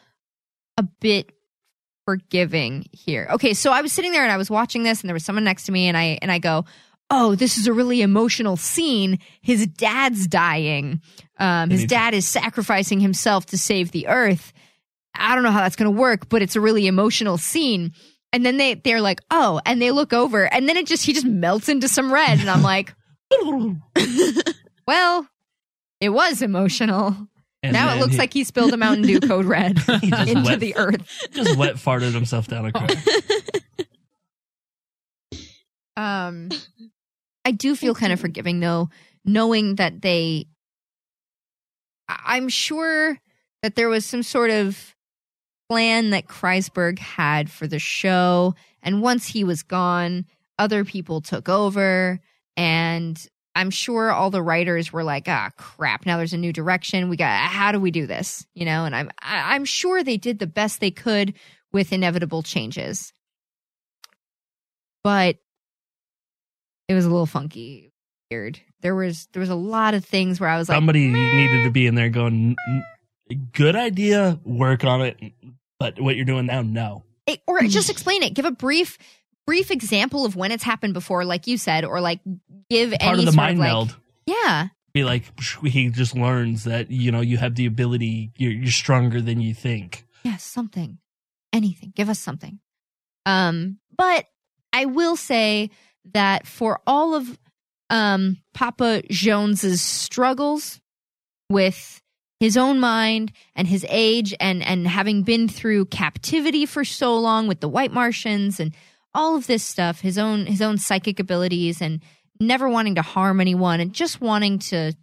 a 0.78 0.84
bit 0.84 1.32
forgiving 2.06 2.86
here. 2.92 3.28
Okay, 3.32 3.54
so 3.54 3.72
I 3.72 3.82
was 3.82 3.92
sitting 3.92 4.12
there 4.12 4.24
and 4.24 4.32
I 4.32 4.38
was 4.38 4.50
watching 4.50 4.84
this 4.84 5.02
and 5.02 5.10
there 5.10 5.14
was 5.14 5.26
someone 5.26 5.44
next 5.44 5.66
to 5.66 5.72
me 5.72 5.88
and 5.88 5.98
I 5.98 6.18
and 6.22 6.32
I 6.32 6.40
go, 6.40 6.66
"Oh, 7.10 7.36
this 7.36 7.58
is 7.58 7.68
a 7.68 7.74
really 7.74 8.02
emotional 8.02 8.56
scene. 8.58 9.20
His 9.42 9.68
dad's 9.68 10.28
dying. 10.28 11.02
Um 11.38 11.70
his 11.70 11.86
dad 11.86 12.14
is 12.14 12.28
sacrificing 12.28 13.00
himself 13.00 13.46
to 13.48 13.58
save 13.58 13.92
the 13.92 14.08
earth. 14.08 14.54
I 15.16 15.36
don't 15.36 15.44
know 15.44 15.52
how 15.52 15.62
that's 15.62 15.76
going 15.76 15.92
to 15.94 16.00
work, 16.00 16.30
but 16.30 16.42
it's 16.42 16.56
a 16.56 16.62
really 16.62 16.88
emotional 16.88 17.38
scene." 17.38 17.92
And 18.34 18.46
then 18.46 18.58
they 18.58 18.76
they're 18.76 19.02
like, 19.02 19.22
"Oh," 19.32 19.62
and 19.66 19.82
they 19.82 19.92
look 19.92 20.12
over 20.14 20.52
and 20.52 20.68
then 20.68 20.78
it 20.78 20.86
just 20.86 21.06
he 21.06 21.14
just 21.14 21.26
melts 21.26 21.70
into 21.70 21.88
some 21.88 22.12
red 22.14 22.40
and 22.40 22.50
I'm 22.50 22.62
like, 22.62 22.94
"Well, 24.88 25.28
it 26.02 26.10
was 26.10 26.42
emotional." 26.42 27.16
And 27.64 27.74
now 27.74 27.94
it 27.96 28.00
looks 28.00 28.14
he- 28.14 28.20
like 28.20 28.34
he 28.34 28.44
spilled 28.44 28.74
a 28.74 28.78
Mountain 28.78 29.08
Dew 29.08 29.20
Code 29.20 29.46
Red 29.46 29.78
just 29.86 30.04
into 30.04 30.42
wet- 30.44 30.60
the 30.60 30.76
earth. 30.76 31.28
Just 31.32 31.58
wet 31.58 31.76
farted 31.76 32.14
himself 32.14 32.48
down 32.48 32.66
a 32.66 32.72
crack. 32.72 32.92
Um, 35.96 36.50
I 37.46 37.52
do 37.52 37.76
feel 37.76 37.96
kind 37.96 38.14
of 38.14 38.20
forgiving 38.20 38.60
though, 38.60 38.90
knowing 39.26 39.76
that 39.76 40.02
they. 40.02 40.48
I'm 42.10 42.48
sure 42.50 43.18
that 43.64 43.76
there 43.76 43.90
was 43.90 44.06
some 44.06 44.24
sort 44.24 44.50
of 44.50 44.96
plan 45.70 46.12
that 46.12 46.28
Kreisberg 46.28 47.00
had 47.00 47.50
for 47.50 47.68
the 47.68 47.80
show, 47.80 48.56
and 48.82 49.02
once 49.02 49.28
he 49.28 49.44
was 49.44 49.64
gone, 49.64 50.26
other 50.60 50.86
people 50.86 51.22
took 51.22 51.50
over, 51.50 52.20
and 52.56 53.28
I'm 53.56 53.70
sure 53.70 54.12
all 54.12 54.30
the 54.30 54.42
writers 54.42 54.94
were 54.94 55.04
like, 55.04 55.28
"Ah, 55.28 55.52
crap! 55.58 56.06
Now 56.06 56.18
there's 56.18 56.34
a 56.34 56.38
new 56.38 56.54
direction. 56.54 57.10
We 57.10 57.18
got. 57.18 57.50
How 57.50 57.72
do 57.72 57.80
we 57.80 57.92
do 57.92 58.08
this?" 58.08 58.46
You 58.54 58.66
know, 58.66 58.86
and 58.86 58.96
I'm 58.96 59.10
I'm 59.22 59.66
sure 59.66 60.04
they 60.04 60.18
did 60.18 60.40
the 60.40 60.48
best 60.48 60.80
they 60.80 60.92
could 60.92 61.34
with 61.74 61.92
inevitable 61.92 62.44
changes, 62.44 63.14
but 65.04 65.38
it 66.88 66.94
was 66.94 67.06
a 67.06 67.10
little 67.10 67.26
funky, 67.26 67.92
weird. 68.32 68.60
There 68.82 68.96
was 68.96 69.28
there 69.34 69.40
was 69.42 69.50
a 69.50 69.56
lot 69.56 69.94
of 69.94 70.06
things 70.06 70.40
where 70.40 70.50
I 70.50 70.58
was 70.58 70.70
like, 70.70 70.78
Somebody 70.78 71.08
needed 71.08 71.64
to 71.64 71.72
be 71.72 71.88
in 71.88 71.96
there 71.96 72.10
going, 72.10 72.56
"N- 72.70 72.84
n- 73.30 73.50
good 73.54 73.76
idea, 73.76 74.40
work 74.46 74.84
on 74.84 75.02
it, 75.02 75.18
but 75.80 76.00
what 76.00 76.16
you're 76.16 76.26
doing 76.26 76.46
now, 76.46 76.62
no. 76.62 77.04
it, 77.26 77.42
or 77.48 77.62
just 77.62 77.90
explain 77.90 78.24
it. 78.24 78.34
Give 78.34 78.46
a 78.46 78.52
brief 78.52 78.98
brief 79.46 79.72
example 79.72 80.26
of 80.26 80.36
when 80.36 80.52
it's 80.52 80.64
happened 80.64 80.94
before, 80.94 81.24
like 81.24 81.48
you 81.48 81.58
said, 81.58 81.86
or 81.86 82.02
like 82.02 82.20
give 82.70 82.92
Part 82.92 83.02
any 83.02 83.20
of 83.20 83.26
the 83.26 83.32
sort 83.32 83.36
mind 83.36 83.54
of 83.54 83.60
like, 83.60 83.68
meld. 83.68 83.98
Yeah, 84.26 84.68
Be 84.94 85.06
like, 85.06 85.24
he 85.64 85.90
just 85.90 86.16
learns 86.16 86.66
that, 86.66 86.92
you 86.92 87.14
know, 87.14 87.22
you 87.22 87.38
have 87.38 87.56
the 87.56 87.66
ability, 87.66 88.32
you're, 88.36 88.52
you're 88.52 88.72
stronger 88.72 89.22
than 89.22 89.40
you 89.40 89.54
think. 89.54 90.06
yeah, 90.24 90.36
something, 90.36 90.98
anything. 91.54 91.94
Give 91.96 92.10
us 92.10 92.20
something. 92.20 92.60
Um, 93.26 93.80
but 93.96 94.26
I 94.74 94.86
will 94.86 95.16
say 95.16 95.70
that 96.14 96.46
for 96.46 96.82
all 96.86 97.16
of 97.16 97.38
um 97.90 98.38
Papa 98.54 99.02
Jones's 99.10 99.82
struggles 99.82 100.82
with 101.50 102.02
his 102.40 102.58
own 102.58 102.80
mind 102.80 103.32
and 103.56 103.68
his 103.68 103.86
age 103.90 104.34
and 104.40 104.64
and 104.64 104.88
having 104.88 105.24
been 105.24 105.48
through 105.48 105.86
captivity 105.86 106.66
for 106.66 106.86
so 106.86 107.18
long 107.18 107.48
with 107.48 107.60
the 107.60 107.70
white 107.70 107.92
martians 107.92 108.60
and 108.60 108.74
all 109.14 109.36
of 109.36 109.48
this 109.48 109.64
stuff 109.64 110.02
his 110.02 110.18
own 110.18 110.46
his 110.46 110.62
own 110.62 110.78
psychic 110.78 111.20
abilities 111.20 111.82
and 111.82 112.02
never 112.40 112.70
wanting 112.70 112.96
to 112.96 113.02
harm 113.02 113.42
anyone 113.42 113.80
and 113.80 113.94
just 113.94 114.22
wanting 114.22 114.60
to 114.60 114.94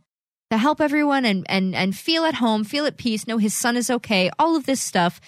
to 0.50 0.58
help 0.58 0.80
everyone 0.80 1.24
and 1.24 1.44
and 1.48 1.74
and 1.74 1.96
feel 1.96 2.24
at 2.24 2.34
home 2.34 2.64
feel 2.64 2.86
at 2.86 2.96
peace 2.96 3.26
know 3.26 3.38
his 3.38 3.54
son 3.54 3.76
is 3.76 3.90
okay 3.90 4.30
all 4.38 4.56
of 4.56 4.66
this 4.66 4.80
stuff. 4.80 5.20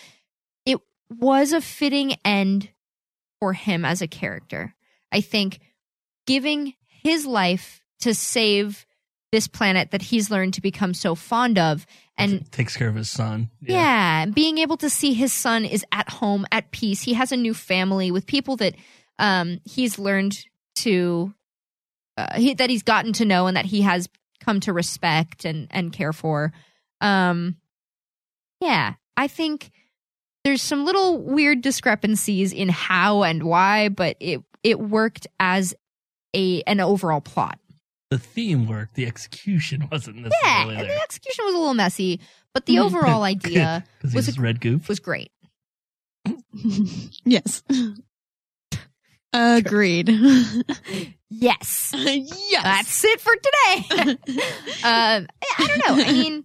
It 0.65 0.79
was 1.11 1.53
a 1.53 1.61
fitting 1.61 2.15
end 2.25 2.71
for 3.41 3.53
him 3.53 3.85
as 3.85 4.03
a 4.03 4.09
character. 4.09 4.75
I 5.11 5.21
think 5.21 5.61
giving 6.27 6.75
his 6.89 7.27
life 7.27 7.81
to 8.01 8.15
save 8.15 8.86
this 9.37 9.47
planet 9.47 9.91
that 9.91 10.01
he's 10.01 10.30
learned 10.30 10.55
to 10.55 10.62
become 10.62 10.95
so 10.95 11.14
fond 11.14 11.59
of 11.59 11.87
and 12.16 12.51
Takes 12.51 12.74
care 12.74 12.89
of 12.89 12.95
his 12.95 13.11
son. 13.11 13.51
yeah. 13.61 14.24
being 14.24 14.57
able 14.57 14.78
to 14.78 14.89
see 14.89 15.12
his 15.12 15.30
son 15.30 15.66
is 15.66 15.84
at 15.93 16.09
home 16.09 16.47
at 16.51 16.70
peace. 16.70 17.03
He 17.03 17.12
has 17.12 17.32
a 17.32 17.37
new 17.37 17.53
family 17.53 18.11
with 18.11 18.24
people 18.26 18.57
that 18.57 18.74
um 19.18 19.61
he's 19.66 19.99
learned 19.99 20.39
to 20.76 21.34
uh, 22.16 22.39
he, 22.39 22.55
that 22.55 22.70
he's 22.70 22.82
gotten 22.82 23.12
to 23.12 23.26
know 23.26 23.47
and 23.47 23.59
that 23.59 23.66
he 23.66 23.82
has 23.82 24.09
come 24.41 24.61
to 24.61 24.72
respect 24.72 25.45
and 25.45 25.68
and 25.70 25.93
care 25.93 26.14
for. 26.14 26.51
Um 27.03 27.57
yeah, 28.62 28.95
I 29.18 29.28
think 29.28 29.70
there's 30.45 30.62
some 30.62 30.87
little 30.87 31.18
weird 31.18 31.61
discrepancies 31.61 32.55
in 32.55 32.70
how 32.70 33.22
and 33.22 33.43
why, 33.43 33.91
but 33.91 34.16
it 34.18 34.41
it 34.62 34.80
worked 34.80 35.26
as 35.39 35.74
a 36.34 36.62
an 36.62 36.80
overall 36.80 37.20
plot. 37.20 37.59
The 38.11 38.19
theme 38.19 38.67
worked, 38.69 38.95
the 38.95 39.07
execution 39.07 39.89
wasn't 39.93 40.17
Yeah, 40.19 40.23
necessarily 40.29 40.75
and 40.77 40.89
there. 40.89 40.97
the 40.97 41.03
execution 41.03 41.45
was 41.45 41.55
a 41.55 41.59
little 41.59 41.75
messy, 41.75 42.21
but 42.55 42.67
the 42.67 42.79
overall 42.81 43.23
idea 43.25 43.85
was 44.03 44.13
he's 44.27 44.39
red 44.39 44.61
goof. 44.61 44.89
was 44.89 45.01
great. 45.01 45.31
yes. 47.25 47.63
Agreed. 49.33 50.09
Yes. 51.29 51.93
yes. 51.95 52.63
That's 52.63 53.05
it 53.05 53.21
for 53.21 53.33
today. 53.35 54.11
um, 54.85 55.27
I 55.27 55.27
I 55.59 55.67
don't 55.67 55.79
know. 55.99 56.05
I 56.05 56.13
mean, 56.13 56.45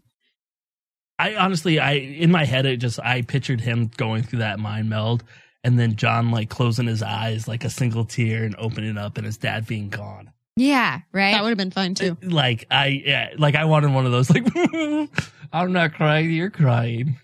I 1.17 1.35
honestly, 1.35 1.79
I 1.79 1.93
in 1.93 2.31
my 2.31 2.45
head, 2.45 2.65
it 2.65 2.77
just 2.77 2.99
I 2.99 3.21
pictured 3.21 3.61
him 3.61 3.91
going 3.97 4.23
through 4.23 4.39
that 4.39 4.59
mind 4.59 4.89
meld, 4.89 5.23
and 5.63 5.79
then 5.79 5.95
J'onn 5.95 6.31
like 6.31 6.49
closing 6.49 6.87
his 6.87 7.01
eyes, 7.03 7.47
like 7.47 7.63
a 7.63 7.69
single 7.69 8.03
tear, 8.05 8.43
and 8.43 8.55
opening 8.57 8.97
up, 8.97 9.17
and 9.17 9.25
his 9.25 9.37
dad 9.37 9.67
being 9.67 9.89
gone. 9.89 10.31
Yeah, 10.61 10.99
right. 11.11 11.31
That 11.31 11.41
would 11.41 11.49
have 11.49 11.57
been 11.57 11.71
fun 11.71 11.95
too. 11.95 12.17
Uh, 12.23 12.29
like 12.29 12.67
I, 12.69 13.01
yeah, 13.03 13.29
like 13.37 13.55
I 13.55 13.65
wanted 13.65 13.93
one 13.93 14.05
of 14.05 14.11
those. 14.11 14.29
Like 14.29 14.45
I'm 15.53 15.73
not 15.73 15.95
crying, 15.95 16.29
you're 16.29 16.51
crying. 16.51 17.17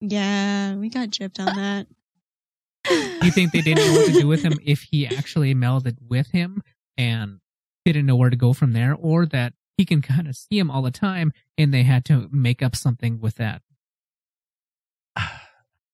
Yeah, 0.00 0.74
we 0.74 0.88
got 0.88 1.10
gypped 1.10 1.38
on 1.38 1.54
that. 1.56 1.86
Do 2.88 3.26
you 3.26 3.30
think 3.30 3.52
they 3.52 3.60
didn't 3.60 3.84
know 3.84 4.00
what 4.00 4.06
to 4.06 4.12
do 4.12 4.26
with 4.26 4.42
him 4.42 4.54
if 4.64 4.82
he 4.82 5.06
actually 5.06 5.54
melded 5.54 5.96
with 6.08 6.30
him 6.30 6.62
and 6.96 7.40
didn't 7.84 8.06
know 8.06 8.16
where 8.16 8.30
to 8.30 8.36
go 8.36 8.54
from 8.54 8.72
there, 8.72 8.94
or 8.98 9.26
that 9.26 9.52
he 9.76 9.84
can 9.84 10.00
kind 10.00 10.26
of 10.26 10.34
see 10.34 10.58
him 10.58 10.70
all 10.70 10.80
the 10.80 10.90
time 10.90 11.32
and 11.58 11.74
they 11.74 11.82
had 11.82 12.06
to 12.06 12.28
make 12.32 12.62
up 12.62 12.74
something 12.74 13.20
with 13.20 13.34
that? 13.36 13.62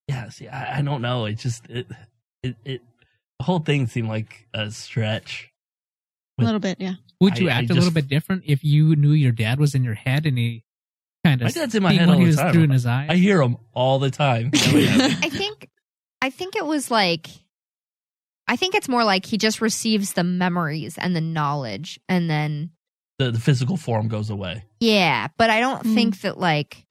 Yeah, 0.07 0.29
see, 0.29 0.47
I, 0.47 0.77
I 0.77 0.81
don't 0.83 1.01
know. 1.01 1.25
It 1.25 1.39
just 1.39 1.67
it, 1.67 1.87
it 2.43 2.55
it 2.63 2.81
the 3.39 3.43
whole 3.43 3.57
thing 3.57 3.87
seemed 3.87 4.07
like 4.07 4.47
a 4.53 4.69
stretch. 4.69 5.51
A 6.37 6.43
little 6.43 6.59
bit, 6.59 6.81
yeah. 6.81 6.95
Would 7.21 7.39
you 7.39 7.49
I- 7.49 7.53
I 7.53 7.55
act 7.59 7.69
a 7.69 7.73
little 7.73 7.91
bit 7.91 8.07
different 8.07 8.43
if 8.45 8.63
you 8.63 8.95
knew 8.95 9.11
your 9.11 9.31
dad 9.31 9.59
was 9.59 9.73
in 9.73 9.83
your 9.83 9.93
head 9.93 10.25
and 10.25 10.37
he 10.37 10.63
kind 11.23 11.41
of? 11.41 11.45
My 11.45 11.49
of 11.49 11.55
dad's 11.55 11.75
in 11.75 11.83
my 11.83 11.93
head 11.93 12.09
all 12.09 12.17
he 12.17 12.25
the 12.25 12.35
time. 12.35 12.53
through 12.53 12.67
his 12.67 12.85
eyes? 12.85 13.07
I 13.09 13.15
hear 13.15 13.41
him 13.41 13.57
all 13.73 13.99
the 13.99 14.11
time. 14.11 14.51
Oh. 14.65 15.17
I 15.21 15.29
think, 15.29 15.69
I 16.21 16.29
think 16.29 16.55
it 16.55 16.65
was 16.65 16.91
like, 16.91 17.27
I 18.47 18.55
think 18.55 18.75
it's 18.75 18.89
more 18.89 19.03
like 19.03 19.25
he 19.25 19.37
just 19.37 19.61
receives 19.61 20.13
the 20.13 20.23
memories 20.23 20.97
and 20.97 21.15
the 21.15 21.21
knowledge, 21.21 21.99
and 22.09 22.29
then 22.29 22.71
the, 23.17 23.31
the 23.31 23.39
physical 23.39 23.77
form 23.77 24.07
goes 24.07 24.29
away. 24.29 24.65
yeah. 24.79 25.27
But 25.37 25.49
I 25.49 25.59
don't 25.59 25.83
think 25.83 26.15
hmm. 26.15 26.27
that 26.27 26.37
like 26.37 26.85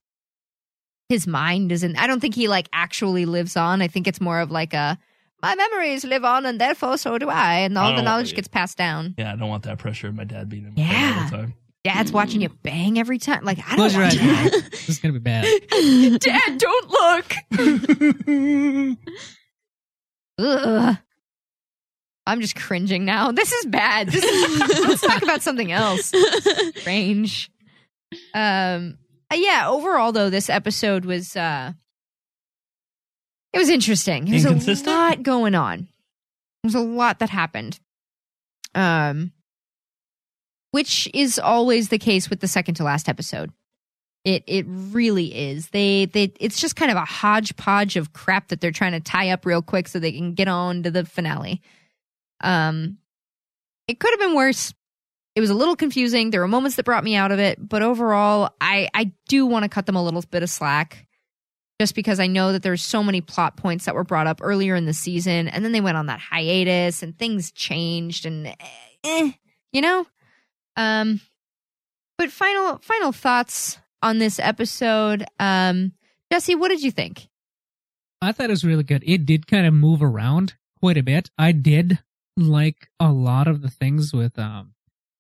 his 1.09 1.27
mind 1.27 1.71
isn't. 1.71 1.97
I 1.97 2.07
don't 2.07 2.21
think 2.21 2.35
he 2.35 2.49
like 2.49 2.69
actually 2.73 3.25
lives 3.27 3.57
on. 3.57 3.83
I 3.83 3.89
think 3.89 4.09
it's 4.09 4.21
more 4.21 4.41
of 4.41 4.51
like 4.51 4.75
a 4.75 4.99
my 5.45 5.55
memories 5.55 6.05
live 6.05 6.25
on, 6.25 6.45
and 6.47 6.61
therefore 6.61 6.97
so 6.99 7.19
do 7.19 7.29
I, 7.29 7.59
and 7.59 7.77
all 7.79 7.93
I 7.93 7.97
the 7.97 8.03
knowledge 8.03 8.35
gets 8.35 8.49
passed 8.49 8.77
down. 8.79 9.15
Yeah, 9.19 9.33
I 9.33 9.37
don't 9.37 9.49
want 9.49 9.63
that 9.65 9.79
pressure 9.79 10.09
of 10.09 10.15
my 10.15 10.25
dad 10.25 10.49
being 10.49 10.65
in 10.67 10.73
Yeah. 10.77 10.89
bed 11.13 11.19
all 11.19 11.25
the 11.31 11.37
time. 11.37 11.55
Dad's 11.85 12.13
watching 12.13 12.41
you 12.41 12.49
bang 12.63 12.99
every 12.99 13.19
time. 13.19 13.45
Like 13.45 13.59
I 13.59 13.77
don't 13.77 13.91
Close 13.91 13.95
your 13.95 14.03
want 14.05 14.15
eyes. 14.23 14.51
that. 14.53 14.65
this 14.71 14.89
is 14.89 14.99
gonna 15.01 15.13
be 15.13 15.19
bad. 15.21 15.45
Dad, 16.21 16.59
don't 16.59 16.91
look. 16.91 17.35
Ugh. 20.39 20.97
I'm 22.27 22.41
just 22.41 22.57
cringing 22.57 23.05
now. 23.05 23.33
This 23.33 23.53
is 23.53 23.67
bad. 23.67 24.09
This 24.09 24.25
is, 24.25 24.61
let's 24.89 25.03
talk 25.03 25.23
about 25.23 25.43
something 25.43 25.71
else. 25.73 26.11
Strange. 26.77 27.51
Um. 28.33 28.97
uh, 29.31 29.35
Yeah. 29.37 29.69
Overall, 29.69 30.13
though, 30.13 30.31
this 30.31 30.49
episode 30.49 31.05
was 31.05 31.37
uh, 31.37 31.73
it 33.55 33.59
was 33.59 33.69
interesting. 33.69 34.25
There's 34.25 34.45
a 34.45 34.91
lot 34.91 35.23
going 35.23 35.55
on. 35.55 35.89
There's 36.63 36.75
a 36.75 36.81
lot 36.81 37.21
that 37.21 37.31
happened. 37.31 37.79
Um, 38.75 39.33
which 40.73 41.09
is 41.15 41.39
always 41.39 41.89
the 41.89 41.99
case 41.99 42.29
with 42.29 42.41
the 42.41 42.49
second 42.49 42.75
to 42.75 42.83
last 42.83 43.09
episode. 43.09 43.53
It 44.25 44.43
it 44.49 44.67
really 44.67 45.27
is. 45.27 45.69
They 45.69 46.07
they 46.07 46.33
it's 46.41 46.61
just 46.61 46.75
kind 46.75 46.91
of 46.91 46.97
a 46.97 47.05
hodgepodge 47.05 47.95
of 47.95 48.13
crap 48.13 48.49
that 48.49 48.61
they're 48.61 48.73
trying 48.73 48.93
to 48.93 49.01
tie 49.01 49.31
up 49.31 49.47
real 49.47 49.63
quick 49.63 49.87
so 49.87 50.01
they 50.01 50.11
can 50.11 50.35
get 50.35 50.49
on 50.49 50.83
to 50.83 50.91
the 50.91 51.05
finale. 51.05 51.63
Um 52.41 52.99
it 53.87 54.01
could 54.01 54.11
have 54.11 54.21
been 54.21 54.35
worse. 54.35 54.75
It 55.37 55.41
was 55.41 55.51
a 55.51 55.55
little 55.55 55.77
confusing. 55.77 56.31
There 56.31 56.41
were 56.41 56.49
moments 56.49 56.77
that 56.77 56.85
brought 56.85 57.05
me 57.05 57.15
out 57.15 57.31
of 57.31 57.39
it, 57.39 57.57
but 57.61 57.83
overall 57.83 58.51
I 58.61 58.89
I 58.95 59.13
do 59.29 59.47
want 59.47 59.63
to 59.63 59.69
cut 59.69 59.87
them 59.87 59.95
a 59.97 60.03
little 60.03 60.25
bit 60.29 60.43
of 60.43 60.51
slack 60.51 61.07
just 61.81 61.95
because 61.95 62.21
I 62.21 62.27
know 62.27 62.53
that 62.53 62.63
there's 62.63 62.83
so 62.83 63.03
many 63.03 63.21
plot 63.21 63.57
points 63.57 63.85
that 63.85 63.95
were 63.95 64.05
brought 64.05 64.27
up 64.27 64.41
earlier 64.43 64.75
in 64.77 64.87
the 64.87 64.93
season 64.93 65.49
and 65.49 65.65
then 65.65 65.73
they 65.73 65.81
went 65.81 65.97
on 65.97 66.07
that 66.07 66.21
hiatus 66.21 67.03
and 67.03 67.19
things 67.19 67.51
changed 67.51 68.27
and 68.27 68.55
eh, 69.05 69.33
you 69.73 69.81
know? 69.81 70.07
Um 70.77 71.21
but 72.17 72.31
final 72.31 72.79
final 72.79 73.13
thoughts 73.13 73.79
on 74.03 74.19
this 74.19 74.39
episode. 74.39 75.25
Um 75.41 75.93
Jesse, 76.33 76.55
what 76.55 76.69
did 76.69 76.83
you 76.83 76.91
think? 76.91 77.29
I 78.23 78.33
thought 78.33 78.47
it 78.47 78.51
was 78.51 78.65
really 78.65 78.85
good. 78.85 79.03
It 79.07 79.27
did 79.27 79.47
kind 79.47 79.67
of 79.67 79.75
move 79.75 80.03
around 80.03 80.55
quite 80.81 80.97
a 80.97 81.03
bit. 81.03 81.31
I 81.39 81.53
did 81.53 81.99
like 82.37 82.89
a 82.99 83.13
lot 83.13 83.47
of 83.49 83.63
the 83.63 83.71
things 83.71 84.13
with 84.13 84.39
um 84.39 84.74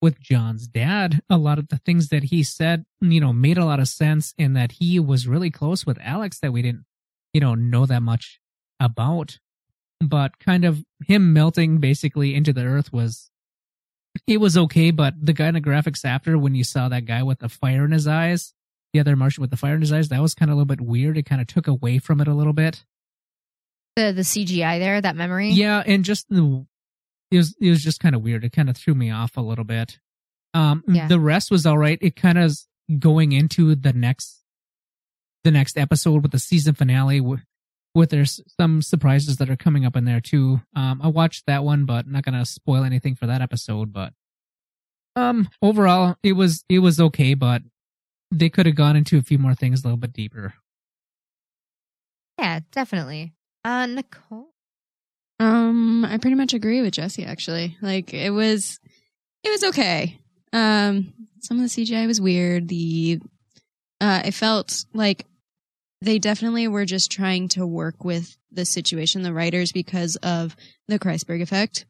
with 0.04 0.20
J'onn's 0.20 0.66
dad. 0.66 1.22
A 1.30 1.38
lot 1.38 1.58
of 1.58 1.68
the 1.68 1.78
things 1.78 2.10
that 2.10 2.24
he 2.24 2.42
said, 2.42 2.84
you 3.00 3.20
know, 3.20 3.32
made 3.32 3.56
a 3.56 3.64
lot 3.64 3.80
of 3.80 3.88
sense 3.88 4.34
in 4.36 4.52
that 4.52 4.72
he 4.72 5.00
was 5.00 5.26
really 5.26 5.50
close 5.50 5.86
with 5.86 5.98
Alex 6.02 6.38
that 6.40 6.52
we 6.52 6.60
didn't, 6.60 6.84
you 7.32 7.40
know, 7.40 7.54
know 7.54 7.86
that 7.86 8.02
much 8.02 8.38
about. 8.78 9.38
But 10.02 10.38
kind 10.38 10.66
of 10.66 10.84
him 11.06 11.32
melting 11.32 11.78
basically 11.78 12.34
into 12.34 12.52
the 12.52 12.64
earth 12.64 12.92
was 12.92 13.30
it 14.26 14.40
was 14.40 14.58
okay, 14.58 14.90
but 14.90 15.14
the 15.20 15.32
kind 15.32 15.56
of 15.56 15.62
graphics 15.62 16.04
after 16.04 16.36
when 16.36 16.54
you 16.54 16.64
saw 16.64 16.90
that 16.90 17.06
guy 17.06 17.22
with 17.22 17.38
the 17.38 17.48
fire 17.48 17.86
in 17.86 17.92
his 17.92 18.06
eyes, 18.06 18.52
the 18.92 19.00
other 19.00 19.16
Martian 19.16 19.40
with 19.40 19.50
the 19.50 19.56
fire 19.56 19.74
in 19.74 19.80
his 19.80 19.92
eyes, 19.92 20.10
that 20.10 20.20
was 20.20 20.34
kind 20.34 20.50
of 20.50 20.54
a 20.54 20.58
little 20.58 20.66
bit 20.66 20.82
weird. 20.82 21.16
It 21.16 21.24
kind 21.24 21.40
of 21.40 21.46
took 21.46 21.66
away 21.66 21.98
from 21.98 22.20
it 22.20 22.28
a 22.28 22.34
little 22.34 22.52
bit. 22.52 22.84
The 23.96 24.12
the 24.12 24.20
CGI 24.20 24.78
there, 24.78 25.00
that 25.00 25.16
memory? 25.16 25.50
Yeah, 25.50 25.82
and 25.84 26.04
just 26.04 26.28
the 26.28 26.66
it 27.30 27.36
was 27.38 27.54
it 27.60 27.70
was 27.70 27.82
just 27.82 28.00
kind 28.00 28.14
of 28.14 28.22
weird. 28.22 28.44
It 28.44 28.52
kind 28.52 28.68
of 28.70 28.76
threw 28.76 28.94
me 28.94 29.10
off 29.10 29.36
a 29.36 29.40
little 29.40 29.64
bit. 29.64 29.98
Um, 30.52 30.84
Yeah. 30.86 31.08
the 31.08 31.18
rest 31.20 31.50
was 31.50 31.66
all 31.66 31.78
right. 31.78 31.98
It 32.00 32.14
kind 32.16 32.38
of 32.38 32.56
going 32.98 33.32
into 33.32 33.74
the 33.74 33.92
next 33.92 34.40
the 35.42 35.50
next 35.50 35.76
episode 35.76 36.22
with 36.22 36.32
the 36.32 36.38
season 36.38 36.74
finale 36.74 37.20
with, 37.20 37.40
with 37.94 38.10
there's 38.10 38.40
some 38.60 38.80
surprises 38.82 39.36
that 39.38 39.50
are 39.50 39.56
coming 39.56 39.84
up 39.84 39.94
in 39.96 40.04
there 40.04 40.20
too. 40.20 40.60
Um, 40.76 41.00
I 41.02 41.08
watched 41.08 41.44
that 41.46 41.64
one, 41.64 41.84
but 41.84 42.06
not 42.06 42.24
gonna 42.24 42.44
spoil 42.46 42.84
anything 42.84 43.14
for 43.14 43.26
that 43.26 43.42
episode. 43.42 43.92
But 43.92 44.12
um, 45.16 45.48
overall, 45.60 46.16
it 46.22 46.32
was 46.32 46.64
it 46.68 46.78
was 46.80 47.00
okay, 47.00 47.34
but 47.34 47.62
they 48.30 48.48
could 48.48 48.66
have 48.66 48.74
gone 48.74 48.96
into 48.96 49.18
a 49.18 49.22
few 49.22 49.38
more 49.38 49.54
things 49.54 49.82
a 49.82 49.86
little 49.86 49.96
bit 49.98 50.12
deeper. 50.12 50.54
Yeah, 52.38 52.60
definitely. 52.72 53.32
Uh 53.64 53.86
Nicole. 53.86 54.53
Um, 55.40 56.04
I 56.04 56.18
pretty 56.18 56.36
much 56.36 56.54
agree 56.54 56.80
with 56.82 56.94
Jesse 56.94 57.24
actually. 57.24 57.76
Like 57.82 58.14
it 58.14 58.30
was 58.30 58.78
it 59.42 59.50
was 59.50 59.64
okay. 59.64 60.20
Um 60.52 61.12
some 61.40 61.58
of 61.60 61.62
the 61.64 61.68
CGI 61.84 62.06
was 62.06 62.20
weird. 62.20 62.68
The 62.68 63.20
uh 64.00 64.22
it 64.24 64.34
felt 64.34 64.84
like 64.94 65.26
they 66.00 66.18
definitely 66.18 66.68
were 66.68 66.84
just 66.84 67.10
trying 67.10 67.48
to 67.48 67.66
work 67.66 68.04
with 68.04 68.36
the 68.52 68.64
situation, 68.64 69.22
the 69.22 69.32
writers, 69.32 69.72
because 69.72 70.16
of 70.16 70.54
the 70.86 70.98
Kreisberg 70.98 71.42
effect. 71.42 71.86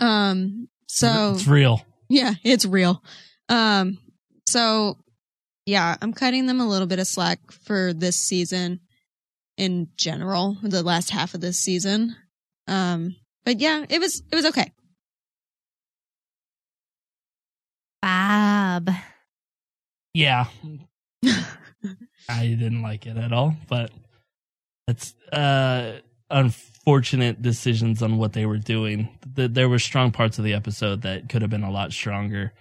um 0.00 0.68
so 0.88 1.32
It's 1.34 1.46
real. 1.46 1.84
yeah, 2.08 2.34
it's 2.44 2.66
real. 2.66 3.02
Um, 3.48 3.98
so 4.46 4.98
yeah, 5.64 5.96
I'm 6.00 6.12
cutting 6.12 6.46
them 6.46 6.60
a 6.60 6.68
little 6.68 6.86
bit 6.86 6.98
of 6.98 7.06
slack 7.06 7.38
for 7.50 7.92
this 7.92 8.16
season 8.16 8.80
in 9.56 9.88
general, 9.96 10.56
the 10.62 10.82
last 10.82 11.10
half 11.10 11.34
of 11.34 11.40
this 11.40 11.58
season. 11.58 12.14
Um, 12.68 13.16
but 13.44 13.60
yeah, 13.60 13.84
it 13.88 14.00
was 14.00 14.22
it 14.30 14.34
was 14.34 14.46
okay. 14.46 14.72
Bob. 18.02 18.90
Yeah. 20.14 20.46
I 22.28 22.46
didn't 22.46 22.82
like 22.82 23.06
it 23.06 23.16
at 23.16 23.32
all, 23.32 23.54
but 23.68 23.90
it's 24.88 25.14
uh 25.32 25.98
unfortunate 26.30 27.40
decisions 27.42 28.02
on 28.02 28.18
what 28.18 28.32
they 28.32 28.46
were 28.46 28.58
doing. 28.58 29.08
Th- 29.36 29.50
There 29.50 29.68
were 29.68 29.78
strong 29.78 30.10
parts 30.10 30.38
of 30.38 30.44
the 30.44 30.54
episode 30.54 31.02
that 31.02 31.28
could 31.28 31.42
have 31.42 31.50
been 31.50 31.62
a 31.64 31.70
lot 31.70 31.92
stronger 31.92 32.52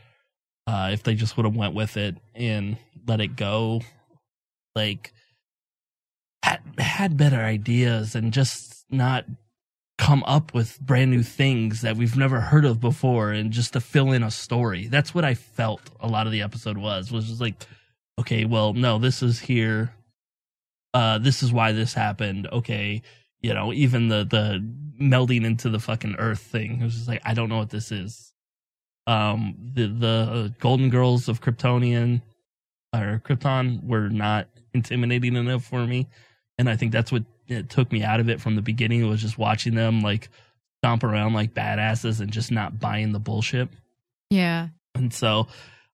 uh 0.68 0.90
if 0.94 1.04
they 1.04 1.16
just 1.16 1.38
would 1.38 1.46
have 1.46 1.56
went 1.56 1.74
with 1.74 1.98
it 1.98 2.16
and 2.34 2.78
let 3.08 3.22
it 3.22 3.36
go. 3.36 3.82
Like 4.76 5.14
had, 6.44 6.62
had 6.78 7.18
better 7.18 7.40
ideas 7.40 8.16
and 8.16 8.32
just 8.34 8.86
not 8.90 9.26
come 9.98 10.24
up 10.26 10.54
with 10.54 10.80
brand 10.82 11.12
new 11.12 11.24
things 11.24 11.82
that 11.82 11.96
we've 11.96 12.18
never 12.18 12.42
heard 12.42 12.66
of 12.66 12.82
before 12.82 13.32
and 13.32 13.52
just 13.52 13.74
to 13.74 13.80
fill 13.80 14.12
in 14.12 14.24
a 14.24 14.32
story. 14.32 14.88
That's 14.88 15.16
what 15.16 15.24
I 15.24 15.36
felt 15.36 15.82
a 16.00 16.08
lot 16.08 16.26
of 16.26 16.34
the 16.34 16.42
episode 16.42 16.78
was 16.78 17.12
was 17.12 17.28
just 17.28 17.42
like 17.42 17.66
okay, 18.20 18.46
well, 18.46 18.74
no, 18.74 19.00
this 19.00 19.22
is 19.22 19.40
here. 19.40 19.94
Uh, 20.94 21.18
this 21.18 21.44
is 21.44 21.52
why 21.52 21.72
this 21.72 21.94
happened. 21.94 22.48
Okay, 22.52 23.02
you 23.42 23.54
know, 23.54 23.74
even 23.74 24.08
the 24.08 24.24
the 24.24 24.66
melding 25.02 25.46
into 25.46 25.70
the 25.70 25.80
fucking 25.80 26.16
Earth 26.18 26.40
thing. 26.40 26.80
It 26.80 26.84
was 26.84 26.96
just 26.96 27.08
like 27.08 27.22
I 27.26 27.34
don't 27.34 27.50
know 27.50 27.58
what 27.58 27.70
this 27.70 27.92
is. 27.92 28.34
Um, 29.08 29.56
the 29.74 29.88
the 29.88 30.54
Golden 30.60 30.90
Girls 30.90 31.28
of 31.28 31.42
Kryptonian 31.42 32.22
or 32.94 33.22
Krypton 33.26 33.84
were 33.84 34.10
not 34.10 34.48
intimidating 34.74 35.36
enough 35.36 35.66
for 35.66 35.86
me, 35.86 36.08
and 36.58 36.70
I 36.70 36.76
think 36.78 36.92
that's 36.92 37.12
what 37.12 37.24
it 37.48 37.70
took 37.70 37.92
me 37.92 38.04
out 38.04 38.20
of 38.20 38.30
it 38.30 38.42
from 38.42 38.56
the 38.56 38.62
beginning. 38.62 39.08
Was 39.08 39.22
just 39.22 39.38
watching 39.38 39.76
them 39.76 40.02
like 40.02 40.30
stomp 40.80 41.04
around 41.04 41.34
like 41.34 41.54
badasses 41.54 42.20
and 42.22 42.32
just 42.32 42.52
not 42.52 42.80
buying 42.80 43.12
the 43.12 43.20
bullshit. 43.20 43.70
Yeah. 44.30 44.70
And 44.94 45.14
so 45.14 45.48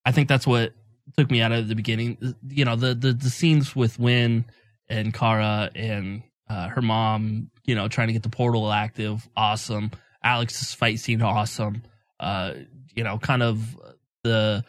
I 0.04 0.12
think 0.12 0.28
that's 0.28 0.46
what 0.46 0.72
took 1.16 1.30
me 1.30 1.40
out 1.42 1.52
of 1.52 1.68
the 1.68 1.74
beginning. 1.74 2.36
You 2.48 2.64
know, 2.64 2.76
the 2.76 2.94
the, 2.94 3.12
the 3.12 3.30
scenes 3.30 3.74
with 3.74 3.98
Winn 3.98 4.44
and 4.88 5.12
Kara 5.12 5.70
and 5.74 6.22
uh, 6.48 6.68
her 6.68 6.82
mom, 6.82 7.50
you 7.64 7.74
know, 7.74 7.88
trying 7.88 8.08
to 8.08 8.12
get 8.12 8.22
the 8.22 8.28
portal 8.28 8.70
active, 8.70 9.28
awesome. 9.36 9.90
Alex's 10.22 10.74
fight 10.74 11.00
scene, 11.00 11.22
awesome. 11.22 11.82
Uh, 12.20 12.54
you 12.94 13.02
know, 13.02 13.18
kind 13.18 13.42
of 13.42 13.76
the 14.22 14.64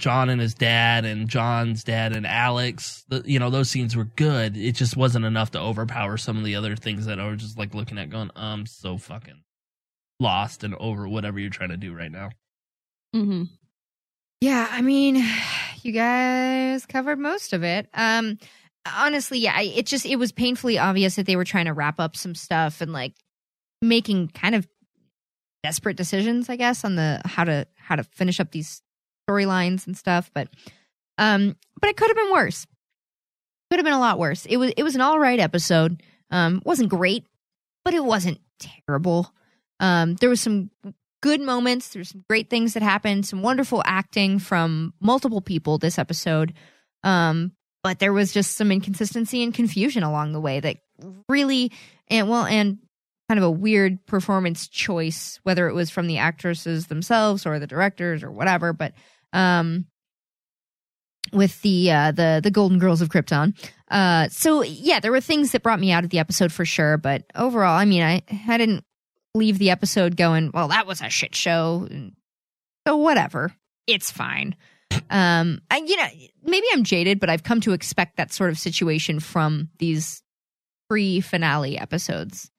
J'onn 0.00 0.30
and 0.30 0.40
his 0.40 0.54
dad 0.54 1.04
and 1.04 1.28
J'onn's 1.28 1.84
dad 1.84 2.16
and 2.16 2.26
Alex, 2.26 3.04
the, 3.08 3.22
you 3.24 3.38
know, 3.38 3.50
those 3.50 3.70
scenes 3.70 3.94
were 3.96 4.04
good. 4.04 4.56
It 4.56 4.72
just 4.72 4.96
wasn't 4.96 5.24
enough 5.24 5.50
to 5.52 5.60
overpower 5.60 6.16
some 6.16 6.36
of 6.38 6.44
the 6.44 6.56
other 6.56 6.74
things 6.76 7.06
that 7.06 7.20
I 7.20 7.28
was 7.28 7.40
just 7.40 7.58
like 7.58 7.74
looking 7.74 7.98
at 7.98 8.10
going, 8.10 8.30
I'm 8.34 8.66
so 8.66 8.98
fucking 8.98 9.42
lost 10.18 10.64
and 10.64 10.74
over 10.76 11.08
whatever 11.08 11.38
you're 11.38 11.50
trying 11.50 11.70
to 11.70 11.76
do 11.76 11.94
right 11.94 12.10
now. 12.10 12.30
Mm-hmm. 13.14 13.44
Yeah, 14.40 14.66
I 14.70 14.80
mean, 14.80 15.22
you 15.82 15.92
guys 15.92 16.86
covered 16.86 17.18
most 17.18 17.52
of 17.52 17.62
it. 17.62 17.88
Um 17.94 18.38
honestly, 18.90 19.38
yeah, 19.38 19.52
I- 19.56 19.62
it 19.76 19.86
just 19.86 20.06
it 20.06 20.16
was 20.16 20.32
painfully 20.32 20.78
obvious 20.78 21.16
that 21.16 21.26
they 21.26 21.36
were 21.36 21.44
trying 21.44 21.66
to 21.66 21.72
wrap 21.72 22.00
up 22.00 22.16
some 22.16 22.34
stuff 22.34 22.80
and 22.80 22.92
like 22.92 23.12
making 23.82 24.28
kind 24.28 24.54
of 24.54 24.66
desperate 25.62 25.96
decisions, 25.96 26.48
I 26.48 26.56
guess, 26.56 26.84
on 26.84 26.96
the 26.96 27.20
how 27.24 27.44
to 27.44 27.66
how 27.76 27.96
to 27.96 28.02
finish 28.04 28.40
up 28.40 28.50
these 28.52 28.80
storylines 29.30 29.86
and 29.86 29.96
stuff, 29.96 30.30
but 30.34 30.48
um 31.18 31.56
but 31.80 31.90
it 31.90 31.96
could 31.96 32.08
have 32.08 32.16
been 32.16 32.32
worse. 32.32 32.66
Could 33.70 33.78
have 33.78 33.84
been 33.84 33.92
a 33.92 34.00
lot 34.00 34.18
worse. 34.18 34.46
It 34.46 34.56
was 34.56 34.72
it 34.76 34.82
was 34.82 34.94
an 34.94 35.00
all 35.00 35.18
right 35.18 35.38
episode. 35.38 36.02
Um 36.30 36.62
wasn't 36.64 36.88
great, 36.88 37.26
but 37.84 37.94
it 37.94 38.04
wasn't 38.04 38.40
terrible. 38.58 39.32
Um 39.78 40.16
there 40.16 40.30
was 40.30 40.40
some 40.40 40.70
good 41.22 41.40
moments. 41.40 41.88
There's 41.88 42.10
some 42.10 42.24
great 42.28 42.48
things 42.50 42.74
that 42.74 42.82
happened, 42.82 43.26
some 43.26 43.42
wonderful 43.42 43.82
acting 43.84 44.38
from 44.38 44.94
multiple 45.00 45.40
people 45.40 45.78
this 45.78 45.98
episode. 45.98 46.54
Um, 47.04 47.52
but 47.82 47.98
there 47.98 48.12
was 48.12 48.32
just 48.32 48.56
some 48.56 48.72
inconsistency 48.72 49.42
and 49.42 49.54
confusion 49.54 50.02
along 50.02 50.32
the 50.32 50.40
way 50.40 50.60
that 50.60 50.78
really 51.28 51.72
and 52.08 52.28
well 52.28 52.44
and 52.44 52.78
kind 53.28 53.38
of 53.38 53.44
a 53.44 53.50
weird 53.50 54.04
performance 54.06 54.68
choice 54.68 55.38
whether 55.44 55.68
it 55.68 55.72
was 55.72 55.88
from 55.88 56.06
the 56.06 56.18
actresses 56.18 56.88
themselves 56.88 57.46
or 57.46 57.58
the 57.58 57.66
directors 57.66 58.22
or 58.22 58.30
whatever 58.30 58.72
but 58.72 58.92
um 59.32 59.86
with 61.32 61.60
the 61.62 61.90
uh 61.90 62.12
the 62.12 62.40
the 62.42 62.50
golden 62.50 62.78
girls 62.78 63.00
of 63.00 63.08
krypton. 63.08 63.54
Uh 63.90 64.28
so 64.28 64.62
yeah 64.62 65.00
there 65.00 65.12
were 65.12 65.20
things 65.20 65.52
that 65.52 65.62
brought 65.62 65.80
me 65.80 65.92
out 65.92 66.04
of 66.04 66.10
the 66.10 66.18
episode 66.18 66.52
for 66.52 66.64
sure 66.64 66.96
but 66.96 67.24
overall 67.34 67.76
i 67.76 67.84
mean 67.84 68.02
i 68.02 68.22
i 68.48 68.58
didn't 68.58 68.84
leave 69.34 69.58
the 69.58 69.70
episode 69.70 70.16
going 70.16 70.50
well 70.52 70.68
that 70.68 70.86
was 70.86 71.00
a 71.00 71.08
shit 71.08 71.34
show. 71.34 71.88
So 72.86 72.96
whatever. 72.96 73.52
It's 73.86 74.10
fine. 74.10 74.56
Um 75.08 75.60
I, 75.70 75.78
you 75.78 75.96
know 75.96 76.08
maybe 76.42 76.66
i'm 76.72 76.84
jaded 76.84 77.20
but 77.20 77.30
i've 77.30 77.44
come 77.44 77.60
to 77.60 77.72
expect 77.72 78.16
that 78.16 78.32
sort 78.32 78.50
of 78.50 78.58
situation 78.58 79.20
from 79.20 79.68
these 79.78 80.22
pre-finale 80.88 81.78
episodes. 81.78 82.50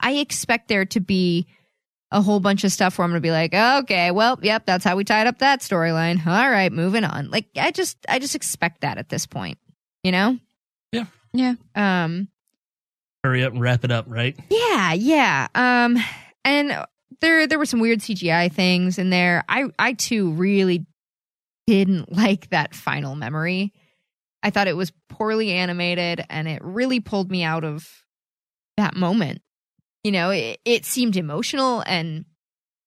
I 0.00 0.14
expect 0.14 0.66
there 0.68 0.84
to 0.86 1.00
be 1.00 1.46
a 2.10 2.22
whole 2.22 2.40
bunch 2.40 2.64
of 2.64 2.72
stuff 2.72 2.96
where 2.98 3.04
i'm 3.04 3.10
gonna 3.10 3.20
be 3.20 3.30
like 3.30 3.52
okay 3.54 4.10
well 4.10 4.38
yep 4.42 4.64
that's 4.66 4.84
how 4.84 4.96
we 4.96 5.04
tied 5.04 5.26
up 5.26 5.38
that 5.38 5.60
storyline 5.60 6.24
all 6.26 6.50
right 6.50 6.72
moving 6.72 7.04
on 7.04 7.30
like 7.30 7.46
i 7.56 7.70
just 7.70 7.98
i 8.08 8.18
just 8.18 8.34
expect 8.34 8.80
that 8.80 8.96
at 8.98 9.08
this 9.10 9.26
point 9.26 9.58
you 10.02 10.12
know 10.12 10.38
Yeah. 10.92 11.04
Yeah. 11.32 11.54
um 11.74 12.28
Hurry 13.24 13.42
up 13.44 13.52
and 13.52 13.60
wrap 13.60 13.84
it 13.84 13.90
up, 13.90 14.04
right? 14.08 14.38
yeah, 14.48 14.92
yeah. 14.92 15.48
Um, 15.54 15.98
and 16.44 16.86
there 17.20 17.48
there 17.48 17.58
were 17.58 17.66
some 17.66 17.80
weird 17.80 17.98
CGI 17.98 18.50
things 18.50 18.96
in 18.96 19.10
there. 19.10 19.42
I 19.48 19.64
I 19.76 19.94
too 19.94 20.30
really 20.30 20.86
didn't 21.66 22.12
like 22.16 22.48
that 22.50 22.76
final 22.76 23.16
memory. 23.16 23.72
I 24.44 24.50
thought 24.50 24.68
it 24.68 24.76
was 24.76 24.92
poorly 25.08 25.50
animated, 25.52 26.24
and 26.30 26.46
it 26.46 26.62
really 26.64 27.00
pulled 27.00 27.28
me 27.28 27.42
out 27.42 27.64
of 27.64 27.88
that 28.76 28.94
moment. 28.94 29.42
You 30.04 30.12
know, 30.12 30.30
it, 30.30 30.60
it 30.64 30.84
seemed 30.84 31.16
emotional, 31.16 31.82
and 31.86 32.24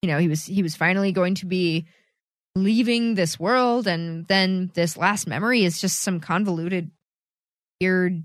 you 0.02 0.10
know 0.10 0.18
he 0.18 0.28
was 0.28 0.46
he 0.46 0.64
was 0.64 0.76
finally 0.76 1.12
going 1.12 1.36
to 1.36 1.46
be 1.46 1.86
leaving 2.56 3.16
this 3.16 3.40
world, 3.40 3.88
and 3.88 4.28
then 4.28 4.72
this 4.74 4.98
last 4.98 5.28
memory 5.28 5.64
is 5.64 5.80
just 5.80 6.02
some 6.02 6.20
convoluted, 6.20 6.92
weird 7.80 8.24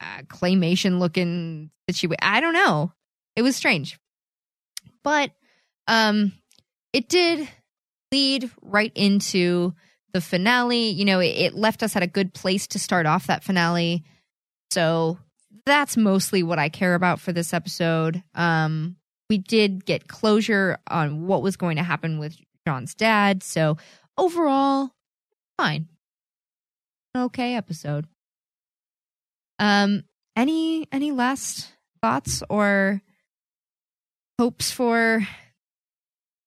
uh, 0.00 0.22
claymation 0.28 0.98
looking 0.98 1.70
situation. 1.88 2.18
I 2.22 2.40
don't 2.40 2.52
know. 2.54 2.92
It 3.34 3.42
was 3.42 3.56
strange. 3.56 3.98
But 5.02 5.30
um 5.88 6.32
it 6.92 7.08
did 7.08 7.48
lead 8.12 8.50
right 8.62 8.92
into 8.94 9.74
the 10.12 10.20
finale. 10.20 10.88
You 10.88 11.04
know, 11.04 11.20
it, 11.20 11.26
it 11.26 11.54
left 11.54 11.82
us 11.82 11.96
at 11.96 12.02
a 12.02 12.08
good 12.08 12.34
place 12.34 12.66
to 12.68 12.78
start 12.78 13.06
off 13.06 13.26
that 13.26 13.44
finale. 13.44 14.04
So 14.70 15.18
that's 15.66 15.96
mostly 15.96 16.42
what 16.42 16.58
I 16.58 16.68
care 16.68 16.94
about 16.94 17.20
for 17.20 17.32
this 17.32 17.52
episode. 17.52 18.22
Um 18.34 18.96
we 19.28 19.38
did 19.38 19.84
get 19.84 20.08
closure 20.08 20.78
on 20.88 21.26
what 21.26 21.42
was 21.42 21.56
going 21.56 21.76
to 21.76 21.82
happen 21.82 22.18
with 22.18 22.36
J'onn's 22.66 22.94
dad. 22.94 23.42
So 23.42 23.76
overall, 24.16 24.90
fine. 25.58 25.88
Okay 27.16 27.54
episode. 27.54 28.06
Um, 29.58 30.04
any 30.34 30.86
any 30.92 31.12
last 31.12 31.72
thoughts 32.02 32.42
or 32.50 33.00
hopes 34.38 34.70
for 34.70 35.26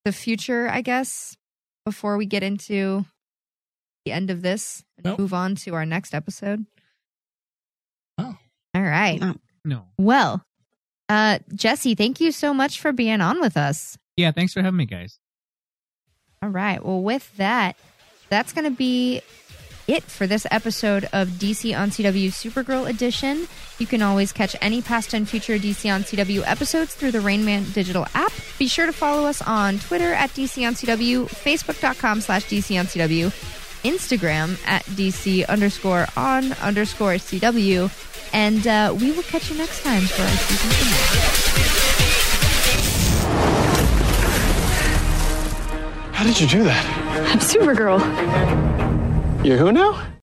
the 0.05 0.11
future? 0.11 0.69
I 0.69 0.81
guess 0.81 1.35
before 1.85 2.17
we 2.17 2.27
get 2.27 2.43
into 2.43 3.05
the 4.05 4.11
end 4.11 4.29
of 4.29 4.41
this 4.41 4.83
and 5.03 5.17
move 5.17 5.33
on 5.33 5.55
to 5.55 5.73
our 5.73 5.85
next 5.85 6.13
episode. 6.13 6.65
Oh, 8.79 8.85
all 8.85 8.89
right. 8.89 9.35
No. 9.65 9.85
Well, 9.97 10.43
uh, 11.07 11.39
Jesse, 11.53 11.95
thank 11.95 12.21
you 12.21 12.31
so 12.31 12.53
much 12.53 12.79
for 12.79 12.91
being 12.91 13.21
on 13.21 13.41
with 13.41 13.57
us. 13.57 13.97
Yeah, 14.15 14.31
thanks 14.31 14.53
for 14.53 14.61
having 14.61 14.77
me, 14.77 14.85
guys. 14.85 15.19
All 16.41 16.49
right. 16.49 16.83
Well, 16.83 17.01
with 17.01 17.35
that, 17.37 17.75
that's 18.29 18.53
going 18.53 18.65
to 18.65 18.75
be 18.75 19.21
it 19.89 20.03
for 20.03 20.27
this 20.27 20.45
episode 20.51 21.09
of 21.13 21.27
DC 21.29 21.77
on 21.77 21.89
CW 21.89 22.27
Supergirl 22.27 22.87
Edition. 22.87 23.47
You 23.79 23.87
can 23.87 24.03
always 24.03 24.31
catch 24.31 24.55
any 24.61 24.81
past 24.83 25.13
and 25.15 25.27
future 25.27 25.57
DC 25.57 25.91
on 25.91 26.03
CW 26.03 26.43
episodes 26.45 26.93
through 26.93 27.11
the 27.11 27.19
Rainman 27.19 27.73
digital 27.73 28.05
app. 28.13 28.31
Be 28.59 28.67
sure 28.67 28.85
to 28.85 28.93
follow 28.93 29.27
us 29.27 29.41
on 29.41 29.79
Twitter 29.79 30.13
at 30.13 30.29
DC 30.31 30.65
on 30.67 30.75
CW, 30.75 31.25
Facebook.com 31.25 32.21
slash 32.21 32.45
DC 32.45 32.79
on 32.79 32.85
CW, 32.85 33.31
Instagram 33.83 34.59
at 34.67 34.83
DC 34.85 35.47
underscore 35.47 36.05
on 36.15 36.53
underscore 36.53 37.13
CW, 37.13 37.89
and 38.33 38.65
uh, 38.67 38.95
we 38.99 39.11
will 39.11 39.23
catch 39.23 39.49
you 39.49 39.57
next 39.57 39.83
time 39.83 40.01
for 40.01 40.21
our 40.21 40.29
season 40.29 40.69
finale. 40.71 41.59
How 46.13 46.23
did 46.23 46.39
you 46.39 46.47
do 46.47 46.63
that? 46.63 46.85
I'm 47.31 47.39
Supergirl. 47.39 47.99
You're 49.45 49.57
who 49.57 49.71
now? 49.71 50.09